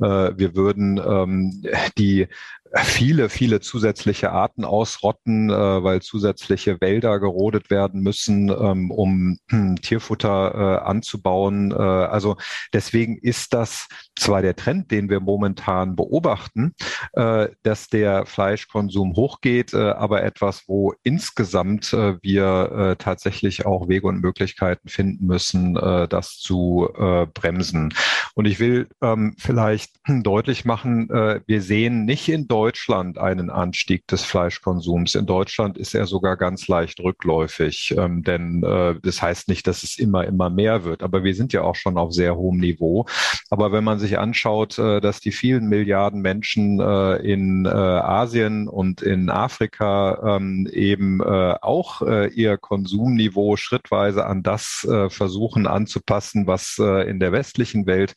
Äh, 0.00 0.30
wir 0.36 0.54
würden 0.54 1.00
ähm, 1.04 1.64
die 1.98 2.28
viele, 2.74 3.28
viele 3.28 3.60
zusätzliche 3.60 4.32
Arten 4.32 4.64
ausrotten, 4.64 5.50
äh, 5.50 5.54
weil 5.54 6.00
zusätzliche 6.00 6.80
Wälder 6.80 7.20
gerodet 7.20 7.70
werden 7.70 8.00
müssen, 8.00 8.48
ähm, 8.48 8.90
um 8.90 9.38
hm, 9.50 9.76
Tierfutter 9.76 10.54
äh, 10.54 10.88
anzubauen. 10.88 11.72
Äh, 11.72 11.74
also 11.74 12.36
deswegen 12.72 13.18
ist 13.18 13.52
das 13.52 13.88
zwar 14.16 14.40
der 14.40 14.56
Trend, 14.56 14.90
den 14.90 15.10
wir 15.10 15.20
momentan 15.20 15.96
beobachten, 15.96 16.74
äh, 17.12 17.48
dass 17.62 17.88
der 17.88 18.24
Fleischkonsum 18.24 19.16
hochgeht, 19.16 19.74
äh, 19.74 19.90
aber 19.90 20.22
etwas, 20.22 20.64
wo 20.66 20.94
insgesamt 21.02 21.92
äh, 21.92 22.16
wir 22.22 22.96
tatsächlich 22.98 23.66
auch 23.66 23.88
Wege 23.88 24.06
und 24.06 24.20
Möglichkeiten 24.20 24.88
finden 24.88 25.26
müssen, 25.26 25.74
das 25.74 26.38
zu 26.38 26.88
bremsen. 27.34 27.94
Und 28.34 28.46
ich 28.46 28.60
will 28.60 28.88
ähm, 29.02 29.34
vielleicht 29.38 29.96
deutlich 30.06 30.64
machen, 30.64 31.08
wir 31.08 31.62
sehen 31.62 32.04
nicht 32.04 32.28
in 32.28 32.48
Deutschland 32.48 32.61
Deutschland 32.62 33.18
einen 33.18 33.50
Anstieg 33.50 34.06
des 34.06 34.22
Fleischkonsums. 34.22 35.16
In 35.16 35.26
Deutschland 35.26 35.76
ist 35.76 35.96
er 35.96 36.06
sogar 36.06 36.36
ganz 36.36 36.68
leicht 36.68 37.00
rückläufig, 37.00 37.92
ähm, 37.98 38.22
denn 38.22 38.62
äh, 38.62 38.94
das 39.02 39.20
heißt 39.20 39.48
nicht, 39.48 39.66
dass 39.66 39.82
es 39.82 39.98
immer, 39.98 40.24
immer 40.28 40.48
mehr 40.48 40.84
wird. 40.84 41.02
Aber 41.02 41.24
wir 41.24 41.34
sind 41.34 41.52
ja 41.52 41.62
auch 41.62 41.74
schon 41.74 41.98
auf 41.98 42.12
sehr 42.12 42.36
hohem 42.36 42.60
Niveau. 42.60 43.06
Aber 43.50 43.72
wenn 43.72 43.82
man 43.82 43.98
sich 43.98 44.16
anschaut, 44.16 44.78
äh, 44.78 45.00
dass 45.00 45.18
die 45.18 45.32
vielen 45.32 45.68
Milliarden 45.68 46.20
Menschen 46.20 46.78
äh, 46.78 47.16
in 47.16 47.66
äh, 47.66 47.68
Asien 47.68 48.68
und 48.68 49.02
in 49.02 49.28
Afrika 49.28 50.36
ähm, 50.36 50.68
eben 50.72 51.20
äh, 51.20 51.56
auch 51.62 52.02
äh, 52.02 52.28
ihr 52.28 52.58
Konsumniveau 52.58 53.56
schrittweise 53.56 54.24
an 54.24 54.44
das 54.44 54.86
äh, 54.88 55.10
versuchen 55.10 55.66
anzupassen, 55.66 56.46
was 56.46 56.76
äh, 56.78 57.10
in 57.10 57.18
der 57.18 57.32
westlichen 57.32 57.86
Welt, 57.86 58.14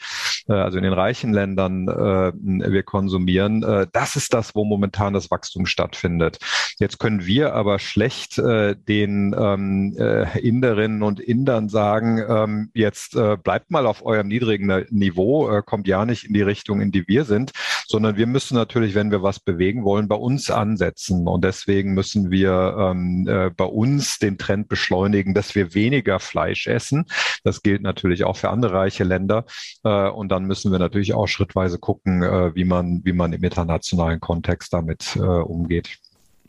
äh, 0.48 0.54
also 0.54 0.78
in 0.78 0.84
den 0.84 0.94
reichen 0.94 1.34
Ländern, 1.34 1.88
äh, 1.88 2.72
wir 2.72 2.84
konsumieren, 2.84 3.64
äh, 3.64 3.88
das 3.92 4.16
ist 4.16 4.35
das, 4.36 4.54
wo 4.54 4.66
momentan 4.66 5.14
das 5.14 5.32
Wachstum 5.32 5.66
stattfindet. 5.66 6.38
Jetzt 6.78 7.00
können 7.00 7.26
wir 7.26 7.54
aber 7.54 7.80
schlecht 7.80 8.38
äh, 8.38 8.76
den 8.76 9.36
ähm, 9.38 9.96
äh, 9.98 10.40
Inderinnen 10.40 11.02
und 11.02 11.20
Indern 11.20 11.70
sagen, 11.70 12.22
ähm, 12.28 12.70
jetzt 12.74 13.16
äh, 13.16 13.38
bleibt 13.38 13.72
mal 13.72 13.86
auf 13.86 14.06
eurem 14.06 14.28
niedrigen 14.28 14.86
Niveau, 14.90 15.50
äh, 15.50 15.64
kommt 15.66 15.88
ja 15.88 16.06
nicht 16.06 16.26
in 16.26 16.34
die 16.34 16.42
Richtung, 16.42 16.82
in 16.82 16.92
die 16.92 17.08
wir 17.08 17.24
sind, 17.26 17.52
sondern 17.88 18.18
wir 18.18 18.28
müssen 18.28 18.56
natürlich, 18.56 18.94
wenn 18.94 19.12
wir 19.12 19.24
was 19.24 19.40
bewegen 19.40 19.84
wollen, 19.84 20.08
bei 20.08 20.16
uns 20.16 20.52
ansetzen. 20.52 21.28
Und 21.28 21.44
deswegen 21.44 21.94
müssen 21.94 22.30
wir 22.30 22.76
ähm, 22.78 23.28
äh, 23.28 23.50
bei 23.50 23.66
uns 23.66 24.20
den 24.20 24.38
Trend 24.38 24.68
beschleunigen, 24.68 25.34
dass 25.34 25.56
wir 25.56 25.74
weniger 25.74 26.20
Fleisch 26.20 26.68
essen. 26.68 27.06
Das 27.44 27.62
gilt 27.62 27.82
natürlich 27.82 28.26
auch 28.26 28.36
für 28.36 28.50
andere 28.50 28.74
reiche 28.74 29.04
Länder. 29.04 29.46
Äh, 29.84 30.10
und 30.10 30.30
dann 30.30 30.46
müssen 30.46 30.72
wir 30.72 30.80
natürlich 30.80 31.14
auch 31.14 31.28
schrittweise 31.28 31.80
gucken, 31.80 32.22
äh, 32.22 32.54
wie 32.56 32.66
man, 32.66 33.02
wie 33.06 33.14
man 33.14 33.32
im 33.34 33.44
internationalen 33.44 34.20
Kontext 34.26 34.74
damit 34.74 35.16
äh, 35.16 35.20
umgeht. 35.20 36.00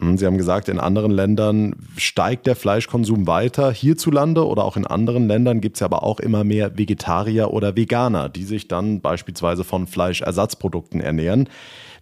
Hm, 0.00 0.16
Sie 0.16 0.24
haben 0.24 0.38
gesagt, 0.38 0.68
in 0.70 0.80
anderen 0.80 1.10
Ländern 1.10 1.76
steigt 1.96 2.46
der 2.46 2.56
Fleischkonsum 2.56 3.26
weiter. 3.26 3.70
Hierzulande 3.70 4.46
oder 4.46 4.64
auch 4.64 4.78
in 4.78 4.86
anderen 4.86 5.28
Ländern 5.28 5.60
gibt 5.60 5.76
es 5.76 5.82
aber 5.82 6.02
auch 6.02 6.20
immer 6.20 6.42
mehr 6.42 6.78
Vegetarier 6.78 7.52
oder 7.52 7.76
Veganer, 7.76 8.28
die 8.30 8.44
sich 8.44 8.68
dann 8.68 9.00
beispielsweise 9.00 9.62
von 9.62 9.86
Fleischersatzprodukten 9.86 11.00
ernähren. 11.00 11.48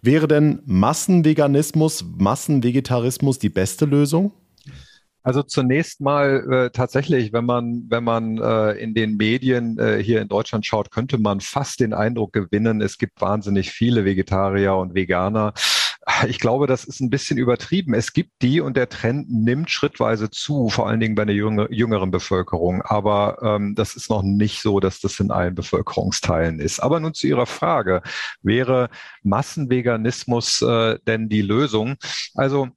Wäre 0.01 0.27
denn 0.27 0.59
Massenveganismus, 0.65 2.05
Massenvegetarismus 2.17 3.39
die 3.39 3.49
beste 3.49 3.85
Lösung? 3.85 4.31
Also 5.25 5.41
zunächst 5.41 6.01
mal 6.01 6.45
äh, 6.51 6.69
tatsächlich, 6.69 7.33
wenn 7.33 7.45
man 7.45 7.85
wenn 7.89 8.03
man 8.03 8.37
äh, 8.37 8.73
in 8.73 8.93
den 8.93 9.17
Medien 9.17 9.79
äh, 9.79 9.97
hier 9.97 10.21
in 10.21 10.27
Deutschland 10.27 10.67
schaut, 10.67 10.91
könnte 10.91 11.17
man 11.17 11.41
fast 11.41 11.79
den 11.79 11.95
Eindruck 11.95 12.31
gewinnen, 12.31 12.79
es 12.79 12.99
gibt 12.99 13.19
wahnsinnig 13.19 13.71
viele 13.71 14.05
Vegetarier 14.05 14.75
und 14.75 14.93
Veganer. 14.93 15.53
Ich 16.27 16.39
glaube, 16.39 16.67
das 16.67 16.83
ist 16.83 16.99
ein 16.99 17.09
bisschen 17.09 17.39
übertrieben. 17.39 17.95
Es 17.95 18.13
gibt 18.13 18.33
die 18.43 18.61
und 18.61 18.77
der 18.77 18.87
Trend 18.87 19.27
nimmt 19.31 19.71
schrittweise 19.71 20.29
zu, 20.29 20.69
vor 20.69 20.87
allen 20.87 20.99
Dingen 20.99 21.15
bei 21.15 21.25
der 21.25 21.33
jünger, 21.33 21.71
jüngeren 21.71 22.11
Bevölkerung. 22.11 22.83
Aber 22.83 23.39
ähm, 23.41 23.73
das 23.73 23.95
ist 23.95 24.11
noch 24.11 24.21
nicht 24.21 24.61
so, 24.61 24.79
dass 24.79 24.99
das 24.99 25.19
in 25.19 25.31
allen 25.31 25.55
Bevölkerungsteilen 25.55 26.59
ist. 26.59 26.79
Aber 26.79 26.99
nun 26.99 27.15
zu 27.15 27.25
Ihrer 27.25 27.47
Frage, 27.47 28.03
wäre 28.43 28.89
Massenveganismus 29.23 30.61
äh, 30.61 30.99
denn 31.07 31.27
die 31.29 31.41
Lösung? 31.41 31.95
Also 32.35 32.69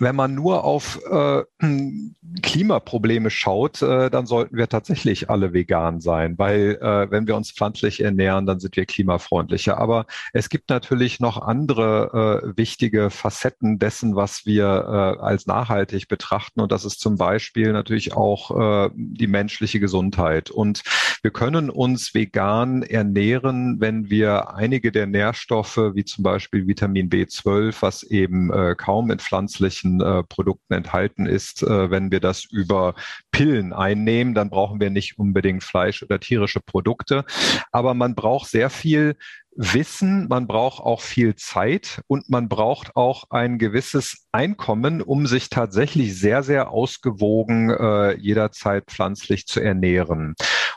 wenn 0.00 0.16
man 0.16 0.34
nur 0.34 0.64
auf 0.64 1.00
äh, 1.10 1.42
Klimaprobleme 2.42 3.30
schaut, 3.30 3.82
äh, 3.82 4.10
dann 4.10 4.26
sollten 4.26 4.56
wir 4.56 4.68
tatsächlich 4.68 5.30
alle 5.30 5.52
vegan 5.52 6.00
sein, 6.00 6.38
weil 6.38 6.78
äh, 6.80 7.10
wenn 7.10 7.26
wir 7.26 7.36
uns 7.36 7.52
pflanzlich 7.52 8.02
ernähren, 8.02 8.46
dann 8.46 8.60
sind 8.60 8.76
wir 8.76 8.86
klimafreundlicher. 8.86 9.78
Aber 9.78 10.06
es 10.32 10.48
gibt 10.48 10.70
natürlich 10.70 11.20
noch 11.20 11.40
andere 11.40 12.42
äh, 12.44 12.56
wichtige 12.56 13.10
Facetten 13.10 13.78
dessen, 13.78 14.16
was 14.16 14.46
wir 14.46 14.64
äh, 14.64 15.22
als 15.22 15.46
nachhaltig 15.46 16.08
betrachten. 16.08 16.60
Und 16.60 16.72
das 16.72 16.84
ist 16.84 17.00
zum 17.00 17.16
Beispiel 17.16 17.72
natürlich 17.72 18.14
auch 18.14 18.86
äh, 18.86 18.90
die 18.94 19.26
menschliche 19.26 19.80
Gesundheit. 19.80 20.50
Und 20.50 20.82
wir 21.22 21.30
können 21.30 21.70
uns 21.70 22.14
vegan 22.14 22.82
ernähren, 22.82 23.80
wenn 23.80 24.10
wir 24.10 24.54
einige 24.54 24.92
der 24.92 25.06
Nährstoffe, 25.06 25.76
wie 25.76 26.04
zum 26.04 26.24
Beispiel 26.24 26.66
Vitamin 26.66 27.08
B12, 27.08 27.76
was 27.80 28.02
eben 28.02 28.50
kaum 28.76 29.10
in 29.10 29.18
pflanzlichen 29.18 29.83
äh, 29.84 30.22
Produkten 30.24 30.74
enthalten 30.74 31.26
ist, 31.26 31.62
äh, 31.62 31.90
wenn 31.90 32.10
wir 32.10 32.20
das 32.20 32.44
über 32.44 32.94
Pillen 33.30 33.72
einnehmen, 33.72 34.34
dann 34.34 34.50
brauchen 34.50 34.80
wir 34.80 34.90
nicht 34.90 35.18
unbedingt 35.18 35.62
Fleisch 35.62 36.02
oder 36.02 36.20
tierische 36.20 36.60
Produkte. 36.60 37.24
Aber 37.72 37.94
man 37.94 38.14
braucht 38.14 38.48
sehr 38.50 38.70
viel 38.70 39.16
Wissen, 39.56 40.26
man 40.28 40.46
braucht 40.48 40.82
auch 40.82 41.00
viel 41.00 41.36
Zeit 41.36 42.02
und 42.08 42.28
man 42.28 42.48
braucht 42.48 42.96
auch 42.96 43.24
ein 43.30 43.58
gewisses 43.58 44.26
Einkommen, 44.32 45.00
um 45.00 45.26
sich 45.26 45.48
tatsächlich 45.48 46.18
sehr, 46.18 46.42
sehr 46.42 46.70
ausgewogen 46.70 47.70
äh, 47.70 48.16
jederzeit 48.16 48.86
pflanzlich 48.86 49.46
zu 49.46 49.60
ernähren. 49.60 50.34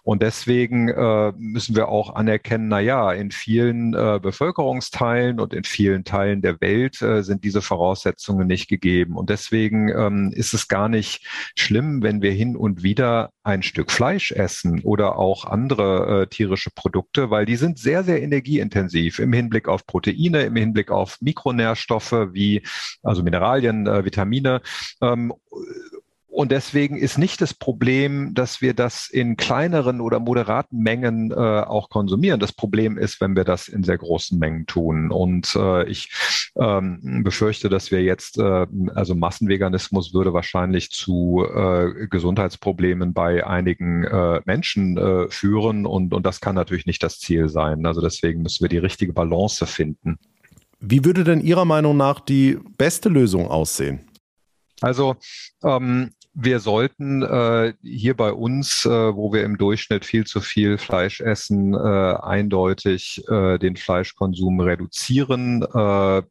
Und 0.08 0.22
deswegen 0.22 0.88
äh, 0.88 1.34
müssen 1.38 1.76
wir 1.76 1.90
auch 1.90 2.16
anerkennen, 2.16 2.70
na 2.70 2.80
ja, 2.80 3.12
in 3.12 3.30
vielen 3.30 3.94
äh, 3.94 4.22
Bevölkerungsteilen 4.22 5.42
und 5.42 5.54
in 5.54 5.66
vielen 5.66 6.06
Teilen 6.06 6.42
der 6.42 6.62
Welt 6.62 7.02
äh, 7.02 7.24
sind 7.24 7.44
diese 7.44 7.62
Voraussetzungen 7.62 8.48
nicht 8.48 8.70
gegeben. 8.70 9.18
Und 9.18 9.30
deswegen 9.30 9.90
ähm, 9.90 10.32
ist 10.34 10.54
es 10.54 10.70
gar 10.70 10.88
nicht 10.88 11.28
schlimm, 11.58 12.04
wenn 12.04 12.22
wir 12.22 12.32
hin 12.32 12.56
und 12.56 12.84
wieder 12.84 13.32
ein 13.44 13.64
Stück 13.64 13.92
Fleisch 13.92 14.32
essen 14.32 14.80
oder 14.84 15.18
auch 15.18 15.44
andere 15.44 16.22
äh, 16.22 16.28
tierische 16.28 16.70
Produkte, 16.74 17.30
weil 17.30 17.46
die 17.46 17.58
sind 17.58 17.78
sehr, 17.78 18.06
sehr 18.06 18.24
energieintensiv 18.24 19.20
im 19.20 19.34
Hinblick 19.34 19.68
auf 19.68 19.86
Proteine, 19.86 20.44
im 20.44 20.56
Hinblick 20.56 20.90
auf 20.90 21.18
Mikronährstoffe 21.20 22.30
wie 22.32 22.66
also 23.04 23.24
Mineralien, 23.24 23.88
äh, 23.88 24.06
Vitamine. 24.06 24.62
Ähm, 25.02 25.34
und 26.38 26.52
deswegen 26.52 26.98
ist 26.98 27.18
nicht 27.18 27.42
das 27.42 27.56
Problem, 27.56 28.36
dass 28.36 28.62
wir 28.62 28.76
das 28.76 29.10
in 29.10 29.38
kleineren 29.38 30.00
oder 30.00 30.20
moderaten 30.20 30.84
Mengen 30.84 31.32
äh, 31.32 31.34
auch 31.34 31.90
konsumieren. 31.90 32.40
Das 32.40 32.54
Problem 32.54 32.96
ist, 33.00 33.20
wenn 33.20 33.36
wir 33.36 33.44
das 33.44 33.68
in 33.68 33.82
sehr 33.82 33.98
großen 33.98 34.38
Mengen 34.38 34.68
tun. 34.68 35.10
Und 35.10 35.56
äh, 35.56 35.90
ich 35.90 36.12
ähm, 36.56 37.24
befürchte, 37.24 37.70
dass 37.70 37.90
wir 37.90 38.04
jetzt, 38.04 38.38
äh, 38.38 38.68
also 38.94 39.16
Massenveganismus 39.16 40.14
würde 40.14 40.32
wahrscheinlich 40.32 40.92
zu 40.92 41.44
äh, 41.44 42.06
Gesundheitsproblemen 42.08 43.14
bei 43.14 43.44
einigen 43.44 44.04
äh, 44.04 44.40
Menschen 44.46 44.96
äh, 44.96 45.32
führen. 45.32 45.88
Und, 45.88 46.14
und 46.14 46.24
das 46.24 46.40
kann 46.40 46.54
natürlich 46.54 46.86
nicht 46.86 47.02
das 47.02 47.18
Ziel 47.18 47.50
sein. 47.50 47.84
Also 47.88 48.00
deswegen 48.00 48.44
müssen 48.44 48.64
wir 48.64 48.70
die 48.70 48.78
richtige 48.78 49.12
Balance 49.12 49.66
finden. 49.66 50.20
Wie 50.80 51.04
würde 51.04 51.24
denn 51.24 51.42
Ihrer 51.42 51.66
Meinung 51.66 51.98
nach 51.98 52.20
die 52.20 52.60
beste 52.78 53.10
Lösung 53.10 53.48
aussehen? 53.48 54.02
Also 54.82 55.16
ähm, 55.64 56.12
wir 56.40 56.60
sollten 56.60 57.24
äh, 57.24 57.74
hier 57.82 58.16
bei 58.16 58.32
uns, 58.32 58.86
äh, 58.86 58.90
wo 58.90 59.34
wir 59.34 59.44
im 59.44 59.58
Durchschnitt 59.58 60.06
viel 60.06 60.26
zu 60.26 60.40
viel 60.40 60.78
Fleisch 60.78 61.20
essen, 61.20 61.74
äh, 61.74 61.78
eindeutig 61.78 63.24
äh, 63.28 63.58
den 63.58 63.76
Fleischkonsum 63.76 64.60
reduzieren 64.60 65.64
äh, 65.64 66.22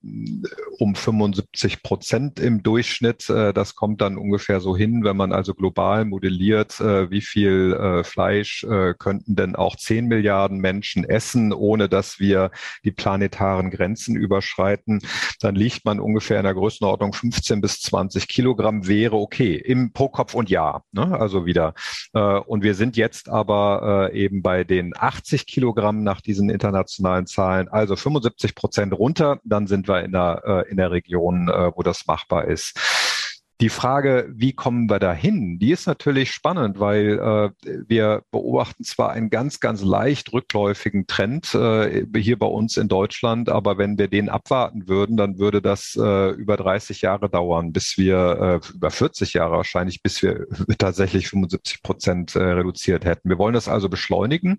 um 0.79 0.95
75 0.95 1.83
Prozent 1.83 2.39
im 2.39 2.63
Durchschnitt. 2.63 3.29
Äh, 3.29 3.53
das 3.53 3.75
kommt 3.75 4.01
dann 4.01 4.17
ungefähr 4.17 4.61
so 4.61 4.77
hin, 4.77 5.03
wenn 5.03 5.17
man 5.17 5.33
also 5.33 5.55
global 5.55 6.05
modelliert, 6.05 6.79
äh, 6.79 7.11
wie 7.11 7.23
viel 7.23 7.73
äh, 7.73 8.05
Fleisch 8.05 8.63
äh, 8.63 8.95
könnten 8.97 9.35
denn 9.35 9.57
auch 9.57 9.75
10 9.75 10.07
Milliarden 10.07 10.59
Menschen 10.59 11.03
essen, 11.03 11.53
ohne 11.53 11.89
dass 11.89 12.21
wir 12.21 12.53
die 12.85 12.93
planetaren 12.93 13.71
Grenzen 13.71 14.15
überschreiten. 14.15 15.03
Dann 15.41 15.57
liegt 15.57 15.85
man 15.85 15.99
ungefähr 15.99 16.39
in 16.39 16.45
der 16.45 16.55
Größenordnung 16.55 17.13
15 17.13 17.61
bis 17.61 17.81
20 17.81 18.29
Kilogramm 18.29 18.87
wäre 18.87 19.17
okay. 19.17 19.57
Im 19.57 19.96
pro 19.97 20.11
Kopf 20.11 20.35
und 20.35 20.51
Jahr, 20.51 20.85
ne? 20.93 21.19
also 21.19 21.47
wieder. 21.47 21.73
Äh, 22.13 22.21
und 22.21 22.63
wir 22.63 22.75
sind 22.75 22.99
jetzt 22.99 23.31
aber 23.31 24.11
äh, 24.13 24.19
eben 24.25 24.43
bei 24.43 24.63
den 24.63 24.93
80 24.95 25.47
Kilogramm 25.47 26.03
nach 26.03 26.21
diesen 26.21 26.51
internationalen 26.51 27.27
Zahlen, 27.27 27.69
also 27.69 27.97
75 27.97 28.55
Prozent 28.55 28.93
runter, 28.93 29.41
dann 29.45 29.67
sind 29.67 29.89
wir 29.89 30.05
in 30.05 30.13
der, 30.13 30.43
äh, 30.45 30.71
in 30.71 30.77
der 30.77 30.91
Region, 30.91 31.49
äh, 31.49 31.73
wo 31.75 31.83
das 31.83 32.07
machbar 32.07 32.45
ist. 32.45 32.79
Die 33.63 33.71
Frage, 33.71 34.31
wie 34.35 34.53
kommen 34.53 34.91
wir 34.91 34.99
dahin, 34.99 35.59
die 35.59 35.73
ist 35.73 35.87
natürlich 35.87 36.31
spannend, 36.31 36.79
weil 36.79 37.19
äh, 37.19 37.69
wir 37.89 38.23
beobachten 38.31 38.85
zwar 38.85 39.13
einen 39.13 39.31
ganz, 39.31 39.61
ganz 39.61 39.83
leicht 39.83 40.31
rückläufigen 40.35 41.07
Trend 41.07 41.55
äh, 41.55 42.05
hier 42.15 42.39
bei 42.39 42.47
uns 42.47 42.77
in 42.77 42.89
Deutschland, 42.89 43.49
aber 43.49 43.79
wenn 43.79 43.97
wir 43.97 44.09
den 44.09 44.29
abwarten 44.29 44.89
würden, 44.89 45.17
dann 45.17 45.39
würde 45.39 45.63
das 45.63 45.97
äh, 45.99 46.31
über 46.33 46.59
30 46.59 47.01
Jahre 47.01 47.31
dauern, 47.31 47.73
bis 47.73 47.97
wir, 47.97 48.61
äh, 48.63 48.75
über 48.75 48.91
40 48.91 49.33
Jahre 49.33 49.57
wahrscheinlich, 49.57 50.03
bis 50.03 50.23
wir 50.23 50.47
tatsächlich 50.79 51.29
75 51.29 51.83
Prozent 51.83 52.37
äh, 52.37 52.43
reduziert 52.43 53.07
hätten. 53.07 53.31
Wir 53.31 53.39
wollen 53.39 53.55
das 53.55 53.69
also 53.69 53.89
beschleunigen 53.89 54.59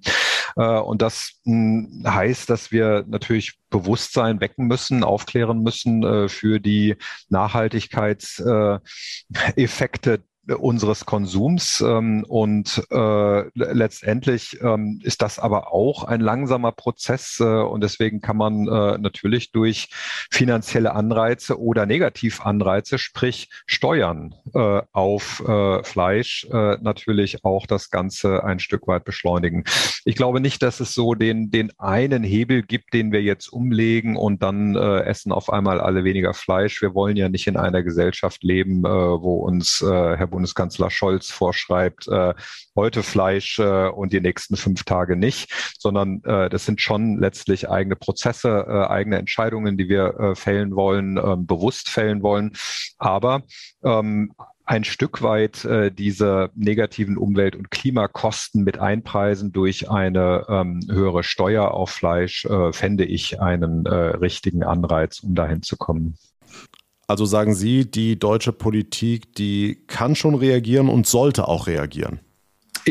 und 0.56 1.02
das 1.02 1.42
hm, 1.44 2.04
heißt, 2.06 2.50
dass 2.50 2.72
wir 2.72 3.04
natürlich 3.08 3.58
Bewusstsein 3.70 4.40
wecken 4.40 4.68
müssen, 4.68 5.04
aufklären 5.04 5.62
müssen 5.62 6.04
äh, 6.04 6.30
für 6.30 6.60
die 6.60 6.96
Nachhaltigkeitseffekte 7.30 10.24
unseres 10.56 11.06
Konsums. 11.06 11.82
Ähm, 11.82 12.24
und 12.28 12.84
äh, 12.90 13.44
letztendlich 13.54 14.60
ähm, 14.62 15.00
ist 15.04 15.22
das 15.22 15.40
aber 15.40 15.74
auch 15.74 16.04
ein 16.04 16.22
langsamer 16.22 16.72
Prozess. 16.72 17.40
Äh, 17.40 17.44
und 17.44 17.82
deswegen 17.82 18.22
kann 18.22 18.38
man 18.38 18.68
äh, 18.68 18.98
natürlich 18.98 19.52
durch 19.52 19.90
finanzielle 20.32 20.94
Anreize 20.94 21.60
oder 21.60 21.86
Negativanreize, 21.86 22.98
sprich 22.98 23.50
Steuern 23.66 24.36
äh, 24.54 24.82
auf 24.92 25.44
äh, 25.48 25.84
Fleisch, 25.84 26.48
äh, 26.52 26.78
natürlich 26.82 27.44
auch 27.44 27.66
das 27.66 27.90
Ganze 27.90 28.44
ein 28.44 28.60
Stück 28.60 28.88
weit 28.88 29.04
beschleunigen. 29.04 29.64
Ich 30.06 30.16
glaube 30.16 30.40
nicht, 30.40 30.64
dass 30.64 30.80
es 30.80 30.94
so 30.94 31.14
den, 31.14 31.52
den 31.52 31.72
einen 31.78 32.24
Hebel 32.24 32.64
gibt, 32.64 32.94
den 32.94 33.12
wir 33.12 33.22
jetzt 33.22 33.52
umlegen 33.52 34.16
und 34.16 34.42
dann 34.44 34.76
äh, 34.76 35.02
essen 35.02 35.32
auf 35.32 35.52
einmal 35.52 35.82
alle 35.82 36.04
weniger 36.04 36.34
Fleisch. 36.34 36.82
Wir 36.82 36.94
wollen 36.94 37.18
ja 37.18 37.30
nicht 37.30 37.48
in 37.48 37.58
einer 37.58 37.84
Gesellschaft 37.84 38.44
leben, 38.44 38.86
äh, 38.86 38.90
wo 38.90 39.38
uns 39.38 39.82
äh, 39.82 40.18
Herr 40.18 40.28
Bundeskanzler 40.38 40.92
Scholz 40.92 41.32
vorschreibt, 41.32 42.08
äh, 42.08 42.36
heute 42.76 43.02
Fleisch 43.02 43.58
äh, 43.58 43.88
und 43.88 44.14
die 44.14 44.22
nächsten 44.22 44.56
fünf 44.56 44.84
Tage 44.84 45.16
nicht, 45.16 45.52
sondern 45.80 46.22
äh, 46.26 46.48
das 46.48 46.64
sind 46.64 46.80
schon 46.80 47.18
letztlich 47.18 47.72
eigene 47.72 47.96
Prozesse, 47.96 48.68
äh, 48.70 48.86
eigene 48.88 49.18
Entscheidungen, 49.18 49.78
die 49.78 49.90
wir 49.90 50.20
äh, 50.20 50.36
fällen 50.36 50.76
wollen, 50.76 51.18
äh, 51.18 51.36
bewusst 51.40 51.90
fällen 51.90 52.22
wollen. 52.22 52.54
Aber 53.00 53.42
ähm, 53.84 54.32
ein 54.64 54.84
Stück 54.84 55.24
weit 55.24 55.66
äh, 55.66 55.92
diese 55.92 56.52
negativen 56.54 57.18
Umwelt- 57.18 57.56
und 57.56 57.72
Klimakosten 57.72 58.64
mit 58.64 58.78
einpreisen 58.78 59.52
durch 59.54 59.90
eine 59.90 60.46
ähm, 60.50 60.82
höhere 60.88 61.24
Steuer 61.24 61.72
auf 61.72 61.90
Fleisch, 61.90 62.46
äh, 62.46 62.72
fände 62.74 63.06
ich 63.06 63.42
einen 63.42 63.88
äh, 63.88 63.90
richtigen 63.96 64.64
Anreiz, 64.64 65.22
um 65.22 65.34
dahin 65.34 65.64
zu 65.64 65.78
kommen. 65.78 66.18
Also 67.08 67.24
sagen 67.24 67.56
Sie, 67.56 67.90
die 67.90 68.20
deutsche 68.20 68.52
Politik, 68.52 69.34
die 69.36 69.80
kann 69.88 70.16
schon 70.16 70.36
reagieren 70.36 70.90
und 70.90 71.08
sollte 71.08 71.48
auch 71.48 71.68
reagieren. 71.68 72.20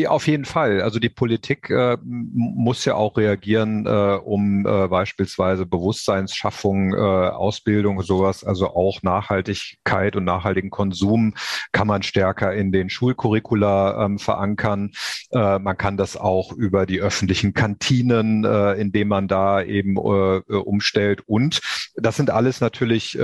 Auf 0.05 0.27
jeden 0.27 0.45
Fall. 0.45 0.81
Also 0.81 0.99
die 0.99 1.09
Politik 1.09 1.69
äh, 1.69 1.97
muss 2.03 2.85
ja 2.85 2.95
auch 2.95 3.17
reagieren, 3.17 3.85
äh, 3.87 3.89
um 3.89 4.65
äh, 4.67 4.87
beispielsweise 4.87 5.65
Bewusstseinsschaffung, 5.65 6.93
äh, 6.93 6.97
Ausbildung, 6.97 8.01
sowas, 8.03 8.43
also 8.43 8.75
auch 8.75 9.01
Nachhaltigkeit 9.01 10.15
und 10.15 10.25
nachhaltigen 10.25 10.69
Konsum 10.69 11.33
kann 11.71 11.87
man 11.87 12.03
stärker 12.03 12.53
in 12.53 12.71
den 12.71 12.89
Schulcurricula 12.89 14.05
ähm, 14.05 14.19
verankern. 14.19 14.91
Äh, 15.31 15.59
man 15.59 15.77
kann 15.77 15.97
das 15.97 16.17
auch 16.17 16.51
über 16.51 16.85
die 16.85 16.99
öffentlichen 16.99 17.53
Kantinen, 17.53 18.43
äh, 18.43 18.73
indem 18.73 19.07
man 19.07 19.27
da 19.27 19.63
eben 19.63 19.97
umstellt. 19.97 21.21
Und 21.25 21.61
das 21.95 22.17
sind 22.17 22.29
alles 22.29 22.61
natürlich 22.61 23.17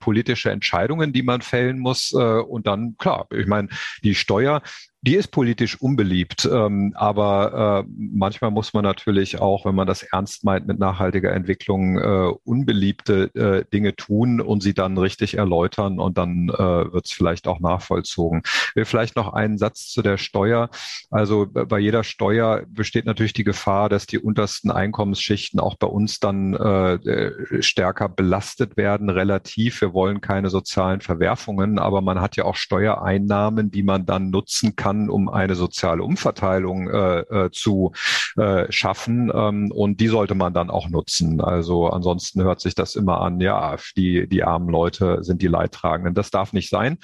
politische 0.00 0.50
Entscheidungen, 0.50 1.12
die 1.12 1.22
man 1.22 1.40
fällen 1.40 1.78
muss. 1.78 2.12
Und 2.12 2.66
dann, 2.66 2.96
klar, 2.98 3.26
ich 3.30 3.46
meine, 3.46 3.68
die 4.02 4.14
Steuer 4.14 4.62
die 5.02 5.16
ist 5.16 5.28
politisch 5.28 5.80
unbeliebt, 5.80 6.48
ähm, 6.50 6.92
aber 6.94 7.84
äh, 7.86 7.90
manchmal 7.96 8.50
muss 8.50 8.74
man 8.74 8.84
natürlich 8.84 9.40
auch, 9.40 9.64
wenn 9.64 9.74
man 9.74 9.86
das 9.86 10.02
ernst 10.02 10.44
meint 10.44 10.66
mit 10.66 10.78
nachhaltiger 10.78 11.32
Entwicklung, 11.32 11.98
äh, 11.98 12.32
unbeliebte 12.44 13.34
äh, 13.34 13.64
Dinge 13.72 13.96
tun 13.96 14.42
und 14.42 14.62
sie 14.62 14.74
dann 14.74 14.98
richtig 14.98 15.38
erläutern 15.38 16.00
und 16.00 16.18
dann 16.18 16.50
äh, 16.50 16.92
wird 16.92 17.06
es 17.06 17.12
vielleicht 17.12 17.48
auch 17.48 17.60
nachvollzogen. 17.60 18.42
Will 18.74 18.84
vielleicht 18.84 19.16
noch 19.16 19.32
einen 19.32 19.56
Satz 19.56 19.88
zu 19.88 20.02
der 20.02 20.18
Steuer. 20.18 20.68
Also 21.10 21.46
bei 21.46 21.78
jeder 21.78 22.04
Steuer 22.04 22.64
besteht 22.68 23.06
natürlich 23.06 23.32
die 23.32 23.44
Gefahr, 23.44 23.88
dass 23.88 24.06
die 24.06 24.18
untersten 24.18 24.70
Einkommensschichten 24.70 25.60
auch 25.60 25.76
bei 25.76 25.86
uns 25.86 26.20
dann 26.20 26.52
äh, 26.54 27.62
stärker 27.62 28.10
belastet 28.10 28.76
werden, 28.76 29.08
relativ. 29.08 29.80
Wir 29.80 29.94
wollen 29.94 30.20
keine 30.20 30.50
sozialen 30.50 31.00
Verwerfungen, 31.00 31.78
aber 31.78 32.02
man 32.02 32.20
hat 32.20 32.36
ja 32.36 32.44
auch 32.44 32.56
Steuereinnahmen, 32.56 33.70
die 33.70 33.82
man 33.82 34.04
dann 34.04 34.28
nutzen 34.28 34.76
kann 34.76 34.89
kann, 34.90 35.10
um 35.10 35.28
eine 35.28 35.54
soziale 35.54 36.02
Umverteilung 36.02 36.88
äh, 36.88 37.20
äh, 37.20 37.50
zu 37.50 37.92
äh, 38.36 38.70
schaffen. 38.70 39.30
Ähm, 39.34 39.70
und 39.72 40.00
die 40.00 40.08
sollte 40.08 40.34
man 40.34 40.52
dann 40.52 40.70
auch 40.70 40.88
nutzen. 40.88 41.40
Also 41.40 41.88
ansonsten 41.88 42.42
hört 42.42 42.60
sich 42.60 42.74
das 42.74 42.96
immer 42.96 43.20
an, 43.20 43.40
ja, 43.40 43.76
die, 43.96 44.28
die 44.28 44.42
armen 44.42 44.68
Leute 44.68 45.22
sind 45.22 45.42
die 45.42 45.48
Leidtragenden. 45.48 46.14
Das 46.14 46.30
darf 46.30 46.52
nicht 46.52 46.70
sein. 46.70 46.98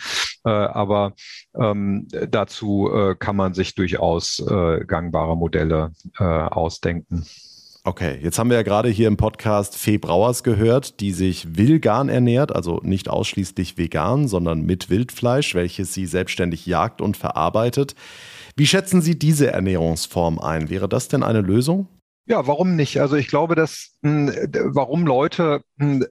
Äh, 0.45 0.51
aber 0.51 1.12
ähm, 1.55 2.09
dazu 2.28 2.91
kann 3.18 3.37
man 3.37 3.55
sich 3.55 3.74
durchaus 3.74 4.43
gangbare 4.87 5.37
Modelle 5.37 5.93
ausdenken. 6.18 7.24
Okay, 7.87 8.18
jetzt 8.20 8.37
haben 8.41 8.51
wir 8.51 8.57
ja 8.57 8.64
gerade 8.64 8.89
hier 8.89 9.07
im 9.07 9.16
Podcast 9.16 9.76
Fee 9.76 9.97
Brauers 9.97 10.43
gehört, 10.43 10.99
die 10.99 11.12
sich 11.12 11.57
vegan 11.57 12.09
ernährt, 12.09 12.53
also 12.53 12.80
nicht 12.82 13.09
ausschließlich 13.09 13.78
vegan, 13.78 14.26
sondern 14.26 14.62
mit 14.62 14.91
Wildfleisch, 14.91 15.55
welches 15.55 15.95
sie 15.95 16.07
selbstständig 16.07 16.66
jagt 16.66 17.01
und 17.01 17.16
verarbeitet. 17.16 17.95
Wie 18.57 18.66
schätzen 18.66 19.03
Sie 19.03 19.16
diese 19.16 19.53
Ernährungsform 19.53 20.41
ein? 20.41 20.68
Wäre 20.68 20.89
das 20.89 21.07
denn 21.07 21.22
eine 21.22 21.43
Lösung? 21.43 21.87
Ja, 22.26 22.49
warum 22.49 22.74
nicht? 22.74 23.01
Also 23.01 23.14
ich 23.14 23.28
glaube, 23.28 23.55
dass 23.55 23.93
hm, 24.03 24.32
warum 24.64 25.07
Leute 25.07 25.61
hm, 25.78 26.05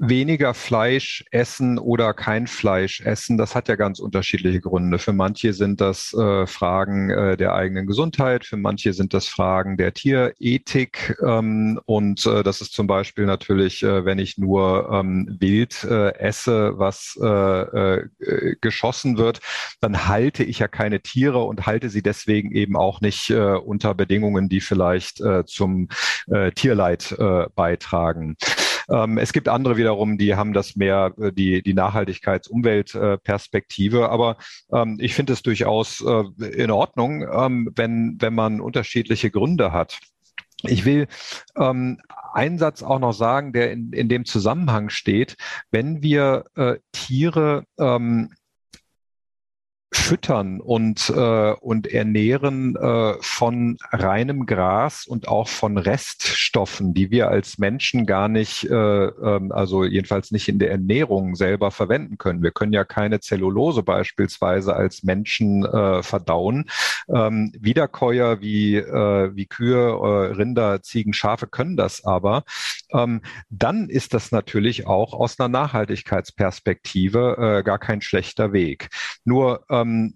weniger 0.00 0.54
Fleisch 0.54 1.24
essen 1.30 1.78
oder 1.78 2.14
kein 2.14 2.46
Fleisch 2.46 3.00
essen, 3.00 3.36
das 3.38 3.54
hat 3.54 3.68
ja 3.68 3.76
ganz 3.76 3.98
unterschiedliche 3.98 4.60
Gründe. 4.60 4.98
Für 4.98 5.12
manche 5.12 5.52
sind 5.52 5.80
das 5.80 6.12
äh, 6.14 6.46
Fragen 6.46 7.10
äh, 7.10 7.36
der 7.36 7.54
eigenen 7.54 7.86
Gesundheit, 7.86 8.44
für 8.44 8.56
manche 8.56 8.92
sind 8.92 9.14
das 9.14 9.26
Fragen 9.26 9.76
der 9.76 9.94
Tierethik 9.94 11.16
ähm, 11.24 11.80
und 11.84 12.24
äh, 12.26 12.42
das 12.42 12.60
ist 12.60 12.72
zum 12.72 12.86
Beispiel 12.86 13.26
natürlich, 13.26 13.82
äh, 13.82 14.04
wenn 14.04 14.18
ich 14.18 14.38
nur 14.38 14.90
ähm, 14.92 15.36
Wild 15.40 15.84
äh, 15.84 16.14
esse, 16.16 16.78
was 16.78 17.18
äh, 17.20 17.26
äh, 17.26 18.56
geschossen 18.60 19.18
wird, 19.18 19.40
dann 19.80 20.08
halte 20.08 20.44
ich 20.44 20.58
ja 20.58 20.68
keine 20.68 21.00
Tiere 21.00 21.42
und 21.44 21.66
halte 21.66 21.90
sie 21.90 22.02
deswegen 22.02 22.52
eben 22.52 22.76
auch 22.76 23.00
nicht 23.00 23.30
äh, 23.30 23.54
unter 23.54 23.94
Bedingungen, 23.94 24.48
die 24.48 24.60
vielleicht 24.60 25.20
äh, 25.20 25.44
zum 25.44 25.88
äh, 26.30 26.52
Tierleid 26.52 27.12
äh, 27.18 27.46
beitragen. 27.54 28.36
Ähm, 28.88 29.18
es 29.18 29.32
gibt 29.32 29.48
andere 29.48 29.76
wiederum, 29.76 30.18
die 30.18 30.34
haben 30.34 30.52
das 30.52 30.76
mehr, 30.76 31.14
äh, 31.20 31.32
die, 31.32 31.62
die 31.62 31.74
Nachhaltigkeits-Umweltperspektive. 31.74 34.08
Aber 34.08 34.36
ähm, 34.72 34.98
ich 35.00 35.14
finde 35.14 35.32
es 35.32 35.42
durchaus 35.42 36.00
äh, 36.00 36.24
in 36.46 36.70
Ordnung, 36.70 37.22
ähm, 37.22 37.70
wenn, 37.74 38.16
wenn 38.20 38.34
man 38.34 38.60
unterschiedliche 38.60 39.30
Gründe 39.30 39.72
hat. 39.72 39.98
Ich 40.64 40.84
will 40.84 41.08
ähm, 41.56 42.00
einen 42.32 42.58
Satz 42.58 42.82
auch 42.82 42.98
noch 42.98 43.12
sagen, 43.12 43.52
der 43.52 43.72
in, 43.72 43.92
in 43.92 44.08
dem 44.08 44.24
Zusammenhang 44.24 44.90
steht. 44.90 45.36
Wenn 45.70 46.02
wir 46.02 46.44
äh, 46.54 46.76
Tiere 46.92 47.64
ähm, 47.78 48.32
füttern 49.92 50.60
und, 50.60 51.10
äh, 51.10 51.52
und 51.52 51.86
ernähren 51.86 52.76
äh, 52.76 53.14
von 53.20 53.76
reinem 53.90 54.46
Gras 54.46 55.06
und 55.06 55.28
auch 55.28 55.48
von 55.48 55.76
Reststoffen, 55.76 56.94
die 56.94 57.10
wir 57.10 57.28
als 57.28 57.58
Menschen 57.58 58.06
gar 58.06 58.28
nicht, 58.28 58.64
äh, 58.64 58.74
ähm, 58.74 59.52
also 59.52 59.84
jedenfalls 59.84 60.30
nicht 60.30 60.48
in 60.48 60.58
der 60.58 60.70
Ernährung 60.70 61.34
selber 61.34 61.70
verwenden 61.70 62.16
können. 62.16 62.42
Wir 62.42 62.52
können 62.52 62.72
ja 62.72 62.84
keine 62.84 63.20
Zellulose 63.20 63.82
beispielsweise 63.82 64.74
als 64.74 65.02
Menschen 65.02 65.66
äh, 65.66 66.02
verdauen. 66.02 66.70
Ähm, 67.12 67.52
Wiederkäuer 67.60 68.40
wie, 68.40 68.76
äh, 68.76 69.36
wie 69.36 69.46
Kühe, 69.46 69.76
äh, 69.76 70.32
Rinder, 70.32 70.82
Ziegen, 70.82 71.12
Schafe 71.12 71.46
können 71.46 71.76
das 71.76 72.04
aber. 72.04 72.44
Ähm, 72.92 73.20
dann 73.50 73.90
ist 73.90 74.14
das 74.14 74.32
natürlich 74.32 74.86
auch 74.86 75.12
aus 75.12 75.38
einer 75.38 75.48
Nachhaltigkeitsperspektive 75.48 77.58
äh, 77.58 77.62
gar 77.62 77.78
kein 77.78 78.00
schlechter 78.00 78.52
Weg. 78.52 78.88
Nur 79.24 79.64
ähm, 79.82 80.14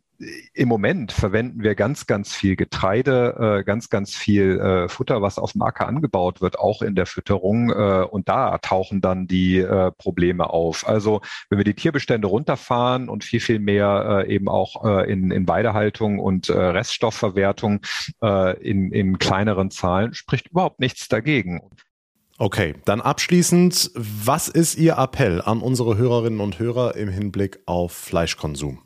im 0.54 0.68
Moment 0.68 1.12
verwenden 1.12 1.62
wir 1.62 1.74
ganz, 1.74 2.06
ganz 2.06 2.32
viel 2.32 2.56
Getreide, 2.56 3.58
äh, 3.60 3.64
ganz, 3.64 3.90
ganz 3.90 4.14
viel 4.14 4.58
äh, 4.58 4.88
Futter, 4.88 5.20
was 5.20 5.38
auf 5.38 5.52
dem 5.52 5.62
Acker 5.62 5.86
angebaut 5.86 6.40
wird, 6.40 6.58
auch 6.58 6.82
in 6.82 6.94
der 6.94 7.06
Fütterung. 7.06 7.70
Äh, 7.70 8.06
und 8.10 8.28
da 8.28 8.58
tauchen 8.58 9.00
dann 9.00 9.26
die 9.26 9.64
Probleme 9.98 10.50
auf. 10.50 10.86
Also 10.88 11.20
wenn 11.50 11.58
wir 11.58 11.64
die 11.64 11.74
Tierbestände 11.74 12.28
runterfahren 12.28 13.08
und 13.08 13.24
viel, 13.24 13.40
viel 13.40 13.58
mehr 13.58 14.24
eben 14.28 14.48
auch 14.48 15.04
in, 15.04 15.30
in 15.30 15.48
Weidehaltung 15.48 16.18
und 16.18 16.48
Reststoffverwertung 16.48 17.80
in, 18.60 18.92
in 18.92 19.18
kleineren 19.18 19.70
Zahlen, 19.70 20.14
spricht 20.14 20.48
überhaupt 20.48 20.80
nichts 20.80 21.08
dagegen. 21.08 21.60
Okay, 22.38 22.74
dann 22.84 23.00
abschließend, 23.00 23.90
was 23.94 24.48
ist 24.48 24.76
Ihr 24.76 24.98
Appell 24.98 25.42
an 25.42 25.60
unsere 25.60 25.96
Hörerinnen 25.96 26.40
und 26.40 26.58
Hörer 26.58 26.96
im 26.96 27.08
Hinblick 27.08 27.60
auf 27.66 27.92
Fleischkonsum? 27.92 28.85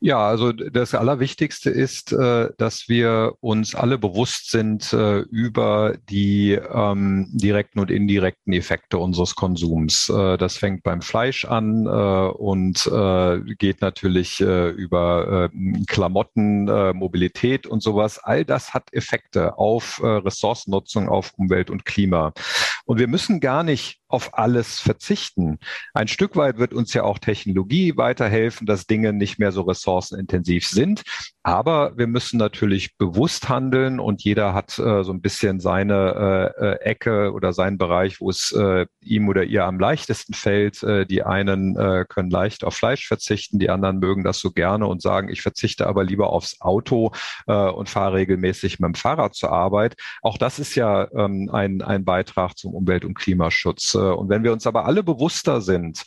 Ja, 0.00 0.28
also 0.28 0.52
das 0.52 0.94
Allerwichtigste 0.94 1.70
ist, 1.70 2.12
äh, 2.12 2.50
dass 2.56 2.88
wir 2.88 3.32
uns 3.40 3.74
alle 3.74 3.98
bewusst 3.98 4.48
sind 4.48 4.92
äh, 4.92 5.18
über 5.22 5.96
die 6.08 6.52
ähm, 6.52 7.26
direkten 7.32 7.80
und 7.80 7.90
indirekten 7.90 8.52
Effekte 8.52 8.98
unseres 8.98 9.34
Konsums. 9.34 10.08
Äh, 10.08 10.38
das 10.38 10.56
fängt 10.56 10.84
beim 10.84 11.02
Fleisch 11.02 11.44
an 11.44 11.86
und 11.88 12.90
geht 13.58 13.80
natürlich 13.80 14.40
über 14.40 15.50
Klamotten, 15.86 16.64
Mobilität 16.96 17.66
und 17.66 17.82
sowas. 17.82 18.18
All 18.18 18.44
das 18.44 18.74
hat 18.74 18.92
Effekte 18.92 19.58
auf 19.58 20.00
Ressourcennutzung, 20.02 21.08
auf 21.08 21.32
Umwelt 21.36 21.70
und 21.70 21.84
Klima. 21.84 22.32
Und 22.84 22.98
wir 22.98 23.08
müssen 23.08 23.40
gar 23.40 23.62
nicht 23.62 24.00
auf 24.08 24.38
alles 24.38 24.80
verzichten. 24.80 25.58
Ein 25.92 26.08
Stück 26.08 26.36
weit 26.36 26.58
wird 26.58 26.72
uns 26.72 26.94
ja 26.94 27.02
auch 27.02 27.18
Technologie 27.18 27.96
weiterhelfen, 27.96 28.66
dass 28.66 28.86
Dinge 28.86 29.12
nicht 29.12 29.38
mehr 29.38 29.52
so 29.52 29.62
ressourcenintensiv 29.88 30.66
sind. 30.66 31.02
Aber 31.48 31.96
wir 31.96 32.06
müssen 32.06 32.36
natürlich 32.36 32.98
bewusst 32.98 33.48
handeln 33.48 34.00
und 34.00 34.22
jeder 34.22 34.52
hat 34.52 34.78
äh, 34.78 35.02
so 35.02 35.12
ein 35.12 35.22
bisschen 35.22 35.60
seine 35.60 36.52
äh, 36.58 36.66
äh, 36.66 36.80
Ecke 36.80 37.32
oder 37.32 37.54
seinen 37.54 37.78
Bereich, 37.78 38.20
wo 38.20 38.28
es 38.28 38.52
äh, 38.52 38.84
ihm 39.00 39.28
oder 39.28 39.44
ihr 39.44 39.64
am 39.64 39.80
leichtesten 39.80 40.34
fällt. 40.34 40.82
Äh, 40.82 41.06
die 41.06 41.22
einen 41.22 41.74
äh, 41.74 42.04
können 42.06 42.28
leicht 42.28 42.64
auf 42.64 42.74
Fleisch 42.74 43.08
verzichten, 43.08 43.58
die 43.58 43.70
anderen 43.70 43.98
mögen 43.98 44.24
das 44.24 44.40
so 44.40 44.50
gerne 44.50 44.86
und 44.86 45.00
sagen, 45.00 45.30
ich 45.30 45.40
verzichte 45.40 45.86
aber 45.86 46.04
lieber 46.04 46.30
aufs 46.34 46.60
Auto 46.60 47.12
und 47.46 47.88
fahre 47.88 48.14
regelmäßig 48.14 48.80
mit 48.80 48.88
dem 48.88 48.94
Fahrrad 48.94 49.34
zur 49.34 49.52
Arbeit. 49.52 49.96
Auch 50.22 50.38
das 50.38 50.58
ist 50.58 50.74
ja 50.74 51.08
ähm, 51.12 51.48
ein, 51.52 51.82
ein 51.82 52.04
Beitrag 52.04 52.56
zum 52.58 52.74
Umwelt- 52.74 53.04
und 53.04 53.14
Klimaschutz. 53.14 53.94
Und 53.94 54.28
wenn 54.28 54.44
wir 54.44 54.52
uns 54.52 54.66
aber 54.66 54.84
alle 54.84 55.02
bewusster 55.02 55.60
sind 55.60 56.04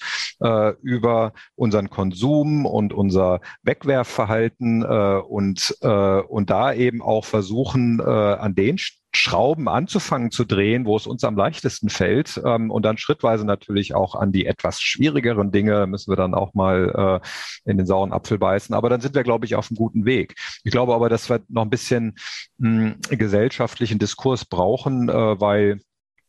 über 0.81 1.33
unseren 1.55 1.89
Konsum 1.89 2.65
und 2.65 2.93
unser 2.93 3.41
Wegwerfverhalten 3.71 4.83
äh, 4.83 5.21
und, 5.27 5.77
äh, 5.81 5.87
und 5.87 6.49
da 6.49 6.73
eben 6.73 7.01
auch 7.01 7.23
versuchen, 7.23 7.99
äh, 7.99 8.03
an 8.03 8.53
den 8.53 8.77
Schrauben 9.13 9.67
anzufangen 9.67 10.31
zu 10.31 10.45
drehen, 10.45 10.85
wo 10.85 10.95
es 10.95 11.07
uns 11.07 11.23
am 11.23 11.35
leichtesten 11.35 11.89
fällt 11.89 12.41
ähm, 12.45 12.71
und 12.71 12.83
dann 12.83 12.97
schrittweise 12.97 13.45
natürlich 13.45 13.93
auch 13.93 14.15
an 14.15 14.31
die 14.31 14.45
etwas 14.45 14.81
schwierigeren 14.81 15.51
Dinge 15.51 15.85
müssen 15.87 16.11
wir 16.11 16.15
dann 16.15 16.33
auch 16.33 16.53
mal 16.53 17.21
äh, 17.65 17.69
in 17.69 17.77
den 17.77 17.85
sauren 17.85 18.13
Apfel 18.13 18.37
beißen. 18.37 18.73
Aber 18.73 18.89
dann 18.89 19.01
sind 19.01 19.15
wir, 19.15 19.23
glaube 19.23 19.45
ich, 19.45 19.55
auf 19.55 19.69
einem 19.69 19.77
guten 19.77 20.05
Weg. 20.05 20.35
Ich 20.63 20.71
glaube 20.71 20.93
aber, 20.93 21.09
dass 21.09 21.29
wir 21.29 21.41
noch 21.49 21.63
ein 21.63 21.69
bisschen 21.69 22.15
mh, 22.57 22.95
gesellschaftlichen 23.09 23.99
Diskurs 23.99 24.45
brauchen, 24.45 25.09
äh, 25.09 25.39
weil 25.41 25.81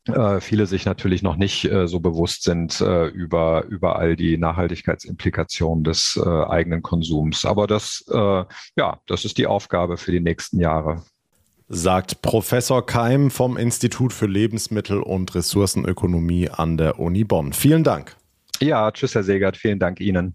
äh, 0.09 0.40
viele 0.40 0.66
sich 0.66 0.84
natürlich 0.84 1.22
noch 1.22 1.36
nicht 1.36 1.64
äh, 1.64 1.86
so 1.86 2.00
bewusst 2.00 2.42
sind 2.42 2.80
äh, 2.80 3.07
über, 3.07 3.64
über 3.66 3.96
all 3.96 4.16
die 4.16 4.36
Nachhaltigkeitsimplikationen 4.36 5.84
des 5.84 6.20
äh, 6.22 6.28
eigenen 6.28 6.82
Konsums. 6.82 7.44
Aber 7.44 7.66
das, 7.66 8.05
äh, 8.11 8.44
ja, 8.76 8.98
das 9.07 9.24
ist 9.24 9.38
die 9.38 9.46
Aufgabe 9.46 9.96
für 9.96 10.12
die 10.12 10.20
nächsten 10.20 10.59
Jahre. 10.59 11.03
Sagt 11.68 12.20
Professor 12.20 12.84
Keim 12.84 13.30
vom 13.30 13.57
Institut 13.57 14.12
für 14.12 14.26
Lebensmittel- 14.26 15.00
und 15.00 15.34
Ressourcenökonomie 15.34 16.50
an 16.50 16.76
der 16.76 16.98
Uni 16.98 17.24
Bonn. 17.24 17.53
Vielen 17.53 17.84
Dank. 17.84 18.16
Ja, 18.61 18.90
tschüss, 18.90 19.14
Herr 19.14 19.22
Segert. 19.22 19.57
Vielen 19.57 19.78
Dank 19.78 20.00
Ihnen. 20.00 20.34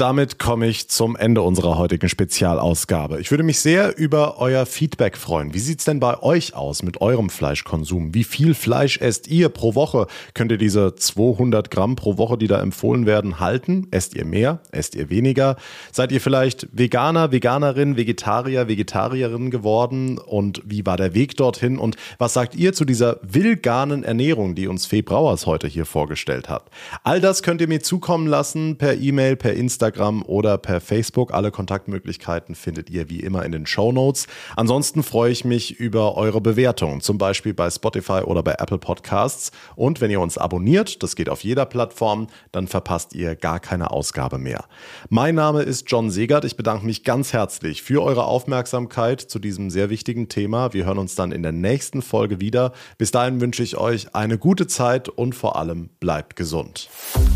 Damit 0.00 0.38
komme 0.38 0.66
ich 0.66 0.88
zum 0.88 1.16
Ende 1.16 1.42
unserer 1.42 1.78
heutigen 1.78 2.08
Spezialausgabe. 2.08 3.20
Ich 3.20 3.30
würde 3.30 3.42
mich 3.42 3.58
sehr 3.60 3.96
über 3.96 4.38
euer 4.38 4.66
Feedback 4.66 5.16
freuen. 5.16 5.54
Wie 5.54 5.58
sieht's 5.58 5.84
denn 5.84 6.00
bei 6.00 6.22
euch 6.22 6.54
aus 6.54 6.82
mit 6.82 7.00
eurem 7.00 7.30
Fleischkonsum? 7.30 8.14
Wie 8.14 8.24
viel 8.24 8.54
Fleisch 8.54 8.98
esst 8.98 9.28
ihr 9.28 9.48
pro 9.48 9.74
Woche? 9.74 10.06
Könnt 10.34 10.52
ihr 10.52 10.58
diese 10.58 10.94
200 10.94 11.70
Gramm 11.70 11.96
pro 11.96 12.18
Woche, 12.18 12.36
die 12.38 12.46
da 12.46 12.60
empfohlen 12.60 13.06
werden, 13.06 13.40
halten? 13.40 13.88
Esst 13.90 14.14
ihr 14.14 14.24
mehr? 14.24 14.60
Esst 14.70 14.94
ihr 14.94 15.10
weniger? 15.10 15.56
Seid 15.92 16.12
ihr 16.12 16.20
vielleicht 16.20 16.68
Veganer, 16.72 17.32
Veganerin, 17.32 17.96
Vegetarier, 17.96 18.68
Vegetarierin 18.68 19.50
geworden? 19.50 20.18
Und 20.18 20.62
wie 20.64 20.84
war 20.86 20.96
der 20.96 21.14
Weg 21.14 21.36
dorthin? 21.36 21.78
Und 21.78 21.96
was 22.18 22.34
sagt 22.34 22.54
ihr 22.54 22.72
zu 22.72 22.84
dieser 22.84 23.18
veganen 23.22 24.04
Ernährung, 24.04 24.54
die 24.54 24.68
uns 24.68 24.86
Fee 24.86 25.02
Brauers 25.02 25.46
heute 25.46 25.66
hier 25.66 25.86
vorgestellt 25.86 26.48
hat? 26.48 26.70
All 27.02 27.20
das 27.20 27.42
könnt 27.42 27.60
ihr 27.60 27.68
mir 27.68 27.80
zukommen 27.80 28.26
lassen 28.26 28.76
per 28.76 28.94
E-Mail, 28.94 29.36
per 29.36 29.54
Instagram 29.54 29.85
Instagram 29.86 30.22
oder 30.22 30.58
per 30.58 30.80
Facebook. 30.80 31.32
Alle 31.32 31.50
Kontaktmöglichkeiten 31.50 32.54
findet 32.54 32.90
ihr 32.90 33.08
wie 33.08 33.20
immer 33.20 33.44
in 33.44 33.52
den 33.52 33.66
Show 33.66 33.92
Notes. 33.92 34.26
Ansonsten 34.56 35.02
freue 35.02 35.30
ich 35.30 35.44
mich 35.44 35.78
über 35.78 36.16
eure 36.16 36.40
Bewertungen, 36.40 37.00
zum 37.00 37.18
Beispiel 37.18 37.54
bei 37.54 37.70
Spotify 37.70 38.22
oder 38.24 38.42
bei 38.42 38.56
Apple 38.58 38.78
Podcasts. 38.78 39.52
Und 39.76 40.00
wenn 40.00 40.10
ihr 40.10 40.20
uns 40.20 40.38
abonniert, 40.38 41.02
das 41.02 41.14
geht 41.14 41.28
auf 41.28 41.44
jeder 41.44 41.66
Plattform, 41.66 42.26
dann 42.52 42.66
verpasst 42.66 43.14
ihr 43.14 43.36
gar 43.36 43.60
keine 43.60 43.90
Ausgabe 43.90 44.38
mehr. 44.38 44.64
Mein 45.08 45.36
Name 45.36 45.62
ist 45.62 45.90
John 45.90 46.10
Segert. 46.10 46.44
Ich 46.44 46.56
bedanke 46.56 46.84
mich 46.84 47.04
ganz 47.04 47.32
herzlich 47.32 47.82
für 47.82 48.02
eure 48.02 48.24
Aufmerksamkeit 48.24 49.20
zu 49.20 49.38
diesem 49.38 49.70
sehr 49.70 49.88
wichtigen 49.88 50.28
Thema. 50.28 50.72
Wir 50.72 50.84
hören 50.84 50.98
uns 50.98 51.14
dann 51.14 51.30
in 51.30 51.42
der 51.42 51.52
nächsten 51.52 52.02
Folge 52.02 52.40
wieder. 52.40 52.72
Bis 52.98 53.12
dahin 53.12 53.40
wünsche 53.40 53.62
ich 53.62 53.76
euch 53.76 54.14
eine 54.14 54.36
gute 54.38 54.66
Zeit 54.66 55.08
und 55.08 55.34
vor 55.34 55.56
allem 55.56 55.90
bleibt 56.00 56.34
gesund. 56.34 56.88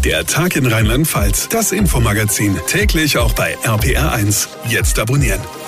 Der 0.04 0.26
Tag 0.26 0.56
in 0.56 0.66
Rheinland-Pfalz, 0.66 1.48
das 1.50 1.72
Infomagazin 1.72 2.39
Magazin 2.40 2.58
täglich 2.66 3.18
auch 3.18 3.34
bei 3.34 3.54
RPR1. 3.58 4.48
Jetzt 4.68 4.98
abonnieren. 4.98 5.59